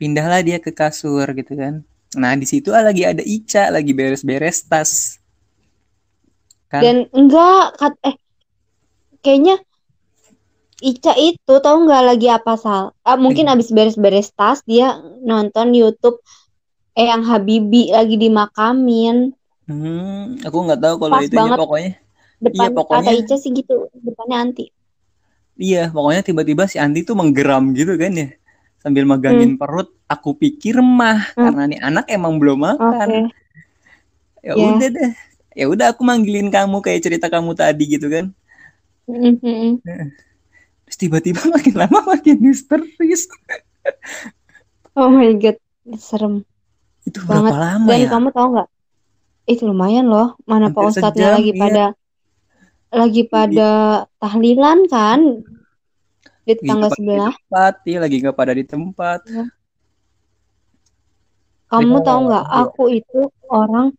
Pindahlah 0.00 0.40
dia 0.40 0.56
ke 0.56 0.72
kasur 0.72 1.28
gitu 1.36 1.52
kan. 1.54 1.84
Nah 2.16 2.32
di 2.34 2.48
situ 2.48 2.72
ah, 2.72 2.80
lagi 2.80 3.04
ada 3.04 3.20
Ica 3.20 3.68
lagi 3.68 3.92
beres-beres 3.92 4.64
tas 4.64 5.20
kan? 6.72 6.80
Dan 6.80 6.96
enggak 7.12 7.76
kat 7.76 7.94
eh 8.02 8.16
kayaknya 9.20 9.60
Ica 10.80 11.12
itu 11.20 11.54
tahu 11.60 11.84
nggak 11.84 12.04
lagi 12.08 12.28
apa 12.32 12.56
sal? 12.56 12.96
Ah, 13.04 13.20
mungkin 13.20 13.52
abis 13.52 13.68
beres-beres 13.68 14.32
tas 14.32 14.64
dia 14.64 14.96
nonton 15.20 15.76
YouTube 15.76 16.24
Eyang 16.96 17.28
Habibi 17.28 17.92
lagi 17.92 18.16
dimakamin. 18.16 19.36
Hmm, 19.68 20.40
aku 20.40 20.56
nggak 20.66 20.80
tahu 20.80 20.94
kalau 20.98 21.20
banget. 21.20 21.58
pokoknya. 21.60 21.92
Depan 22.40 22.72
Iya, 22.72 22.76
pokoknya. 22.76 23.12
kata 23.12 23.20
Ica 23.20 23.36
sih 23.36 23.50
gitu 23.52 23.74
depannya 23.94 24.36
anti 24.40 24.64
Iya, 25.60 25.92
pokoknya 25.92 26.22
tiba-tiba 26.24 26.64
si 26.64 26.80
Andi 26.80 27.04
tuh 27.04 27.12
menggeram 27.12 27.76
gitu 27.76 27.92
kan 28.00 28.12
ya. 28.16 28.28
Sambil 28.80 29.04
megangin 29.04 29.60
perut, 29.60 29.92
aku 30.08 30.32
pikir 30.32 30.80
mah 30.80 31.20
Hmm. 31.36 31.52
karena 31.52 31.62
nih 31.68 31.80
anak 31.84 32.06
emang 32.08 32.40
belum 32.40 32.64
makan. 32.64 33.28
Ya 34.40 34.56
Ya. 34.56 34.66
udah 34.72 34.88
deh. 34.88 35.12
Ya 35.52 35.64
udah 35.68 35.86
aku 35.92 36.00
manggilin 36.00 36.48
kamu 36.48 36.80
kayak 36.80 37.04
cerita 37.04 37.28
kamu 37.28 37.52
tadi 37.52 37.84
gitu 37.92 38.08
kan. 38.08 38.32
Mhm, 39.04 39.36
mhm. 39.42 39.70
Terus 40.88 40.96
tiba-tiba 40.98 41.44
makin 41.52 41.74
lama 41.76 42.00
makin 42.08 42.40
histeris. 42.40 43.28
oh 44.98 45.08
my 45.12 45.36
god 45.36 45.56
serem 45.98 46.42
Itu 47.04 47.20
berapa 47.24 47.52
Banget. 47.52 47.60
lama 47.60 47.88
Dan 47.90 48.00
ya? 48.00 48.08
kamu 48.12 48.28
tahu 48.32 48.46
nggak? 48.56 48.68
Itu 49.44 49.62
lumayan 49.66 50.06
loh. 50.08 50.36
Mana 50.46 50.70
Pak 50.70 50.78
Hampir 50.78 50.92
Ustadznya 50.94 51.26
sejam, 51.26 51.36
lagi 51.36 51.52
iya. 51.52 51.60
pada 51.60 51.84
lagi 52.90 53.22
pada 53.26 53.70
tahlilan 54.18 54.86
kan 54.90 55.20
di 56.42 56.52
tetangga 56.58 56.90
pada 56.90 56.96
di 56.98 56.98
sebelah. 56.98 57.34
tempat, 57.38 57.74
iya 57.86 57.98
lagi 58.02 58.16
nggak 58.18 58.36
pada 58.36 58.52
di 58.56 58.64
tempat. 58.66 59.20
Kamu 61.70 61.96
Iya. 62.02 62.06
tahu 62.06 62.18
nggak? 62.26 62.44
Aku 62.66 62.82
itu 62.90 63.20
orang 63.46 63.94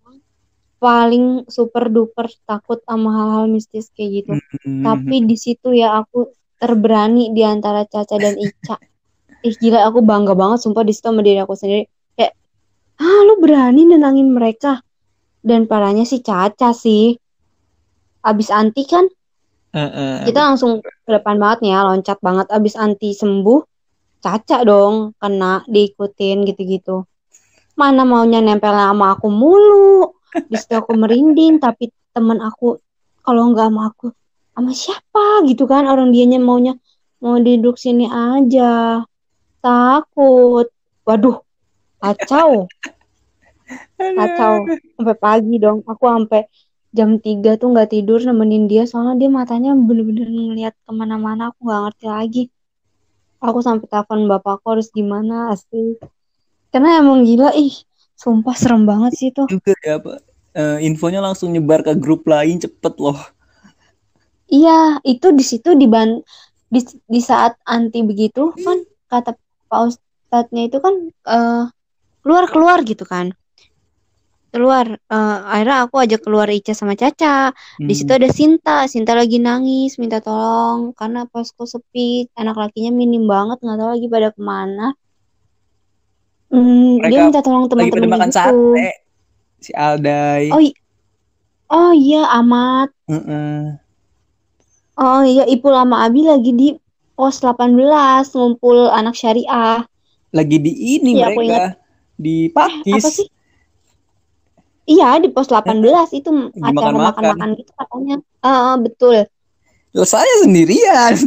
paling 0.82 1.46
super 1.48 1.88
duper 1.88 2.28
takut 2.44 2.82
sama 2.84 3.10
hal-hal 3.16 3.46
mistis 3.48 3.88
kayak 3.96 4.10
gitu. 4.26 4.32
Hmm. 4.66 4.84
Tapi 4.84 5.16
di 5.24 5.38
situ 5.40 5.72
ya 5.72 6.02
aku 6.02 6.28
terberani 6.58 7.32
di 7.32 7.42
antara 7.46 7.86
Caca 7.88 8.18
dan 8.18 8.36
Ica. 8.36 8.76
Ih 9.48 9.56
gila 9.58 9.88
aku 9.90 10.04
bangga 10.06 10.34
banget 10.38 10.62
sumpah 10.62 10.84
di 10.86 10.94
situ 10.94 11.08
sama 11.08 11.22
diri 11.24 11.40
aku 11.42 11.56
sendiri. 11.56 11.88
Kayak, 12.14 12.34
ah 13.02 13.20
lu 13.26 13.40
berani 13.42 13.82
nenangin 13.88 14.30
mereka. 14.34 14.84
Dan 15.42 15.66
parahnya 15.66 16.06
sih 16.06 16.22
Caca 16.22 16.70
sih. 16.76 17.18
Abis 18.22 18.50
anti 18.54 18.84
kan? 18.86 19.06
Heeh. 19.72 20.28
kita 20.28 20.52
langsung 20.52 20.84
ke 20.84 21.10
depan 21.10 21.40
banget 21.40 21.64
nih 21.64 21.72
ya 21.72 21.80
loncat 21.88 22.18
banget. 22.20 22.48
Abis 22.52 22.76
anti 22.76 23.16
sembuh 23.16 23.60
caca 24.22 24.58
dong 24.68 25.16
kena 25.18 25.64
diikutin 25.66 26.44
gitu-gitu. 26.46 27.08
Mana 27.80 28.04
maunya 28.04 28.44
nempel 28.44 28.76
sama 28.76 29.16
aku 29.16 29.32
mulu. 29.32 30.12
Di 30.32 30.56
situ 30.60 30.76
aku 30.76 30.96
merinding 30.96 31.60
tapi 31.60 31.92
temen 32.12 32.40
aku 32.44 32.80
kalau 33.24 33.52
nggak 33.52 33.68
sama 33.72 33.82
aku 33.90 34.08
sama 34.52 34.72
siapa 34.76 35.26
gitu 35.48 35.64
kan? 35.66 35.88
Orang 35.88 36.12
dianya 36.12 36.38
maunya 36.38 36.76
mau 37.24 37.40
duduk 37.40 37.80
sini 37.80 38.12
aja. 38.12 39.02
Takut. 39.64 40.68
Waduh 41.08 41.40
kacau. 41.98 42.68
Kacau. 43.96 44.54
Sampai 45.00 45.16
pagi 45.16 45.56
dong. 45.58 45.82
Aku 45.88 46.06
sampai 46.12 46.46
jam 46.92 47.10
3 47.20 47.56
tuh 47.62 47.68
nggak 47.72 47.90
tidur 47.94 48.20
nemenin 48.24 48.68
dia 48.72 48.84
soalnya 48.84 49.16
dia 49.22 49.30
matanya 49.32 49.72
bener-bener 49.76 50.28
ngeliat 50.28 50.76
ke 50.76 50.92
mana-mana 50.92 51.52
aku 51.52 51.60
nggak 51.68 51.82
ngerti 51.88 52.06
lagi 52.08 52.44
aku 53.42 53.60
sampai 53.64 53.88
telepon 53.90 54.28
bapakku 54.30 54.68
harus 54.76 54.92
gimana 54.92 55.52
asli 55.54 55.98
karena 56.72 57.02
emang 57.02 57.24
gila 57.28 57.52
ih 57.56 57.74
sumpah 58.16 58.56
serem 58.56 58.84
banget 58.86 59.12
sih 59.18 59.30
tuh 59.34 59.50
Juga 59.50 59.74
ya, 59.82 59.98
Pak. 59.98 60.20
Eh, 60.52 60.78
infonya 60.88 61.24
langsung 61.24 61.50
nyebar 61.56 61.80
ke 61.82 61.96
grup 61.96 62.28
lain 62.28 62.60
cepet 62.60 62.94
loh. 63.00 63.18
iya 64.52 65.00
itu 65.08 65.28
di 65.32 65.44
situ 65.48 65.70
di 65.80 65.88
ban 65.88 66.20
di, 66.68 66.80
di 67.08 67.22
saat 67.24 67.56
anti 67.64 68.04
begitu 68.04 68.52
kan 68.64 68.78
kata 69.08 69.32
Pak 69.72 69.82
Ustadznya 69.88 70.62
itu 70.68 70.78
kan 70.84 70.96
eh, 71.08 71.64
keluar 72.22 72.46
keluar 72.52 72.80
gitu 72.84 73.04
kan 73.08 73.32
keluar 74.54 74.86
Eh, 75.16 75.38
akhirnya 75.54 75.78
aku 75.86 75.96
ajak 76.04 76.20
keluar 76.26 76.48
Ica 76.58 76.74
sama 76.80 76.94
Caca 77.02 77.52
Di 77.88 77.94
situ 77.98 78.12
Hmm. 78.12 78.20
ada 78.20 78.30
Sinta, 78.38 78.76
Sinta 78.94 79.12
lagi 79.20 79.38
nangis, 79.48 79.92
minta 80.02 80.18
tolong 80.26 80.80
karena 81.00 81.20
posko 81.32 81.64
sepi, 81.74 82.28
anak 82.42 82.56
lakinya 82.62 82.92
minim 83.00 83.24
banget, 83.34 83.58
nggak 83.64 83.78
tahu 83.80 83.90
lagi 83.96 84.08
pada 84.14 84.30
ke 84.36 84.42
mana. 84.52 84.84
Hmm, 86.52 87.00
dia 87.08 87.18
minta 87.24 87.40
tolong 87.46 87.66
teman-temannya 87.72 88.12
makan 88.12 88.30
gitu. 88.32 88.36
sate 88.36 88.88
si 89.64 89.72
Aldai 89.76 90.46
Oh, 90.52 90.62
oh 91.72 91.92
iya 91.96 92.22
amat. 92.40 92.90
Heeh. 93.08 93.78
Oh 95.06 95.22
iya 95.32 95.44
Ipul 95.54 95.74
sama 95.80 95.96
Abi 96.08 96.22
lagi 96.32 96.52
di 96.60 96.68
pos 97.16 97.36
18 97.44 98.26
ngumpul 98.38 98.78
anak 99.00 99.16
syariah. 99.22 99.80
lagi 100.32 100.58
di 100.64 100.72
ini 100.96 101.12
aku 101.28 101.42
mereka 101.44 101.76
di 102.16 102.48
Pakis 102.52 103.04
Apa 103.04 103.10
sih? 103.12 103.28
Iya 104.90 105.22
di 105.22 105.30
pos 105.30 105.48
18 105.48 105.78
itu 106.18 106.30
acara 106.58 106.96
makan-makan. 106.98 107.50
gitu 107.58 107.72
katanya. 107.78 108.16
Ah, 108.42 108.76
betul. 108.82 109.30
Loh, 109.92 110.08
saya 110.08 110.32
sendirian 110.42 111.20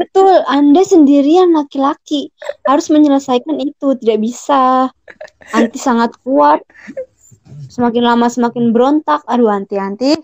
Betul, 0.00 0.32
Anda 0.48 0.80
sendirian 0.80 1.52
laki-laki 1.52 2.32
harus 2.64 2.88
menyelesaikan 2.88 3.60
itu, 3.60 3.92
tidak 4.00 4.18
bisa. 4.24 4.88
Anti 5.52 5.76
sangat 5.76 6.16
kuat. 6.24 6.64
Semakin 7.68 8.08
lama 8.08 8.32
semakin 8.32 8.72
berontak. 8.72 9.20
Aduh, 9.28 9.52
anti-anti. 9.52 10.16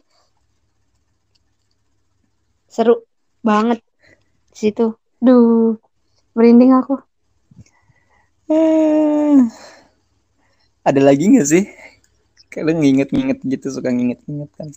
Seru 2.72 3.04
banget 3.44 3.84
di 4.54 4.56
situ. 4.56 4.96
Duh, 5.20 5.76
merinding 6.32 6.72
aku. 6.72 6.96
Eh, 8.48 9.36
ada 10.86 11.00
lagi 11.04 11.36
nggak 11.36 11.48
sih 11.52 11.66
kayak 12.56 12.72
nginget-nginget 12.72 13.38
gitu 13.44 13.66
suka 13.68 13.92
nginget-nginget 13.92 14.48
kan 14.56 14.68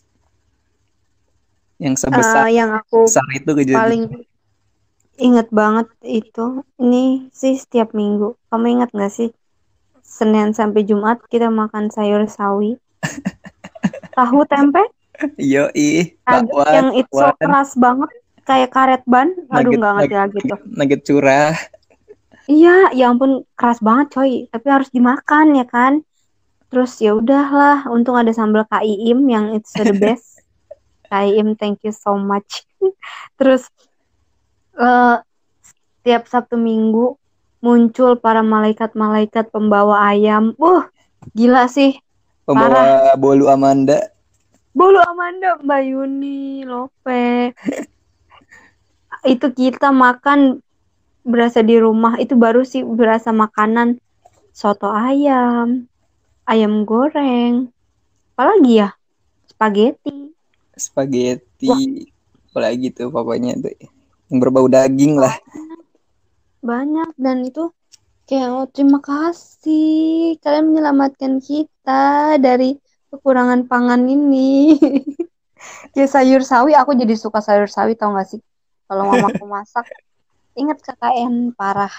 yang 1.80 1.96
sebesar 1.96 2.52
Eh, 2.52 2.60
yang 2.60 2.76
aku 2.76 3.08
besar 3.08 3.24
itu 3.32 3.52
kejadian 3.56 3.80
paling 3.80 4.04
inget 5.20 5.48
banget 5.52 5.88
itu, 6.04 6.64
ini 6.80 7.28
sih 7.36 7.60
setiap 7.60 7.92
minggu. 7.92 8.40
Kamu 8.48 8.66
ingat 8.80 8.90
gak 8.96 9.12
sih? 9.12 9.30
Senin 10.04 10.56
sampai 10.56 10.88
Jumat 10.88 11.24
kita 11.28 11.52
makan 11.52 11.92
sayur 11.92 12.24
sawi. 12.28 12.80
tahu 14.18 14.44
tempe 14.48 14.84
Yo 15.36 15.68
ih, 15.76 16.16
yang 16.72 16.96
itu 16.96 17.12
so 17.12 17.28
keras 17.36 17.76
banget 17.76 18.08
kayak 18.48 18.72
karet 18.72 19.04
ban. 19.04 19.36
Aduh 19.52 19.76
nggak 19.76 19.94
ngerti 20.00 20.16
lagi 20.16 20.38
tuh. 20.48 20.60
Nugget 20.72 21.02
curah. 21.04 21.52
Iya, 22.48 22.96
ya 22.96 23.12
ampun 23.12 23.44
keras 23.60 23.84
banget 23.84 24.16
coy. 24.16 24.32
Tapi 24.48 24.68
harus 24.72 24.90
dimakan 24.96 25.60
ya 25.60 25.66
kan. 25.68 26.02
Terus 26.70 27.02
ya 27.02 27.18
udahlah, 27.18 27.90
untung 27.90 28.14
ada 28.14 28.30
sambal 28.30 28.66
KIM 28.70 29.26
yang 29.26 29.58
it's 29.58 29.74
the 29.74 29.90
best. 29.98 30.46
KIM 31.10 31.58
thank 31.58 31.82
you 31.82 31.94
so 31.94 32.14
much. 32.18 32.66
Terus 33.42 33.66
uh, 34.78 35.22
setiap 35.66 36.30
Sabtu 36.30 36.62
Minggu 36.62 37.18
muncul 37.60 38.22
para 38.22 38.46
malaikat-malaikat 38.46 39.50
pembawa 39.50 40.14
ayam. 40.14 40.54
Uh, 40.62 40.86
gila 41.34 41.66
sih. 41.66 41.98
Pembawa 42.46 42.70
Parah. 42.70 43.18
bolu 43.18 43.50
Amanda. 43.50 44.14
Bolu 44.78 45.02
Amanda, 45.02 45.58
Mbak 45.60 45.82
Yuni, 45.90 46.64
Lope. 46.64 47.52
itu 49.28 49.48
kita 49.52 49.92
makan 49.92 50.64
berasa 51.28 51.60
di 51.60 51.76
rumah 51.76 52.16
itu 52.16 52.40
baru 52.40 52.64
sih 52.64 52.86
berasa 52.88 53.36
makanan 53.36 54.00
soto 54.56 54.88
ayam, 54.88 55.88
ayam 56.50 56.82
goreng, 56.82 57.70
apalagi 58.34 58.82
ya 58.82 58.90
spaghetti. 59.46 60.34
Spaghetti, 60.74 61.70
Wah. 61.70 62.50
apalagi 62.50 62.90
tuh 62.90 63.14
pokoknya 63.14 63.54
tuh 63.62 63.70
yang 64.34 64.38
berbau 64.42 64.66
daging 64.66 65.22
lah. 65.22 65.38
Banyak 66.66 67.14
dan 67.22 67.46
itu 67.46 67.70
kayak 68.26 68.50
oh, 68.50 68.66
terima 68.66 68.98
kasih 68.98 70.38
kalian 70.42 70.74
menyelamatkan 70.74 71.38
kita 71.38 72.42
dari 72.42 72.82
kekurangan 73.14 73.70
pangan 73.70 74.10
ini. 74.10 74.78
ya 75.98 76.06
sayur 76.10 76.42
sawi 76.42 76.74
aku 76.74 76.98
jadi 76.98 77.14
suka 77.14 77.46
sayur 77.46 77.70
sawi 77.70 77.94
tau 77.94 78.14
gak 78.18 78.26
sih? 78.26 78.42
Kalau 78.90 79.06
mamaku 79.06 79.46
masak, 79.46 79.86
inget 80.58 80.82
KKN 80.82 81.54
parah. 81.54 81.94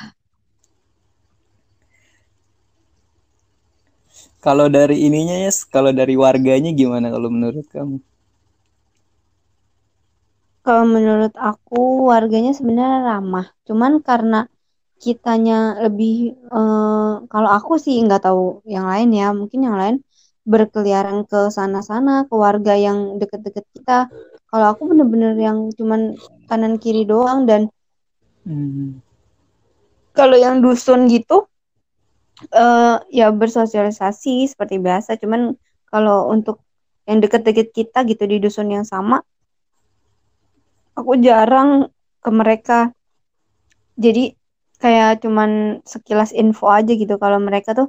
Kalau 4.41 4.73
dari 4.73 5.05
ininya 5.05 5.37
ya, 5.37 5.53
yes, 5.53 5.69
kalau 5.69 5.93
dari 5.93 6.17
warganya 6.17 6.73
gimana 6.73 7.13
kalau 7.13 7.29
menurut 7.29 7.69
kamu? 7.69 8.01
Kalau 10.65 10.85
menurut 10.89 11.33
aku 11.37 12.09
warganya 12.09 12.53
sebenarnya 12.57 13.05
ramah, 13.05 13.53
cuman 13.69 14.01
karena 14.01 14.49
kitanya 15.01 15.81
lebih 15.85 16.37
uh, 16.53 17.25
kalau 17.29 17.51
aku 17.53 17.81
sih 17.81 17.97
nggak 18.01 18.25
tahu 18.29 18.65
yang 18.65 18.89
lain 18.89 19.09
ya, 19.13 19.33
mungkin 19.33 19.61
yang 19.65 19.77
lain 19.77 19.97
berkeliaran 20.49 21.29
ke 21.29 21.53
sana-sana 21.53 22.25
ke 22.25 22.35
warga 22.35 22.73
yang 22.77 23.21
deket-deket 23.21 23.65
kita 23.77 24.09
kalau 24.51 24.67
aku 24.75 24.91
bener-bener 24.91 25.39
yang 25.39 25.71
cuman 25.79 26.19
kanan 26.51 26.81
kiri 26.81 27.07
doang 27.07 27.47
dan 27.47 27.71
hmm. 28.49 28.99
kalau 30.17 30.35
yang 30.35 30.59
dusun 30.65 31.07
gitu 31.07 31.47
uh, 32.55 33.03
ya 33.13 33.29
bersosialisasi 33.33 34.49
seperti 34.49 34.81
biasa. 34.81 35.21
Cuman 35.21 35.55
kalau 35.89 36.33
untuk 36.33 36.65
yang 37.05 37.19
deket-deket 37.21 37.75
kita 37.75 38.07
gitu 38.07 38.25
di 38.25 38.39
dusun 38.39 38.71
yang 38.71 38.87
sama 38.87 39.21
aku 41.01 41.17
jarang 41.21 41.89
ke 42.21 42.31
mereka. 42.31 42.81
Jadi 43.97 44.37
kayak 44.81 45.25
cuman 45.25 45.81
sekilas 45.85 46.33
info 46.37 46.69
aja 46.69 46.93
gitu 46.93 47.17
kalau 47.21 47.41
mereka 47.41 47.77
tuh 47.77 47.89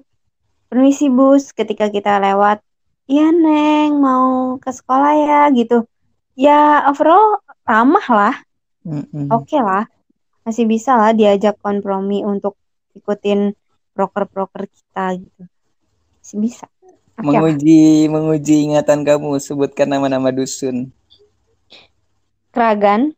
permisi 0.72 1.12
bus 1.12 1.52
ketika 1.52 1.92
kita 1.92 2.20
lewat. 2.24 2.64
Iya 3.12 3.36
neng 3.36 4.00
mau 4.00 4.56
ke 4.60 4.72
sekolah 4.72 5.14
ya 5.20 5.42
gitu. 5.52 5.84
Ya 6.40 6.88
overall 6.88 7.44
ramah 7.68 8.08
lah. 8.08 8.36
Mm-hmm. 8.82 9.30
oke 9.30 9.46
okay 9.46 9.62
lah. 9.62 9.86
Masih 10.42 10.66
bisa 10.66 10.98
lah 10.98 11.14
diajak 11.14 11.60
kompromi 11.62 12.26
untuk 12.26 12.58
ikutin 12.98 13.54
proker-proker 13.92 14.68
kita 14.68 15.20
gitu 15.20 15.44
masih 16.22 16.38
bisa 16.40 16.66
okay 17.18 17.28
menguji 17.28 18.10
menguji 18.10 18.56
ingatan 18.72 19.06
kamu 19.06 19.38
sebutkan 19.38 19.90
nama-nama 19.92 20.34
dusun 20.34 20.90
Keragan 22.52 23.16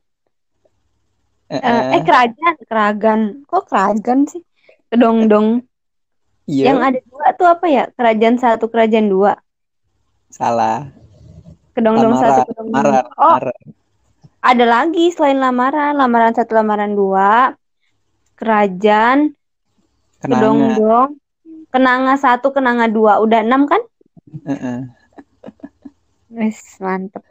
uh-uh. 1.49 1.95
eh 1.97 2.01
kerajaan 2.05 2.55
keragan 2.67 3.21
kok 3.49 3.65
keragan 3.65 4.29
sih 4.29 4.43
kedong-dong 4.93 5.65
Iya. 6.43 6.75
Yang 6.75 6.79
ada 6.83 6.99
dua 7.07 7.27
tuh 7.39 7.47
apa 7.47 7.65
ya? 7.71 7.83
Kerajaan 7.95 8.35
satu, 8.35 8.67
kerajaan 8.67 9.07
dua. 9.07 9.39
Salah. 10.27 10.91
Kedongdong 11.71 12.19
satu, 12.19 12.51
kedongdong 12.51 12.69
lamaran, 12.69 12.91
dua. 12.91 13.03
Oh, 13.15 13.35
lamaran. 13.39 13.59
ada 14.43 14.65
lagi 14.67 15.05
selain 15.15 15.39
lamaran, 15.39 15.93
lamaran 15.95 16.33
satu, 16.35 16.51
lamaran 16.59 16.91
dua, 16.93 17.55
kerajaan, 18.35 19.31
kenanga. 20.23 20.39
kedongdong, 20.39 21.09
kenanga 21.69 22.15
satu, 22.15 22.55
kenanga 22.55 22.87
dua, 22.87 23.19
udah 23.19 23.43
enam 23.43 23.67
kan? 23.67 23.83
Wes 26.31 26.79
mantep. 26.79 27.21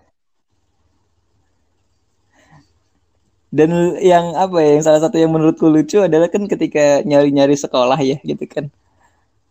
Dan 3.52 3.96
yang 4.00 4.36
apa 4.36 4.60
ya, 4.64 4.76
yang 4.76 4.84
salah 4.84 5.00
satu 5.00 5.16
yang 5.20 5.32
menurutku 5.32 5.68
lucu 5.68 6.00
adalah 6.00 6.28
kan 6.28 6.44
ketika 6.48 7.04
nyari-nyari 7.04 7.56
sekolah 7.56 7.96
ya, 8.00 8.20
gitu 8.24 8.44
kan 8.48 8.68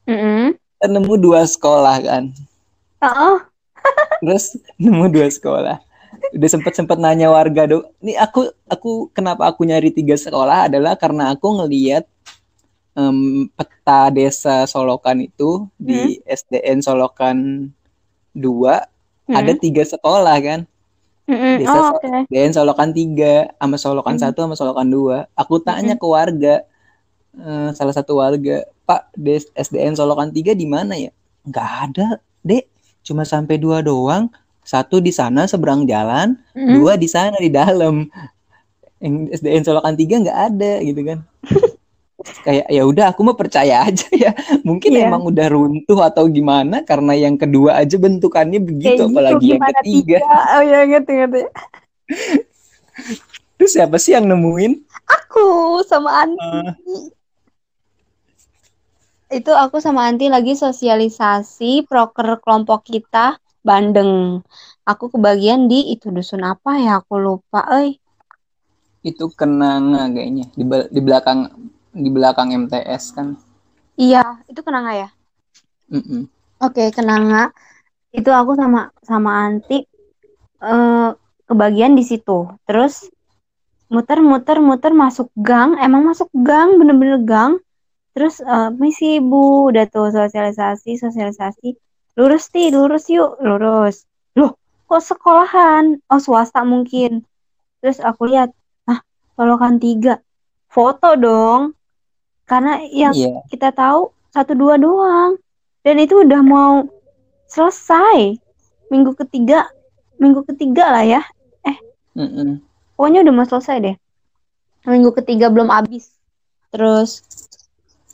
Mm-hmm. 0.10 0.58
nemu 0.82 1.14
dua 1.22 1.46
sekolah 1.46 2.02
kan. 2.02 2.34
Oh. 3.06 3.38
Terus 4.22 4.58
nemu 4.82 5.14
dua 5.14 5.30
sekolah. 5.30 5.78
Udah 6.34 6.50
sempet 6.50 6.74
sempet 6.74 6.98
nanya 6.98 7.30
warga 7.30 7.70
do. 7.70 7.86
Nih 8.02 8.18
aku 8.18 8.50
aku 8.66 9.14
kenapa 9.14 9.46
aku 9.46 9.66
nyari 9.66 9.94
tiga 9.94 10.18
sekolah 10.18 10.70
adalah 10.70 10.98
karena 10.98 11.34
aku 11.34 11.48
ngeliat 11.62 12.06
um, 12.96 13.48
peta 13.54 14.12
desa 14.12 14.68
Solokan 14.68 15.24
itu 15.24 15.66
hmm. 15.66 15.76
di 15.78 16.02
SDN 16.28 16.84
Solokan 16.84 17.70
dua 18.32 18.88
hmm. 19.28 19.36
ada 19.36 19.52
tiga 19.56 19.84
sekolah 19.84 20.38
kan. 20.42 20.62
hmm 21.28 21.56
Desa 21.62 21.78
oh, 21.78 21.96
okay. 21.96 22.28
SDN 22.28 22.52
Solokan 22.56 22.92
tiga 22.92 23.52
sama 23.56 23.78
Solokan 23.80 24.16
hmm. 24.18 24.24
satu 24.24 24.40
sama 24.44 24.56
Solokan 24.58 24.90
dua. 24.92 25.18
Aku 25.36 25.62
tanya 25.64 25.96
hmm. 25.96 26.02
ke 26.02 26.08
warga, 26.08 26.56
uh, 27.40 27.70
salah 27.76 27.96
satu 27.96 28.20
warga, 28.20 28.68
Pak 28.92 29.16
SDN 29.56 29.96
Solokan 29.96 30.36
3 30.36 30.52
di 30.52 30.68
mana 30.68 31.00
ya? 31.00 31.16
Nggak 31.48 31.70
ada, 31.88 32.08
Dek. 32.44 32.68
Cuma 33.08 33.24
sampai 33.24 33.56
dua 33.56 33.80
doang. 33.80 34.28
Satu 34.62 35.02
di 35.02 35.10
sana 35.10 35.50
seberang 35.50 35.90
jalan, 35.90 36.38
mm. 36.54 36.78
dua 36.78 36.94
di 36.94 37.10
sana 37.10 37.34
di 37.40 37.50
dalam. 37.50 38.06
Yang 39.02 39.42
SDN 39.42 39.64
Solokan 39.66 39.96
3 39.98 40.22
nggak 40.28 40.40
ada 40.54 40.74
gitu 40.86 41.02
kan. 41.02 41.20
kayak 42.44 42.66
ya 42.70 42.84
udah 42.86 43.06
aku 43.14 43.22
mau 43.26 43.38
percaya 43.38 43.86
aja 43.86 44.08
ya 44.14 44.32
mungkin 44.68 44.96
yeah. 44.96 45.10
emang 45.10 45.26
udah 45.26 45.48
runtuh 45.50 46.00
atau 46.02 46.26
gimana 46.30 46.86
karena 46.86 47.14
yang 47.18 47.36
kedua 47.36 47.82
aja 47.82 47.98
bentukannya 47.98 48.60
begitu 48.62 48.86
kayak 48.86 49.00
gitu, 49.02 49.14
apalagi 49.14 49.46
yang 49.54 49.62
ketiga 49.62 50.18
tiga. 50.22 50.36
oh 50.58 50.64
ya 50.64 50.80
ngerti 50.88 51.14
ngerti 51.18 51.40
terus 53.58 53.72
siapa 53.74 53.96
sih 54.02 54.18
yang 54.18 54.26
nemuin 54.26 54.82
aku 55.06 55.46
sama 55.86 56.26
Anti 56.26 56.42
uh, 56.42 56.74
itu 59.32 59.52
aku 59.56 59.80
sama 59.80 60.12
Anti 60.12 60.28
lagi 60.28 60.60
sosialisasi 60.60 61.88
proker 61.88 62.44
kelompok 62.44 62.84
kita 62.84 63.40
Bandeng. 63.62 64.42
Aku 64.90 65.14
kebagian 65.14 65.70
di 65.70 65.94
itu 65.94 66.10
dusun 66.10 66.42
apa 66.42 66.82
ya 66.82 66.98
aku 66.98 67.22
lupa, 67.22 67.62
eh. 67.86 68.02
Itu 69.06 69.30
kenanga 69.34 70.10
kayaknya 70.10 70.50
di, 70.58 70.66
di 70.66 71.02
belakang 71.02 71.71
di 71.92 72.10
belakang 72.10 72.56
MTS 72.56 73.16
kan. 73.16 73.36
Iya, 74.00 74.44
itu 74.48 74.64
kenanga 74.64 74.96
ya. 74.96 75.10
Mm 75.92 76.04
-mm. 76.04 76.22
Oke, 76.64 76.90
kenanga. 76.96 77.52
Itu 78.12 78.32
aku 78.32 78.56
sama 78.56 78.92
sama 79.04 79.48
Anti 79.48 79.84
uh, 80.64 81.16
kebagian 81.48 81.96
di 81.96 82.04
situ. 82.04 82.48
Terus 82.68 83.08
muter-muter 83.92 84.64
muter 84.64 84.96
masuk 84.96 85.28
gang, 85.36 85.76
emang 85.80 86.08
masuk 86.08 86.32
gang 86.32 86.80
bener-bener 86.80 87.20
gang 87.24 87.60
terus 88.12 88.44
uh, 88.44 88.70
misi 88.76 89.24
ibu 89.24 89.72
udah 89.72 89.88
tuh 89.88 90.12
sosialisasi 90.12 91.00
sosialisasi 91.00 91.80
lurus 92.20 92.52
ti 92.52 92.68
lurus 92.68 93.08
yuk 93.08 93.40
lurus 93.40 94.04
loh 94.36 94.60
kok 94.88 95.00
sekolahan 95.04 95.96
oh 96.12 96.20
swasta 96.20 96.68
mungkin 96.68 97.24
terus 97.80 98.04
aku 98.04 98.28
lihat 98.28 98.52
ah 98.92 99.00
tolokan 99.40 99.80
tiga 99.80 100.20
foto 100.68 101.16
dong 101.16 101.72
karena 102.52 102.84
yang 102.92 103.16
yeah. 103.16 103.40
kita 103.48 103.72
tahu 103.72 104.12
satu 104.36 104.52
dua 104.52 104.76
doang. 104.76 105.40
Dan 105.88 106.04
itu 106.04 106.20
udah 106.20 106.44
mau 106.44 106.84
selesai. 107.48 108.36
Minggu 108.92 109.16
ketiga 109.16 109.72
minggu 110.20 110.44
ketiga 110.44 110.92
lah 110.92 111.08
ya. 111.08 111.22
Eh 111.64 111.80
mm 112.20 112.28
-mm. 112.28 112.50
pokoknya 113.00 113.24
udah 113.24 113.34
mau 113.34 113.48
selesai 113.48 113.78
deh. 113.80 113.96
Minggu 114.84 115.16
ketiga 115.16 115.48
belum 115.48 115.72
habis. 115.72 116.12
Terus 116.76 117.24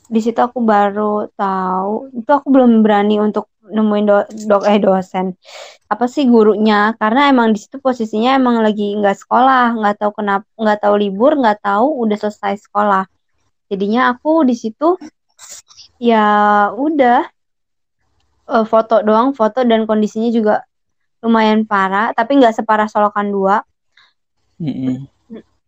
di 0.06 0.22
situ 0.22 0.38
aku 0.38 0.62
baru 0.62 1.26
tahu 1.34 2.14
itu 2.14 2.30
aku 2.30 2.48
belum 2.48 2.80
berani 2.80 3.18
untuk 3.18 3.50
nemuin 3.68 4.04
do, 4.06 4.16
dok 4.46 4.64
eh 4.70 4.78
dosen. 4.78 5.34
Apa 5.90 6.06
sih 6.06 6.30
gurunya? 6.30 6.94
Karena 6.94 7.26
emang 7.26 7.52
di 7.52 7.58
situ 7.58 7.82
posisinya 7.82 8.38
emang 8.38 8.62
lagi 8.62 8.94
nggak 8.94 9.18
sekolah 9.18 9.82
nggak 9.82 9.98
tahu 9.98 10.22
kenapa 10.22 10.46
nggak 10.54 10.78
tahu 10.78 10.94
libur 10.94 11.34
nggak 11.34 11.58
tahu 11.58 12.06
udah 12.06 12.16
selesai 12.16 12.64
sekolah 12.64 13.04
jadinya 13.68 14.12
aku 14.12 14.44
di 14.48 14.56
situ 14.56 14.96
ya 16.00 16.24
udah 16.74 17.28
uh, 18.48 18.64
foto 18.64 19.04
doang 19.04 19.36
foto 19.36 19.62
dan 19.62 19.84
kondisinya 19.84 20.32
juga 20.32 20.64
lumayan 21.20 21.68
parah 21.68 22.14
tapi 22.16 22.38
nggak 22.40 22.56
separah 22.56 22.88
solokan 22.88 23.28
dua. 23.30 23.62
Mm 24.58 24.74
-hmm. 24.74 24.96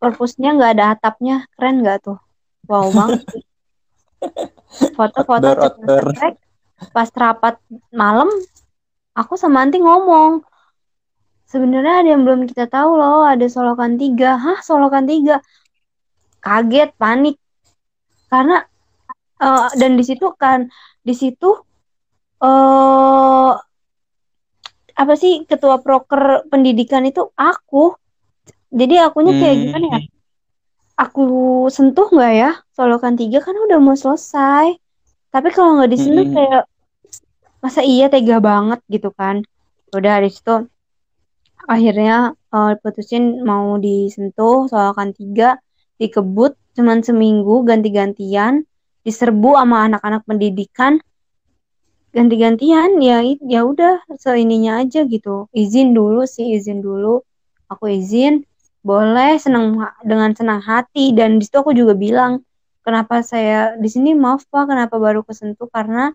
perpusnya 0.03 0.57
nggak 0.57 0.73
ada 0.81 0.87
atapnya 0.99 1.47
keren 1.55 1.85
nggak 1.85 2.03
tuh? 2.03 2.19
Wow 2.67 2.91
banget 2.91 3.23
foto-foto 4.99 5.49
pas 6.97 7.09
rapat 7.13 7.61
malam 7.93 8.29
aku 9.13 9.37
sama 9.37 9.61
Anti 9.61 9.85
ngomong 9.85 10.41
sebenarnya 11.51 11.95
ada 12.01 12.09
yang 12.15 12.23
belum 12.25 12.47
kita 12.47 12.71
tahu 12.71 12.97
loh 12.97 13.27
ada 13.27 13.45
solokan 13.51 13.99
tiga. 13.99 14.39
Hah 14.39 14.63
solokan 14.63 15.05
tiga? 15.05 15.43
Kaget 16.41 16.95
panik 16.97 17.37
karena 18.31 18.63
uh, 19.43 19.69
dan 19.75 19.99
di 19.99 20.05
situ 20.07 20.31
kan 20.39 20.71
di 21.03 21.13
situ 21.13 21.51
uh, 22.41 23.53
apa 25.01 25.15
sih 25.17 25.49
ketua 25.49 25.81
proker 25.81 26.47
pendidikan 26.53 27.03
itu 27.09 27.33
aku. 27.35 27.97
Jadi 28.71 29.03
akunya 29.03 29.35
kayak 29.35 29.55
hmm. 29.57 29.63
gimana 29.67 29.87
ya? 29.91 30.01
Aku 31.09 31.27
sentuh 31.73 32.07
nggak 32.07 32.35
ya? 32.37 32.51
Solokan 32.77 33.19
tiga 33.19 33.43
kan 33.43 33.57
udah 33.57 33.79
mau 33.83 33.97
selesai. 33.97 34.77
Tapi 35.33 35.49
kalau 35.51 35.81
nggak 35.81 35.91
disentuh 35.91 36.27
hmm. 36.29 36.37
kayak 36.37 36.63
masa 37.65 37.81
iya 37.83 38.07
tega 38.13 38.39
banget 38.39 38.79
gitu 38.93 39.11
kan? 39.11 39.43
Udah 39.91 40.21
dari 40.21 40.31
situ 40.31 40.69
akhirnya 41.71 42.35
uh, 42.53 42.73
putusin 42.81 43.45
mau 43.45 43.77
disentuh 43.81 44.67
solokan 44.69 45.13
tiga 45.17 45.61
dikebut 46.01 46.57
cuman 46.75 47.03
seminggu 47.03 47.67
ganti-gantian 47.67 48.67
diserbu 49.03 49.57
sama 49.57 49.89
anak-anak 49.89 50.23
pendidikan. 50.29 51.01
Ganti-gantian 52.11 52.99
ya 52.99 53.23
ya 53.47 53.61
udah 53.63 54.03
seininya 54.19 54.83
aja 54.83 55.07
gitu. 55.07 55.47
Izin 55.55 55.95
dulu 55.95 56.27
sih 56.27 56.59
izin 56.59 56.83
dulu. 56.83 57.23
Aku 57.71 57.87
izin 57.87 58.43
boleh 58.83 59.39
senang 59.39 59.79
dengan 60.03 60.35
senang 60.35 60.59
hati. 60.59 61.15
Dan 61.15 61.39
di 61.39 61.47
situ 61.47 61.63
aku 61.63 61.71
juga 61.71 61.95
bilang 61.95 62.43
kenapa 62.83 63.23
saya 63.23 63.79
di 63.79 63.87
sini? 63.87 64.19
Maaf 64.19 64.47
pak 64.51 64.67
kenapa 64.67 64.99
baru 64.99 65.23
kesentuh? 65.23 65.71
Karena 65.71 66.11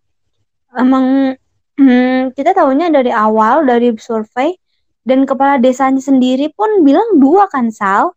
emang 0.76 1.40
hmm, 1.80 2.36
kita 2.36 2.52
tahunya 2.52 2.92
dari 2.92 3.12
awal 3.16 3.64
dari 3.64 3.96
survei 3.96 4.56
dan 5.06 5.24
kepala 5.24 5.62
desanya 5.62 6.02
sendiri 6.02 6.52
pun 6.52 6.82
bilang 6.82 7.22
dua 7.22 7.48
kan 7.48 7.70
sal 7.70 8.15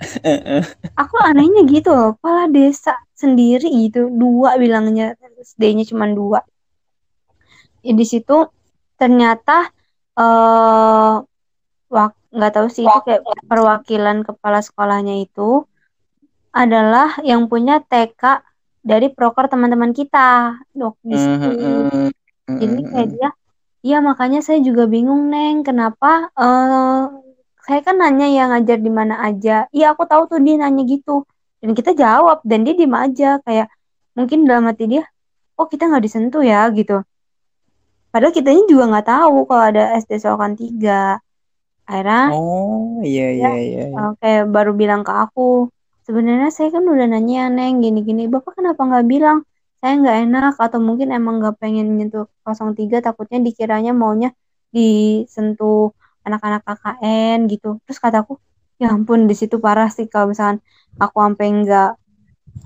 aku 1.00 1.16
anehnya 1.22 1.62
gitu 1.70 1.90
loh 1.94 2.18
kepala 2.18 2.50
desa 2.50 2.98
sendiri 3.14 3.70
gitu 3.88 4.10
dua 4.10 4.58
bilangnya 4.58 5.14
SD-nya 5.38 5.86
cuma 5.86 6.10
dua 6.10 6.42
ya, 7.84 7.92
di 7.94 8.06
situ 8.06 8.48
ternyata 8.98 9.70
uh, 10.18 11.22
nggak 12.34 12.52
tahu 12.52 12.66
sih 12.66 12.82
itu 12.82 12.98
kayak 13.06 13.22
perwakilan 13.46 14.26
kepala 14.26 14.58
sekolahnya 14.58 15.22
itu 15.22 15.62
adalah 16.50 17.14
yang 17.22 17.46
punya 17.46 17.78
TK 17.78 18.42
dari 18.82 19.08
proker 19.14 19.46
teman-teman 19.46 19.94
kita 19.94 20.58
dok 20.74 20.98
di 21.00 21.16
situ. 21.16 21.48
Jadi 22.44 22.80
kayak 22.90 23.08
dia, 23.14 23.28
iya 23.80 23.98
makanya 24.02 24.44
saya 24.44 24.60
juga 24.60 24.84
bingung 24.90 25.30
neng 25.30 25.64
kenapa 25.64 26.28
uh, 26.36 27.23
saya 27.64 27.80
kan 27.86 27.96
nanya 27.96 28.26
yang 28.28 28.48
ngajar 28.52 28.78
di 28.80 28.92
mana 28.92 29.14
aja. 29.24 29.64
Iya 29.72 29.96
aku 29.96 30.04
tahu 30.04 30.22
tuh 30.30 30.38
dia 30.44 30.54
nanya 30.60 30.82
gitu 30.84 31.24
dan 31.64 31.72
kita 31.72 31.96
jawab 31.96 32.44
dan 32.44 32.60
dia 32.64 32.74
diem 32.76 32.92
aja 32.92 33.40
kayak 33.40 33.72
mungkin 34.12 34.44
dalam 34.44 34.68
hati 34.68 34.84
dia, 34.86 35.02
oh 35.56 35.66
kita 35.66 35.88
nggak 35.88 36.04
disentuh 36.04 36.44
ya 36.44 36.68
gitu. 36.76 37.00
Padahal 38.12 38.30
kita 38.36 38.52
ini 38.54 38.68
juga 38.70 38.84
nggak 38.92 39.06
tahu 39.08 39.36
kalau 39.48 39.64
ada 39.64 39.82
SD 39.98 40.22
Solokan 40.22 40.54
tiga 40.54 41.18
akhirnya 41.84 42.32
oh 42.32 43.04
iya 43.04 43.28
iya 43.36 43.50
iya, 43.60 43.82
iya. 43.92 43.96
oke 44.08 44.32
baru 44.48 44.72
bilang 44.72 45.04
ke 45.04 45.12
aku 45.12 45.68
sebenarnya 46.08 46.48
saya 46.48 46.72
kan 46.72 46.84
udah 46.84 47.06
nanya 47.12 47.52
neng 47.52 47.84
gini 47.84 48.00
gini 48.00 48.24
bapak 48.24 48.56
kenapa 48.56 48.80
nggak 48.88 49.04
bilang 49.04 49.44
saya 49.84 50.00
nggak 50.00 50.16
enak 50.24 50.54
atau 50.56 50.80
mungkin 50.80 51.12
emang 51.12 51.44
nggak 51.44 51.60
pengen 51.60 52.00
nyentuh 52.00 52.24
03 52.40 53.04
takutnya 53.04 53.38
dikiranya 53.44 53.92
maunya 53.92 54.32
disentuh 54.72 55.92
anak-anak 56.24 56.62
KKN 56.64 57.38
gitu. 57.52 57.78
Terus 57.84 57.98
kataku 58.00 58.40
ya 58.80 58.90
ampun 58.90 59.30
di 59.30 59.36
situ 59.38 59.62
parah 59.62 59.86
sih 59.92 60.10
kalau 60.10 60.34
misalkan 60.34 60.58
aku 60.98 61.16
sampai 61.22 61.46
nggak 61.62 61.90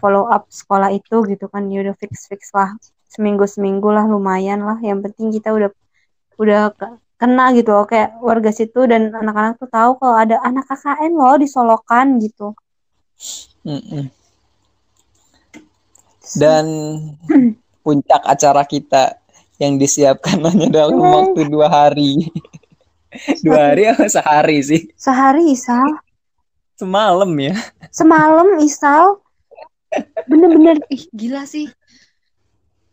follow 0.01 0.25
up 0.31 0.49
sekolah 0.49 0.95
itu 0.95 1.27
gitu 1.29 1.47
kan. 1.51 1.67
Ya 1.69 1.85
udah 1.85 1.95
fix 1.99 2.31
fix 2.31 2.55
lah. 2.55 2.73
Seminggu 3.11 3.45
seminggu 3.45 3.91
lah 3.91 4.07
lumayan 4.07 4.63
lah. 4.65 4.79
Yang 4.81 5.11
penting 5.11 5.29
kita 5.35 5.53
udah 5.53 5.71
udah 6.39 6.73
kena 7.19 7.51
gitu 7.51 7.75
oke 7.75 8.23
warga 8.23 8.55
situ 8.55 8.87
dan 8.87 9.11
anak-anak 9.11 9.59
tuh 9.59 9.67
tahu 9.67 9.99
kalau 9.99 10.15
ada 10.15 10.39
anak 10.47 10.71
KKN 10.71 11.13
loh 11.19 11.35
di 11.35 11.51
Solokan 11.51 12.23
gitu. 12.23 12.55
Dan 16.39 16.67
puncak 17.85 18.23
acara 18.23 18.63
kita 18.63 19.19
yang 19.59 19.75
disiapkan 19.81 20.39
hanya 20.47 20.71
dalam 20.71 21.03
hmm. 21.03 21.13
waktu 21.13 21.41
dua 21.51 21.67
hari 21.67 22.23
dua 23.45 23.73
hari 23.73 23.89
atau 23.89 24.09
sehari 24.09 24.59
sih 24.61 24.83
sehari 24.95 25.55
Isal 25.55 26.01
semalam 26.77 27.31
ya 27.41 27.57
semalam 27.91 28.61
Isal 28.61 29.21
bener-bener 30.29 30.83
ih 30.93 31.09
gila 31.13 31.49
sih 31.49 31.73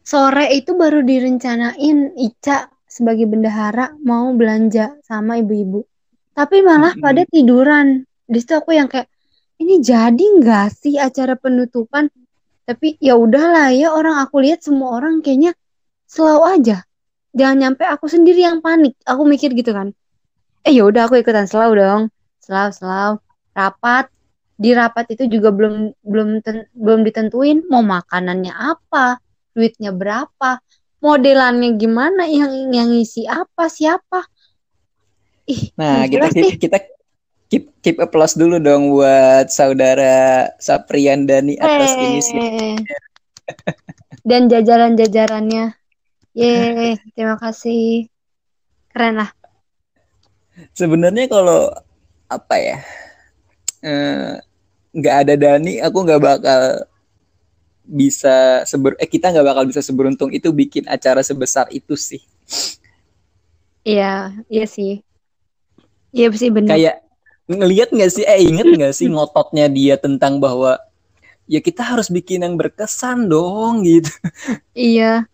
sore 0.05 0.53
itu 0.55 0.77
baru 0.77 1.03
direncanain 1.03 2.13
Ica 2.15 2.71
sebagai 2.95 3.27
bendahara 3.27 3.91
mau 3.99 4.31
belanja 4.31 4.95
sama 5.03 5.35
ibu-ibu. 5.43 5.83
Tapi 6.31 6.63
malah 6.63 6.95
pada 6.95 7.27
tiduran. 7.27 8.07
Di 8.23 8.39
situ 8.39 8.55
aku 8.55 8.71
yang 8.71 8.87
kayak 8.87 9.11
ini 9.59 9.83
jadi 9.83 10.15
nggak 10.39 10.71
sih 10.71 10.95
acara 10.95 11.35
penutupan? 11.35 12.07
Tapi 12.63 12.95
ya 13.03 13.19
udahlah 13.19 13.75
ya 13.75 13.91
orang 13.91 14.23
aku 14.23 14.39
lihat 14.39 14.63
semua 14.63 14.95
orang 14.95 15.19
kayaknya 15.19 15.51
selalu 16.07 16.43
aja. 16.55 16.77
Jangan 17.35 17.57
nyampe 17.59 17.83
aku 17.83 18.07
sendiri 18.07 18.47
yang 18.47 18.63
panik. 18.63 18.95
Aku 19.03 19.27
mikir 19.27 19.51
gitu 19.51 19.75
kan. 19.75 19.91
Eh 20.65 20.73
ya 20.73 20.83
udah 20.89 21.05
aku 21.05 21.21
ikutan 21.21 21.45
selalu 21.45 21.73
dong. 21.79 22.01
Selalu 22.41 22.71
selalu 22.73 23.15
rapat. 23.53 24.05
Di 24.55 24.71
rapat 24.71 25.11
itu 25.11 25.27
juga 25.27 25.51
belum 25.51 25.91
belum 25.99 26.39
ten, 26.39 26.65
belum 26.71 27.03
ditentuin 27.03 27.67
mau 27.67 27.83
makanannya 27.83 28.55
apa, 28.55 29.19
duitnya 29.51 29.91
berapa, 29.91 30.63
modelannya 31.03 31.75
gimana 31.75 32.23
yang 32.23 32.71
yang 32.71 32.87
ngisi 32.87 33.27
apa 33.27 33.67
siapa. 33.67 34.23
Ih 35.43 35.75
nah 35.75 36.07
kita 36.07 36.31
sih. 36.31 36.55
kita 36.55 36.87
keep 37.51 37.67
keep 37.83 37.99
applause 37.99 38.39
dulu 38.39 38.63
dong 38.63 38.95
buat 38.95 39.51
saudara 39.51 40.47
Saprian 40.55 41.27
Dani 41.27 41.59
atas 41.59 41.91
hey. 41.91 42.03
ini 42.07 42.19
sih 42.23 42.39
dan 44.25 44.49
jajaran-jajarannya. 44.49 45.77
Ye 46.35 46.97
terima 47.13 47.37
kasih. 47.37 48.09
Keren 48.91 49.21
lah 49.21 49.29
sebenarnya 50.71 51.27
kalau 51.27 51.71
apa 52.25 52.55
ya 52.57 52.77
eh, 53.85 54.41
nggak 54.95 55.15
uh, 55.15 55.21
ada 55.21 55.33
Dani 55.37 55.77
aku 55.83 55.97
nggak 56.03 56.21
bakal 56.23 56.61
bisa 57.85 58.65
seber 58.65 58.97
eh 58.97 59.05
kita 59.05 59.29
nggak 59.29 59.45
bakal 59.45 59.63
bisa 59.69 59.79
seberuntung 59.85 60.33
itu 60.33 60.49
bikin 60.49 60.89
acara 60.89 61.21
sebesar 61.21 61.69
itu 61.69 61.93
sih. 61.93 62.21
Iya, 63.85 64.33
iya 64.49 64.65
sih. 64.65 65.05
Iya 66.09 66.33
sih 66.33 66.49
benar. 66.49 66.73
Kayak 66.73 67.05
ngelihat 67.45 67.93
nggak 67.93 68.11
sih 68.11 68.25
eh 68.25 68.41
inget 68.41 68.65
nggak 68.65 68.93
sih 68.97 69.05
ngototnya 69.05 69.69
dia 69.69 70.01
tentang 70.01 70.41
bahwa 70.41 70.81
ya 71.45 71.61
kita 71.61 71.85
harus 71.85 72.09
bikin 72.09 72.41
yang 72.41 72.57
berkesan 72.57 73.29
dong 73.29 73.85
gitu. 73.85 74.09
Iya. 74.73 75.29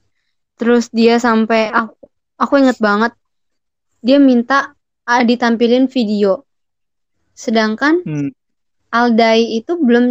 Terus 0.60 0.92
dia 0.92 1.18
sampai 1.18 1.72
aku 1.72 1.96
aku 2.36 2.54
inget 2.60 2.78
banget 2.84 3.16
dia 4.04 4.20
minta 4.20 4.76
ditampilin 5.28 5.92
video. 5.92 6.48
Sedangkan 7.36 8.04
hmm. 8.08 8.32
Aldai 8.92 9.56
itu 9.56 9.80
belum 9.80 10.06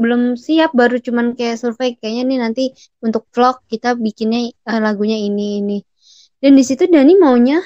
belum 0.00 0.22
siap 0.40 0.72
baru 0.72 0.96
cuman 0.96 1.36
kayak 1.36 1.60
survei 1.60 2.00
kayaknya 2.00 2.24
nih 2.24 2.38
nanti 2.40 2.64
untuk 3.04 3.28
vlog 3.28 3.60
kita 3.68 3.92
bikinnya 3.92 4.56
uh, 4.64 4.80
lagunya 4.80 5.20
ini 5.20 5.60
ini 5.60 5.78
dan 6.40 6.56
di 6.56 6.64
situ 6.64 6.88
Dani 6.88 7.12
maunya 7.20 7.60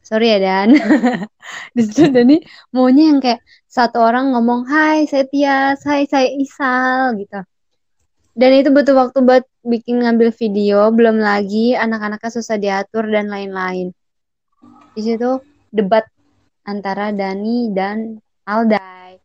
sorry 0.00 0.32
ya 0.32 0.40
Dan 0.40 0.80
di 1.76 1.80
situ 1.84 2.08
Dani 2.08 2.40
maunya 2.72 3.12
yang 3.12 3.20
kayak 3.20 3.44
satu 3.68 4.00
orang 4.00 4.32
ngomong 4.32 4.64
Hai 4.72 5.04
saya 5.04 5.28
Tias 5.28 5.84
Hai 5.84 6.08
saya 6.08 6.32
Isal 6.32 7.20
gitu 7.20 7.44
Dan 8.32 8.50
itu 8.56 8.72
butuh 8.72 8.96
waktu 8.96 9.20
buat 9.24 9.44
bikin 9.64 10.04
ngambil 10.04 10.28
video, 10.36 10.92
belum 10.92 11.18
lagi 11.18 11.72
anak-anaknya 11.72 12.30
susah 12.36 12.60
diatur 12.60 13.08
dan 13.08 13.32
lain-lain. 13.32 13.96
Di 14.96 15.04
situ 15.04 15.44
debat 15.68 16.08
antara 16.64 17.12
Dani 17.12 17.68
dan 17.68 18.16
Aldai. 18.48 19.20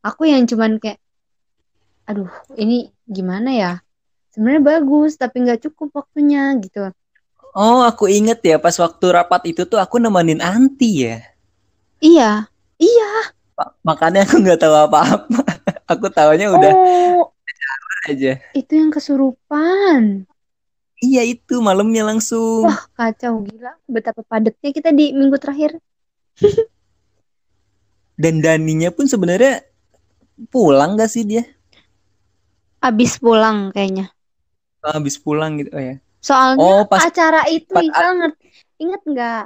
Aku 0.00 0.24
yang 0.24 0.48
cuman 0.48 0.80
kayak, 0.80 0.96
aduh 2.08 2.32
ini 2.56 2.88
gimana 3.04 3.52
ya? 3.52 3.72
Sebenarnya 4.32 4.80
bagus, 4.80 5.20
tapi 5.20 5.44
nggak 5.44 5.68
cukup 5.68 5.92
waktunya 5.92 6.56
gitu. 6.64 6.88
Oh, 7.52 7.84
aku 7.84 8.08
inget 8.08 8.40
ya 8.46 8.56
pas 8.56 8.72
waktu 8.80 9.06
rapat 9.12 9.52
itu 9.52 9.68
tuh 9.68 9.76
aku 9.76 10.00
nemenin 10.00 10.40
Anti 10.40 11.04
ya. 11.04 11.20
Iya, 12.00 12.48
iya. 12.80 13.10
Makanya 13.84 14.24
aku 14.24 14.40
nggak 14.40 14.56
tahu 14.56 14.72
apa-apa. 14.72 15.36
aku 15.92 16.06
tahunya 16.08 16.48
udah 16.48 16.72
Oh, 16.80 17.28
aja. 18.08 18.40
itu 18.56 18.72
yang 18.72 18.88
kesurupan. 18.88 20.29
Iya 21.00 21.24
itu 21.24 21.64
malamnya 21.64 22.04
langsung. 22.04 22.68
Wah, 22.68 22.80
kacau 22.92 23.40
gila. 23.40 23.72
Betapa 23.88 24.20
padatnya 24.20 24.70
kita 24.70 24.92
di 24.92 25.16
minggu 25.16 25.36
terakhir. 25.40 25.80
Dan 28.20 28.44
Daninya 28.44 28.92
pun 28.92 29.08
sebenarnya 29.08 29.64
pulang 30.52 31.00
gak 31.00 31.08
sih 31.08 31.24
dia? 31.24 31.44
Abis 32.84 33.16
pulang 33.16 33.72
kayaknya. 33.72 34.12
Habis 34.84 35.16
pulang 35.20 35.60
gitu 35.60 35.72
oh 35.72 35.80
ya. 35.80 35.96
Soalnya 36.20 36.60
Oh, 36.60 36.84
pas 36.84 37.00
acara 37.00 37.48
itu 37.48 37.72
pas- 37.72 37.80
Iqbal 37.84 38.10
ngerti, 38.20 38.44
inget 38.76 39.02
nggak? 39.08 39.42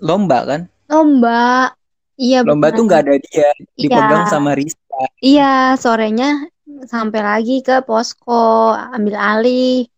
lomba 0.00 0.38
kan? 0.44 0.60
Lomba. 0.88 1.72
Iya 2.16 2.44
Lomba 2.48 2.72
tuh 2.72 2.84
nggak 2.88 3.00
ada 3.04 3.16
dia, 3.20 3.48
dipegang 3.76 4.24
Iya. 4.24 4.32
sama 4.32 4.56
Rista. 4.56 5.00
Iya, 5.20 5.76
sorenya 5.76 6.48
sampai 6.92 7.20
lagi 7.28 7.54
ke 7.66 7.74
posko 7.88 8.32
ambil 8.96 9.14
alih. 9.30 9.88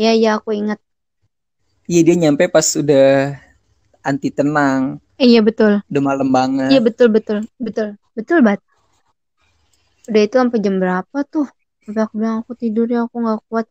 Iya, 0.00 0.10
iya 0.18 0.28
aku 0.36 0.48
inget. 0.58 0.78
Iya 1.90 2.00
dia 2.06 2.16
nyampe 2.22 2.44
pas 2.54 2.68
udah 2.80 3.36
anti 4.08 4.28
tenang, 4.32 4.82
Iya 5.24 5.40
betul. 5.46 5.72
udah 5.90 6.02
malam 6.02 6.28
banget. 6.38 6.70
Iya 6.70 6.78
betul 6.86 7.08
betul 7.16 7.38
betul 7.66 7.88
betul 8.16 8.38
banget. 8.46 8.62
Udah 10.08 10.22
itu 10.26 10.34
sampai 10.40 10.58
jam 10.64 10.74
berapa 10.82 11.18
tuh? 11.32 11.46
Sampai 11.84 12.00
aku 12.04 12.14
bilang 12.20 12.36
aku 12.42 12.52
tidur 12.62 12.86
ya 12.94 12.98
aku 13.06 13.16
nggak 13.24 13.40
kuat. 13.48 13.66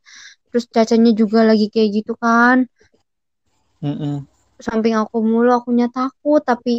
Terus 0.50 0.66
cacanya 0.76 1.12
juga 1.22 1.40
lagi 1.50 1.66
kayak 1.74 1.90
gitu 1.98 2.14
kan. 2.24 2.58
Mm-mm. 3.84 4.28
Samping 4.66 4.96
aku 5.02 5.18
mulu 5.30 5.50
akunya 5.58 5.88
takut 5.98 6.42
tapi 6.50 6.74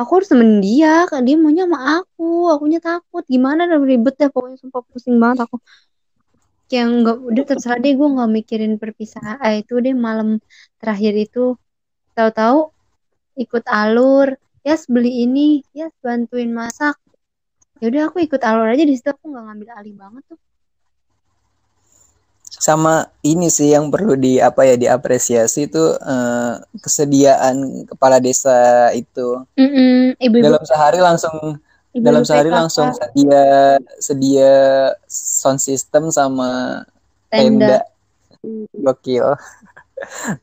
aku 0.00 0.10
harus 0.16 0.28
temenin 0.30 0.62
dia 0.62 1.04
kan 1.10 1.20
dia 1.26 1.34
maunya 1.34 1.64
sama 1.66 1.78
aku. 2.00 2.48
Akunya 2.54 2.78
takut. 2.78 3.24
Gimana 3.26 3.66
udah 3.68 3.78
ribet 3.82 4.14
deh 4.20 4.30
pokoknya. 4.30 4.56
Sumpah 4.62 4.82
pusing 4.86 5.16
banget 5.22 5.38
aku. 5.44 5.56
Kayak 6.70 6.86
nggak 7.02 7.16
udah 7.28 7.44
terserah 7.48 7.78
deh. 7.82 7.92
Gue 7.98 8.08
nggak 8.14 8.30
mikirin 8.30 8.72
perpisahan. 8.82 9.36
Eh, 9.44 9.66
itu 9.66 9.74
deh 9.84 9.94
malam 9.94 10.38
terakhir 10.80 11.12
itu. 11.18 11.58
Tahu-tahu 12.16 12.70
ikut 13.44 13.64
alur. 13.66 14.38
Ya 14.62 14.74
beli 14.86 15.26
ini. 15.26 15.66
Ya 15.74 15.90
bantuin 16.00 16.50
masak. 16.54 16.96
Ya 17.82 17.90
udah 17.90 18.02
aku 18.08 18.22
ikut 18.22 18.42
alur 18.46 18.66
aja. 18.70 18.84
Di 18.86 18.94
situ 18.94 19.10
aku 19.10 19.24
nggak 19.34 19.44
ngambil 19.44 19.68
alih 19.78 19.94
banget 19.98 20.22
tuh 20.30 20.38
Sama 22.58 23.06
ini 23.22 23.48
sih 23.48 23.70
yang 23.70 23.88
perlu 23.88 24.18
di 24.18 24.42
apa 24.42 24.66
ya 24.66 24.74
diapresiasi 24.74 25.70
itu 25.70 25.84
eh, 25.98 26.52
kesediaan 26.82 27.86
kepala 27.86 28.18
desa 28.18 28.90
itu. 28.94 29.46
Mm-mm, 29.54 30.18
ibu-ibu 30.18 30.44
Dalam 30.44 30.62
sehari 30.66 30.98
langsung 30.98 31.36
ibu-ibu 31.94 32.04
dalam 32.04 32.22
sehari 32.26 32.50
PKK, 32.50 32.58
langsung 32.58 32.88
sedia 32.94 33.42
sedia 33.98 34.52
sound 35.08 35.60
system 35.62 36.10
sama 36.10 36.82
tenda 37.30 37.78
tenda. 38.42 38.74
Gokil. 38.74 39.26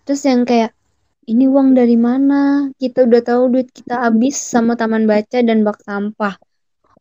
Terus 0.04 0.22
yang 0.28 0.44
kayak 0.44 0.72
ini 1.26 1.48
uang 1.48 1.74
dari 1.74 1.98
mana? 1.98 2.70
Kita 2.76 3.08
udah 3.08 3.22
tahu 3.24 3.44
duit 3.56 3.70
kita 3.72 4.04
habis 4.06 4.36
sama 4.38 4.76
taman 4.78 5.08
baca 5.08 5.40
dan 5.42 5.64
bak 5.66 5.80
sampah. 5.82 6.36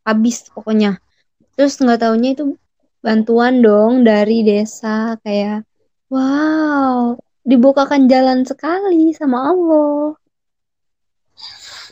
Habis 0.07 0.49
pokoknya. 0.55 0.97
Terus 1.55 1.77
nggak 1.79 1.99
taunya 2.03 2.35
itu 2.35 2.55
bantuan 3.05 3.61
dong 3.61 4.01
dari 4.01 4.41
desa 4.41 5.13
kayak 5.21 5.61
wow, 6.09 7.13
dibukakan 7.45 8.09
jalan 8.09 8.41
sekali 8.41 9.13
sama 9.13 9.53
Allah. 9.53 10.17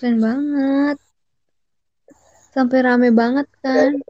Keren 0.01 0.17
banget. 0.17 0.97
Sampai 2.49 2.81
rame 2.81 3.13
banget 3.13 3.45
kan? 3.61 4.01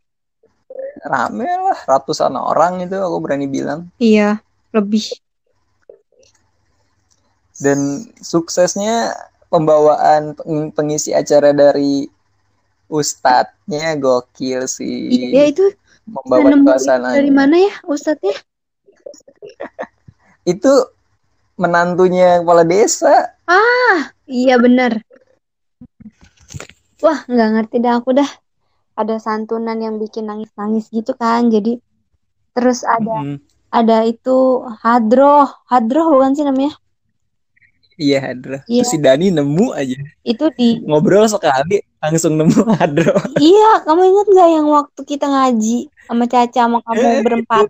Rame 1.03 1.43
lah 1.43 1.79
ratusan 1.83 2.39
orang 2.39 2.87
itu 2.87 2.95
aku 2.95 3.19
berani 3.19 3.51
bilang. 3.51 3.91
Iya, 3.99 4.39
lebih. 4.71 5.03
Dan 7.59 8.07
suksesnya 8.23 9.11
pembawaan 9.51 10.39
peng- 10.39 10.71
pengisi 10.71 11.11
acara 11.11 11.51
dari 11.51 12.07
ustadznya 12.87 13.95
gokil 13.99 14.67
sih. 14.67 15.29
Iya 15.31 15.43
itu 15.51 15.65
Membawa 16.03 16.75
suasana. 16.75 17.15
dari 17.15 17.31
mana 17.31 17.55
ya 17.55 17.73
Ustadznya? 17.87 18.35
Itu 20.43 20.71
menantunya 21.55 22.43
kepala 22.43 22.67
desa. 22.67 23.31
Iya 24.27 24.55
bener. 24.59 25.03
Wah 27.03 27.19
nggak 27.27 27.49
ngerti 27.59 27.77
dah 27.83 27.93
aku 27.99 28.15
dah. 28.15 28.29
Ada 28.93 29.17
santunan 29.19 29.79
yang 29.81 29.97
bikin 29.99 30.27
nangis-nangis 30.29 30.87
gitu 30.91 31.11
kan. 31.15 31.51
Jadi 31.51 31.79
terus 32.53 32.85
ada 32.85 33.09
Hmm, 33.23 33.37
ada 33.73 34.05
itu 34.05 34.61
hadroh, 34.85 35.49
hadroh 35.65 36.13
bukan 36.13 36.37
sih 36.37 36.45
namanya? 36.45 36.77
Iya 37.93 38.17
Hadro. 38.25 38.57
Iya. 38.65 38.81
Terus 38.81 38.89
si 38.89 38.97
Dani 38.97 39.29
nemu 39.29 39.69
aja. 39.73 39.97
Itu 40.25 40.49
di 40.57 40.81
Ngobrol 40.81 41.29
sekali 41.29 41.77
langsung 42.01 42.33
nemu 42.41 42.59
Hadro. 42.81 43.13
iya 43.37 43.85
kamu 43.85 44.01
ingat 44.09 44.27
nggak 44.33 44.49
yang 44.49 44.67
waktu 44.69 45.01
kita 45.05 45.25
ngaji 45.29 45.92
sama 46.03 46.23
Caca 46.25 46.61
sama 46.61 46.77
kamu 46.81 47.01
Eh, 47.01 47.19
berempat? 47.19 47.65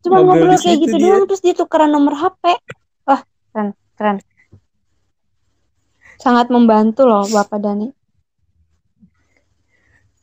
Cuma 0.00 0.20
Ngobrol 0.20 0.54
ngobrol 0.54 0.58
kayak 0.58 0.78
gitu 0.80 0.94
dia. 0.94 1.04
doang 1.10 1.24
terus 1.26 1.40
dia 1.40 1.52
tukeran 1.52 1.90
nomor 1.90 2.14
HP. 2.14 2.42
Wah 3.02 3.20
keren 3.50 3.68
keren. 3.94 4.16
Sangat 6.16 6.46
membantu 6.48 7.02
loh 7.02 7.26
Bapak 7.26 7.58
Dani. 7.58 7.90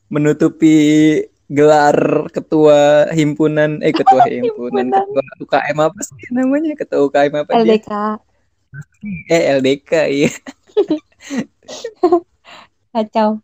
Menutupi 0.08 0.74
gelar 1.50 2.30
ketua 2.30 3.10
himpunan 3.12 3.82
eh 3.82 3.92
ketua 3.92 4.22
himpunan 4.34 4.86
Himpunan. 4.86 4.90
ketua 4.90 5.24
UKM 5.44 5.78
apa 5.82 6.00
sih 6.02 6.16
namanya 6.30 6.72
ketua 6.78 7.00
UKM 7.04 7.34
apa 7.36 7.50
dia 7.58 7.62
LDK. 7.66 7.92
eh 9.28 9.42
LDK 9.58 9.92
iya 10.08 10.30
Kacau. 12.90 13.38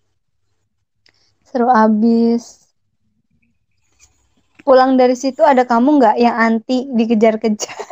Seru 1.46 1.70
abis. 1.70 2.65
Pulang 4.66 4.98
dari 4.98 5.14
situ 5.14 5.46
ada 5.46 5.62
kamu 5.62 6.02
nggak 6.02 6.16
yang 6.18 6.34
anti 6.34 6.90
dikejar-kejar? 6.90 7.86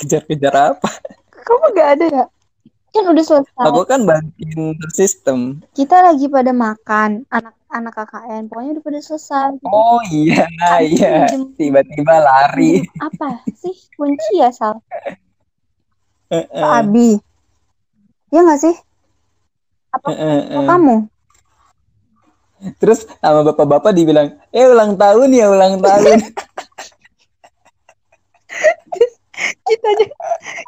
kejar-kejar 0.00 0.74
apa 0.74 0.90
Kamu 1.46 1.64
nggak 1.70 1.88
ada 1.94 2.06
ya? 2.10 2.24
Kan 2.90 3.06
udah 3.06 3.22
selesai. 3.22 3.62
aku 3.62 3.86
kan 3.86 4.02
bantuin 4.02 4.74
sistem 4.90 5.62
Kita 5.70 6.02
lagi 6.02 6.26
pada 6.26 6.50
makan. 6.50 7.22
Anak-anak 7.30 7.92
KKN. 7.94 8.42
Pokoknya 8.50 8.70
udah 8.74 8.84
pada 8.90 8.98
selesai. 8.98 9.48
Gitu. 9.54 9.70
oh 9.70 10.02
iya 10.10 10.50
Abis 10.66 10.98
iya 10.98 11.30
tiba-tiba 11.54 12.14
lari 12.18 12.82
apa 12.98 13.38
sih? 13.54 13.76
Kunci 13.94 14.42
ya, 14.42 14.50
Sal? 14.50 14.82
Eh, 16.34 16.42
Ke 16.42 16.66
Abi. 16.82 17.22
Ya 18.34 18.42
nggak 18.42 18.58
sih? 18.66 18.74
Apa 19.94 20.10
eh. 20.10 20.66
kamu? 20.66 21.06
Terus 22.76 23.08
sama 23.24 23.40
bapak-bapak 23.52 23.96
dibilang 23.96 24.36
eh 24.52 24.68
ulang 24.68 25.00
tahun 25.00 25.28
ya 25.32 25.48
ulang 25.48 25.80
tahun. 25.80 26.18
Kita 29.40 29.86
aja 29.86 30.04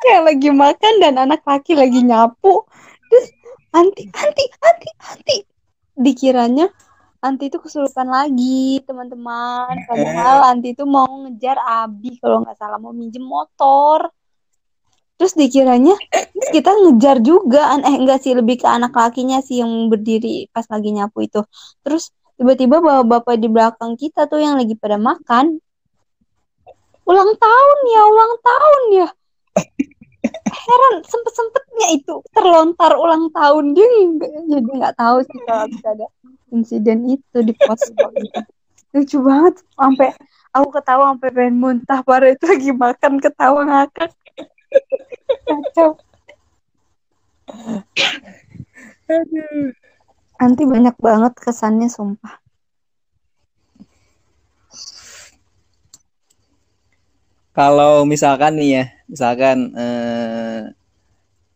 yang 0.09 0.25
lagi 0.25 0.49
makan 0.49 0.95
dan 1.03 1.15
anak 1.21 1.45
laki 1.45 1.77
lagi 1.77 2.01
nyapu. 2.01 2.65
Terus 3.13 3.27
anti 3.77 4.09
anti 4.09 4.45
anti 4.65 4.89
anti. 5.13 5.37
Dikiranya 5.93 6.73
anti 7.21 7.53
itu 7.53 7.61
kesurupan 7.61 8.09
lagi 8.09 8.81
teman-teman. 8.89 9.85
Padahal 9.85 10.57
anti 10.57 10.73
itu 10.73 10.89
mau 10.89 11.29
ngejar 11.29 11.61
Abi 11.61 12.17
kalau 12.17 12.41
nggak 12.41 12.57
salah 12.57 12.81
mau 12.81 12.97
minjem 12.97 13.23
motor 13.23 14.09
terus 15.23 15.39
dikiranya 15.39 15.95
terus 16.11 16.51
kita 16.51 16.75
ngejar 16.75 17.23
juga 17.23 17.79
eh 17.79 17.95
enggak 17.95 18.27
sih 18.27 18.35
lebih 18.35 18.59
ke 18.59 18.67
anak 18.67 18.91
lakinya 18.91 19.39
sih 19.39 19.63
yang 19.63 19.87
berdiri 19.87 20.51
pas 20.51 20.67
lagi 20.67 20.91
nyapu 20.91 21.23
itu. 21.23 21.47
Terus 21.87 22.11
tiba-tiba 22.35 22.83
bapak-bapak 22.83 23.39
di 23.39 23.47
belakang 23.47 23.95
kita 23.95 24.27
tuh 24.27 24.43
yang 24.43 24.59
lagi 24.59 24.75
pada 24.75 24.99
makan. 24.99 25.63
Ulang 27.07 27.31
tahun 27.39 27.79
ya 27.87 28.03
ulang 28.03 28.35
tahun 28.43 28.83
ya. 28.99 29.09
Heran 30.51 30.95
sempet 31.07 31.33
sempetnya 31.39 31.87
itu 31.95 32.19
terlontar 32.35 32.99
ulang 32.99 33.31
tahun. 33.31 33.79
Dia 33.79 33.87
jadi 34.51 34.71
nggak 34.75 34.99
tahu 34.99 35.23
sih 35.23 35.39
kalau 35.47 35.71
bisa 35.71 35.87
ada 35.87 36.07
insiden 36.51 36.99
itu 37.07 37.39
di 37.47 37.55
posko 37.55 38.11
itu. 38.19 38.43
Lucu 38.91 39.23
banget 39.23 39.55
sampai 39.79 40.11
aku 40.51 40.67
ketawa 40.75 41.15
sampai 41.15 41.31
pengen 41.31 41.63
muntah 41.63 42.03
baru 42.03 42.35
itu 42.35 42.43
lagi 42.51 42.71
makan 42.75 43.23
ketawa 43.23 43.63
ngakak 43.71 44.11
kacau. 45.53 45.91
Nanti 50.41 50.63
banyak 50.65 50.97
banget 50.97 51.33
kesannya 51.37 51.93
sumpah. 51.93 52.41
Kalau 57.53 58.09
misalkan 58.09 58.57
nih 58.57 58.69
ya, 58.81 58.85
misalkan 59.05 59.77
eh, 59.77 60.73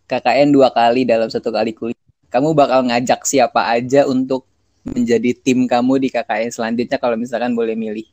KKN 0.04 0.52
dua 0.52 0.68
kali 0.68 1.08
dalam 1.08 1.32
satu 1.32 1.48
kali 1.48 1.72
kuliah, 1.72 1.96
kamu 2.28 2.52
bakal 2.52 2.84
ngajak 2.84 3.24
siapa 3.24 3.64
aja 3.64 4.04
untuk 4.04 4.44
menjadi 4.84 5.32
tim 5.32 5.64
kamu 5.64 6.04
di 6.04 6.08
KKN 6.12 6.52
selanjutnya 6.52 7.00
kalau 7.00 7.16
misalkan 7.16 7.56
boleh 7.56 7.72
milih. 7.72 8.06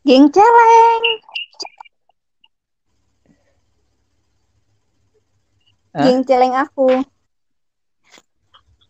geng 0.00 0.32
celeng 0.32 1.04
geng 5.98 6.20
celeng 6.28 6.54
aku. 6.64 6.86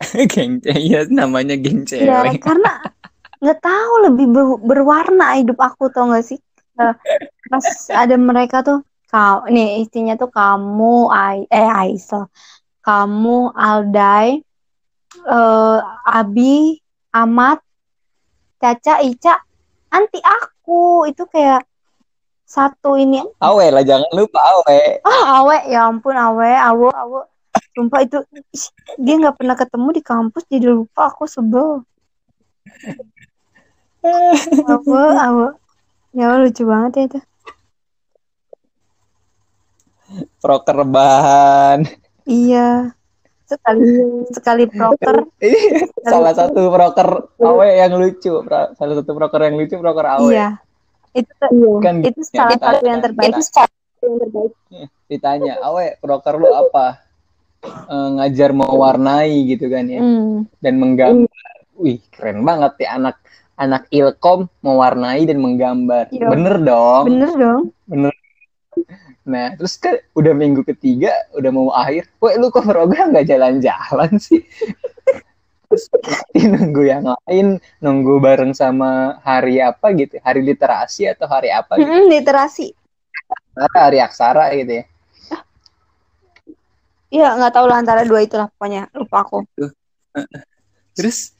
Geng 0.32 0.60
ya 0.64 1.04
namanya 1.08 1.54
geng 1.60 1.84
ya 1.96 2.18
celeng. 2.24 2.40
karena 2.44 2.70
nggak 3.40 3.58
tahu 3.64 3.92
lebih 4.08 4.26
ber- 4.34 4.62
berwarna 4.68 5.26
hidup 5.40 5.58
aku 5.60 5.88
tau 5.94 6.12
gak 6.12 6.24
sih? 6.28 6.38
Eh, 6.80 6.94
pas 7.50 7.66
ada 8.02 8.16
mereka 8.16 8.56
tuh 8.68 8.78
kau 9.12 9.44
nih 9.54 9.82
istrinya 9.82 10.14
tuh 10.20 10.30
kamu 10.32 10.94
Ai 11.12 11.38
eh 11.50 11.68
Aisel. 11.82 12.22
Kamu 12.86 13.52
Aldai 13.56 14.28
eh 15.36 15.78
Abi 16.18 16.80
Amat 17.20 17.58
Caca 18.60 18.94
Ica 19.02 19.34
anti 19.96 20.18
aku. 20.22 21.08
Itu 21.10 21.22
kayak 21.32 21.60
satu 22.50 22.98
ini. 22.98 23.22
Awe 23.38 23.66
lah, 23.70 23.86
jangan 23.86 24.10
lupa 24.10 24.42
Awe. 24.42 24.98
ah 25.06 25.38
awe. 25.38 25.56
Ya 25.70 25.86
ampun 25.86 26.18
awe. 26.18 26.50
Awo 26.66 26.90
awo 26.90 27.20
sumpah 27.74 28.02
itu 28.02 28.18
dia 28.98 29.14
nggak 29.18 29.38
pernah 29.38 29.54
ketemu 29.54 29.88
di 29.94 30.02
kampus 30.02 30.42
jadi 30.50 30.66
lupa. 30.74 31.14
Aku 31.14 31.30
sebel. 31.30 31.86
Awo 34.66 35.02
awo 35.14 35.46
ya 36.10 36.34
lucu 36.42 36.66
banget 36.66 36.92
ya 36.98 37.02
itu. 37.06 37.20
Proker 40.42 40.74
rebahan. 40.74 41.86
iya. 42.26 42.90
Sekali 43.46 43.86
sekali 44.30 44.64
proker. 44.66 45.26
Ini 45.42 45.86
salah 46.06 46.34
satu 46.34 46.70
proker 46.70 47.30
Awe 47.38 47.68
yang 47.78 47.94
lucu. 47.94 48.42
Salah 48.74 48.94
satu 48.98 49.10
proker 49.14 49.46
yang 49.46 49.54
lucu 49.54 49.78
proker 49.78 50.06
Awe. 50.18 50.30
iya 50.34 50.58
itu 51.12 51.32
tuh- 51.36 51.80
Kan 51.80 52.02
itu 52.02 52.20
salah 52.22 52.54
ditanya- 52.54 52.78
satu 52.78 52.84
yang 52.86 53.00
terbaik 53.02 53.34
ditanya, 55.06 55.52
Awe 55.60 55.98
proker 55.98 56.34
lu 56.38 56.48
apa? 56.48 57.02
Eh, 57.62 58.08
ngajar 58.16 58.56
mewarnai 58.56 59.44
gitu 59.44 59.68
kan 59.68 59.84
ya. 59.84 60.00
Hmm. 60.00 60.48
dan 60.58 60.80
menggambar. 60.80 61.52
Wih, 61.76 62.00
keren 62.08 62.40
banget 62.40 62.72
ya 62.80 62.96
anak 62.96 63.20
anak 63.54 63.84
ilkom 63.92 64.48
mewarnai 64.64 65.28
dan 65.28 65.36
menggambar. 65.36 66.08
Iya. 66.08 66.32
Bener 66.32 66.56
dong. 66.60 67.04
bener 67.04 67.32
dong 67.36 67.62
Nah, 69.20 69.52
terus 69.54 69.76
kan 69.76 70.00
udah 70.16 70.32
minggu 70.32 70.64
ketiga, 70.64 71.12
udah 71.36 71.50
mau 71.52 71.68
akhir. 71.70 72.08
Weh, 72.18 72.34
lu 72.34 72.48
kok 72.48 72.64
program 72.64 73.12
nggak 73.12 73.28
jalan-jalan 73.28 74.16
sih? 74.16 74.40
nunggu 76.50 76.82
yang 76.82 77.04
lain, 77.06 77.62
nunggu 77.78 78.18
bareng 78.18 78.52
sama 78.52 79.22
hari 79.22 79.62
apa 79.62 79.94
gitu, 79.94 80.18
hari 80.22 80.42
literasi 80.42 81.06
atau 81.06 81.30
hari 81.30 81.54
apa 81.54 81.78
gitu, 81.78 81.86
Mm-mm, 81.86 82.10
literasi 82.10 82.74
hari 83.74 83.98
aksara 84.02 84.50
gitu 84.58 84.82
ya. 84.82 84.84
Iya 87.10 87.28
nggak 87.34 87.52
tahu 87.58 87.66
lah 87.66 87.82
antara 87.82 88.06
dua 88.06 88.22
itulah 88.22 88.46
pokoknya 88.54 88.86
lupa 88.94 89.26
aku 89.26 89.42
Terus 90.96 91.34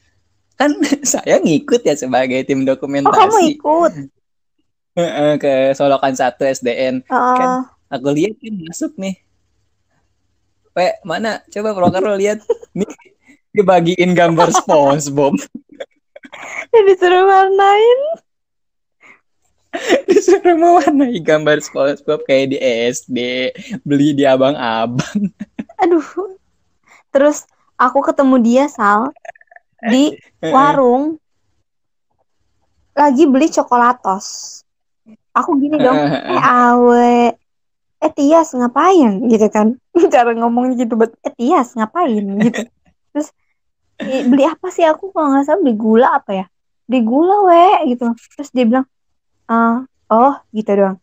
kan 0.59 0.75
saya 1.11 1.39
ngikut 1.39 1.81
ya 1.83 1.95
sebagai 1.95 2.43
tim 2.43 2.63
oh 2.63 2.75
kamu 2.75 2.75
dokumentasi 2.75 3.45
ikut 3.55 3.93
ke 5.39 5.71
Solokan 5.71 6.11
1 6.11 6.43
SDN. 6.43 6.99
Heeh. 7.07 7.37
Kan. 7.39 7.49
Aku 7.91 8.11
lihat 8.11 8.35
kan 8.39 8.55
masuk 8.67 8.91
nih. 8.99 9.15
Pe, 10.71 10.99
mana? 11.03 11.43
Coba 11.51 11.75
proker 11.75 12.03
lo 12.03 12.15
lihat. 12.15 12.39
Nih, 12.71 12.87
dibagiin 13.51 14.11
gambar 14.15 14.49
SpongeBob. 14.59 15.35
Disuruh 16.71 17.23
warnain. 17.27 17.99
Disuruh 20.09 20.55
mewarnai 20.59 21.19
gambar 21.23 21.63
SpongeBob 21.63 22.23
kayak 22.27 22.55
di 22.55 22.57
SD. 22.91 23.17
Beli 23.83 24.15
di 24.15 24.23
abang-abang. 24.27 25.31
aduh. 25.79 26.35
Terus 27.11 27.43
aku 27.75 27.99
ketemu 28.03 28.35
dia 28.39 28.65
Sal 28.71 29.11
di 29.83 30.15
warung. 30.43 31.19
Lagi 32.91 33.23
beli 33.27 33.47
coklatos. 33.47 34.59
Aku 35.31 35.55
gini 35.55 35.79
dong 35.79 35.95
eh 36.11 36.43
awe 36.43 37.31
eh 38.01 38.11
Tias 38.11 38.51
ngapain? 38.51 39.31
Gitu 39.31 39.47
kan. 39.47 39.79
Cara 40.13 40.35
ngomongnya 40.35 40.83
gitu 40.83 40.99
bet 40.99 41.15
eh 41.23 41.31
Tias 41.31 41.71
ngapain? 41.75 42.19
Gitu. 42.43 42.67
Terus 43.15 43.27
"Eh, 43.31 43.35
beli 44.03 44.43
apa 44.45 44.67
sih? 44.73 44.85
Aku 44.87 45.13
kalau 45.13 45.33
nggak 45.35 45.45
salah 45.45 45.59
beli 45.61 45.75
gula 45.77 46.09
apa 46.17 46.31
ya? 46.33 46.45
Beli 46.89 47.01
gula 47.05 47.35
we 47.47 47.95
gitu. 47.95 48.11
Terus 48.35 48.49
dia 48.51 48.65
bilang 48.67 48.85
"Ah, 49.45 49.85
oh 50.09 50.35
gitu 50.51 50.71
doang. 50.73 50.97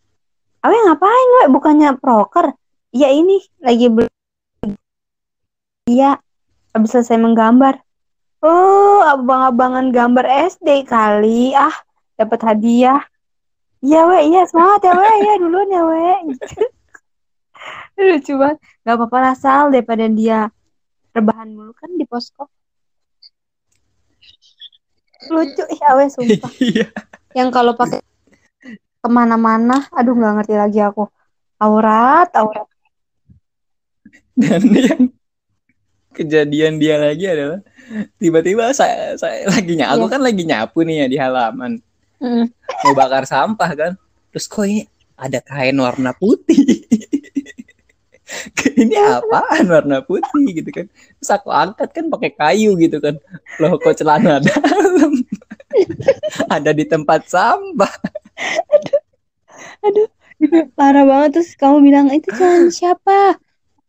Awe 0.64 0.74
ngapain 0.74 1.28
we? 1.40 1.44
Bukannya 1.54 1.96
proker? 1.98 2.54
Iya 2.92 3.08
ini 3.14 3.38
lagi 3.62 3.86
beli. 3.92 4.10
Iya 5.88 6.18
habis 6.74 6.90
selesai 6.92 7.16
menggambar. 7.20 7.80
Oh 8.44 9.02
abang-abangan 9.02 9.90
gambar 9.90 10.26
SD 10.54 10.86
kali. 10.86 11.54
Ah 11.54 11.74
dapat 12.18 12.40
hadiah. 12.42 13.02
Iya 13.78 14.10
we, 14.10 14.18
iya 14.34 14.42
semangat 14.42 14.90
ya 14.90 14.92
we, 14.98 15.06
ya 15.22 15.34
duluan 15.38 15.70
ya 15.70 15.82
we. 15.86 16.34
Gitu. 16.34 16.66
Lucu 18.10 18.32
banget. 18.34 18.58
Gak 18.82 18.94
apa-apa 18.98 19.18
lah 19.22 19.34
Sal, 19.38 19.64
daripada 19.70 20.06
dia 20.10 20.50
rebahan 21.14 21.54
mulu. 21.54 21.70
Kan 21.78 21.94
di 21.94 22.02
posko. 22.02 22.50
Lucu, 25.26 25.62
ih 25.66 25.82
awe 25.82 26.04
sumpah. 26.06 26.52
Iya. 26.62 26.86
Yang 27.34 27.48
kalau 27.50 27.72
pakai 27.74 27.98
ke 28.98 29.08
mana-mana, 29.10 29.86
aduh 29.90 30.14
nggak 30.14 30.34
ngerti 30.42 30.54
lagi 30.54 30.78
aku. 30.82 31.10
Aurat, 31.58 32.30
aurat. 32.38 32.66
Dan 34.38 34.62
yang 34.70 35.02
kejadian 36.14 36.78
dia 36.78 36.98
lagi 36.98 37.26
adalah 37.26 37.58
tiba-tiba 38.18 38.70
saya 38.70 39.18
saya 39.18 39.46
lagi 39.50 39.74
nyapu, 39.74 39.94
aku 39.98 40.06
Iya. 40.06 40.12
kan 40.14 40.22
lagi 40.22 40.42
nyapu 40.46 40.78
nih 40.86 40.96
ya 41.02 41.06
di 41.10 41.16
halaman. 41.18 41.72
Mm. 42.22 42.46
Mau 42.86 42.94
bakar 42.94 43.26
sampah 43.26 43.70
kan. 43.74 43.92
Terus 44.30 44.46
kok 44.46 44.66
ini 44.66 44.86
ada 45.18 45.42
kain 45.42 45.78
warna 45.78 46.14
putih. 46.14 46.86
ini 48.80 48.96
apaan 48.96 49.64
warna 49.68 50.04
putih 50.04 50.46
gitu 50.52 50.70
kan. 50.72 50.86
Terus 50.88 51.30
aku 51.32 51.48
angkat 51.48 51.88
kan 51.96 52.04
pakai 52.12 52.30
kayu 52.36 52.76
gitu 52.76 53.00
kan. 53.00 53.16
Loh 53.60 53.80
kok 53.80 53.96
celana 53.96 54.40
dalam. 54.44 55.12
ada 56.48 56.70
di 56.72 56.84
tempat 56.84 57.28
sampah. 57.28 57.92
Aduh, 59.84 60.08
parah 60.76 61.04
banget 61.04 61.40
terus 61.40 61.50
kamu 61.56 61.76
bilang 61.84 62.06
itu 62.12 62.28
celana 62.34 62.68
siapa? 62.72 63.40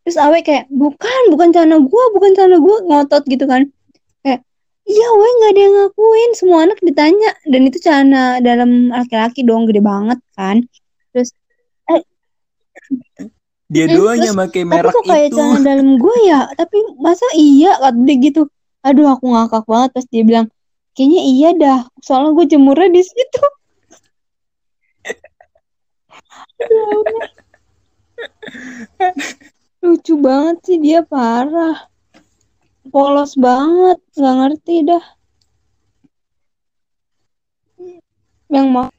Terus 0.03 0.17
Awe 0.17 0.39
kayak 0.41 0.71
bukan, 0.71 1.21
bukan 1.29 1.53
celana 1.53 1.77
gua, 1.83 2.03
bukan 2.15 2.31
celana 2.33 2.57
gua 2.57 2.77
ngotot 2.81 3.23
gitu 3.27 3.45
kan. 3.45 3.67
Kayak 4.25 4.41
iya 4.87 5.07
we 5.13 5.27
nggak 5.39 5.51
ada 5.53 5.61
yang 5.61 5.75
ngakuin, 5.77 6.31
semua 6.33 6.59
anak 6.65 6.79
ditanya 6.81 7.29
dan 7.45 7.61
itu 7.67 7.77
celana 7.83 8.23
dalam 8.41 8.89
laki-laki 8.89 9.45
dong 9.45 9.69
gede 9.69 9.81
banget 9.83 10.19
kan. 10.33 10.65
Terus 11.13 11.29
Dia 13.69 13.85
Mm, 13.85 13.93
duanya 13.95 14.31
pakai 14.33 14.61
tapi 14.65 14.71
merek 14.81 14.93
kok 14.95 15.03
kayak 15.05 15.27
itu. 15.29 15.35
celana 15.37 15.59
dalam 15.61 15.89
gua 16.01 16.17
ya? 16.25 16.39
Tapi 16.57 16.77
masa 16.97 17.25
iya 17.37 17.71
kata 17.81 17.99
dia 18.05 18.15
gitu. 18.17 18.41
Aduh 18.81 19.07
aku 19.13 19.25
ngakak 19.33 19.63
banget 19.69 19.89
pas 19.95 20.05
dia 20.09 20.23
bilang 20.25 20.47
kayaknya 20.95 21.21
iya 21.31 21.49
dah, 21.55 21.79
soalnya 22.05 22.35
gue 22.37 22.45
jemurnya 22.51 22.89
di 22.91 23.01
situ. 23.05 23.43
Lucu 29.83 30.13
banget 30.25 30.57
sih 30.65 30.77
dia 30.83 30.99
parah. 31.11 31.77
Polos 32.93 33.31
banget, 33.37 33.97
nggak 34.17 34.35
ngerti 34.39 34.75
dah. 34.89 35.03
Yang 38.49 38.67
mau 38.73 38.89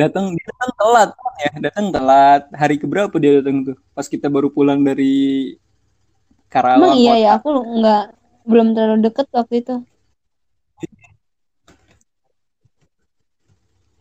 datang 0.00 0.26
datang 0.46 0.70
telat 0.80 1.08
ya 1.44 1.50
datang 1.66 1.86
telat 1.94 2.42
hari 2.60 2.76
keberapa 2.82 3.14
dia 3.22 3.32
datang 3.40 3.56
tuh 3.68 3.76
pas 3.96 4.06
kita 4.08 4.26
baru 4.34 4.48
pulang 4.56 4.80
dari 4.88 5.12
Karawang 6.52 6.76
Emang 6.76 6.92
iya 7.00 7.12
kota. 7.12 7.24
ya, 7.24 7.28
aku 7.36 7.48
nggak 7.78 8.02
belum 8.50 8.66
terlalu 8.74 8.98
deket 9.06 9.26
waktu 9.36 9.54
itu. 9.62 9.74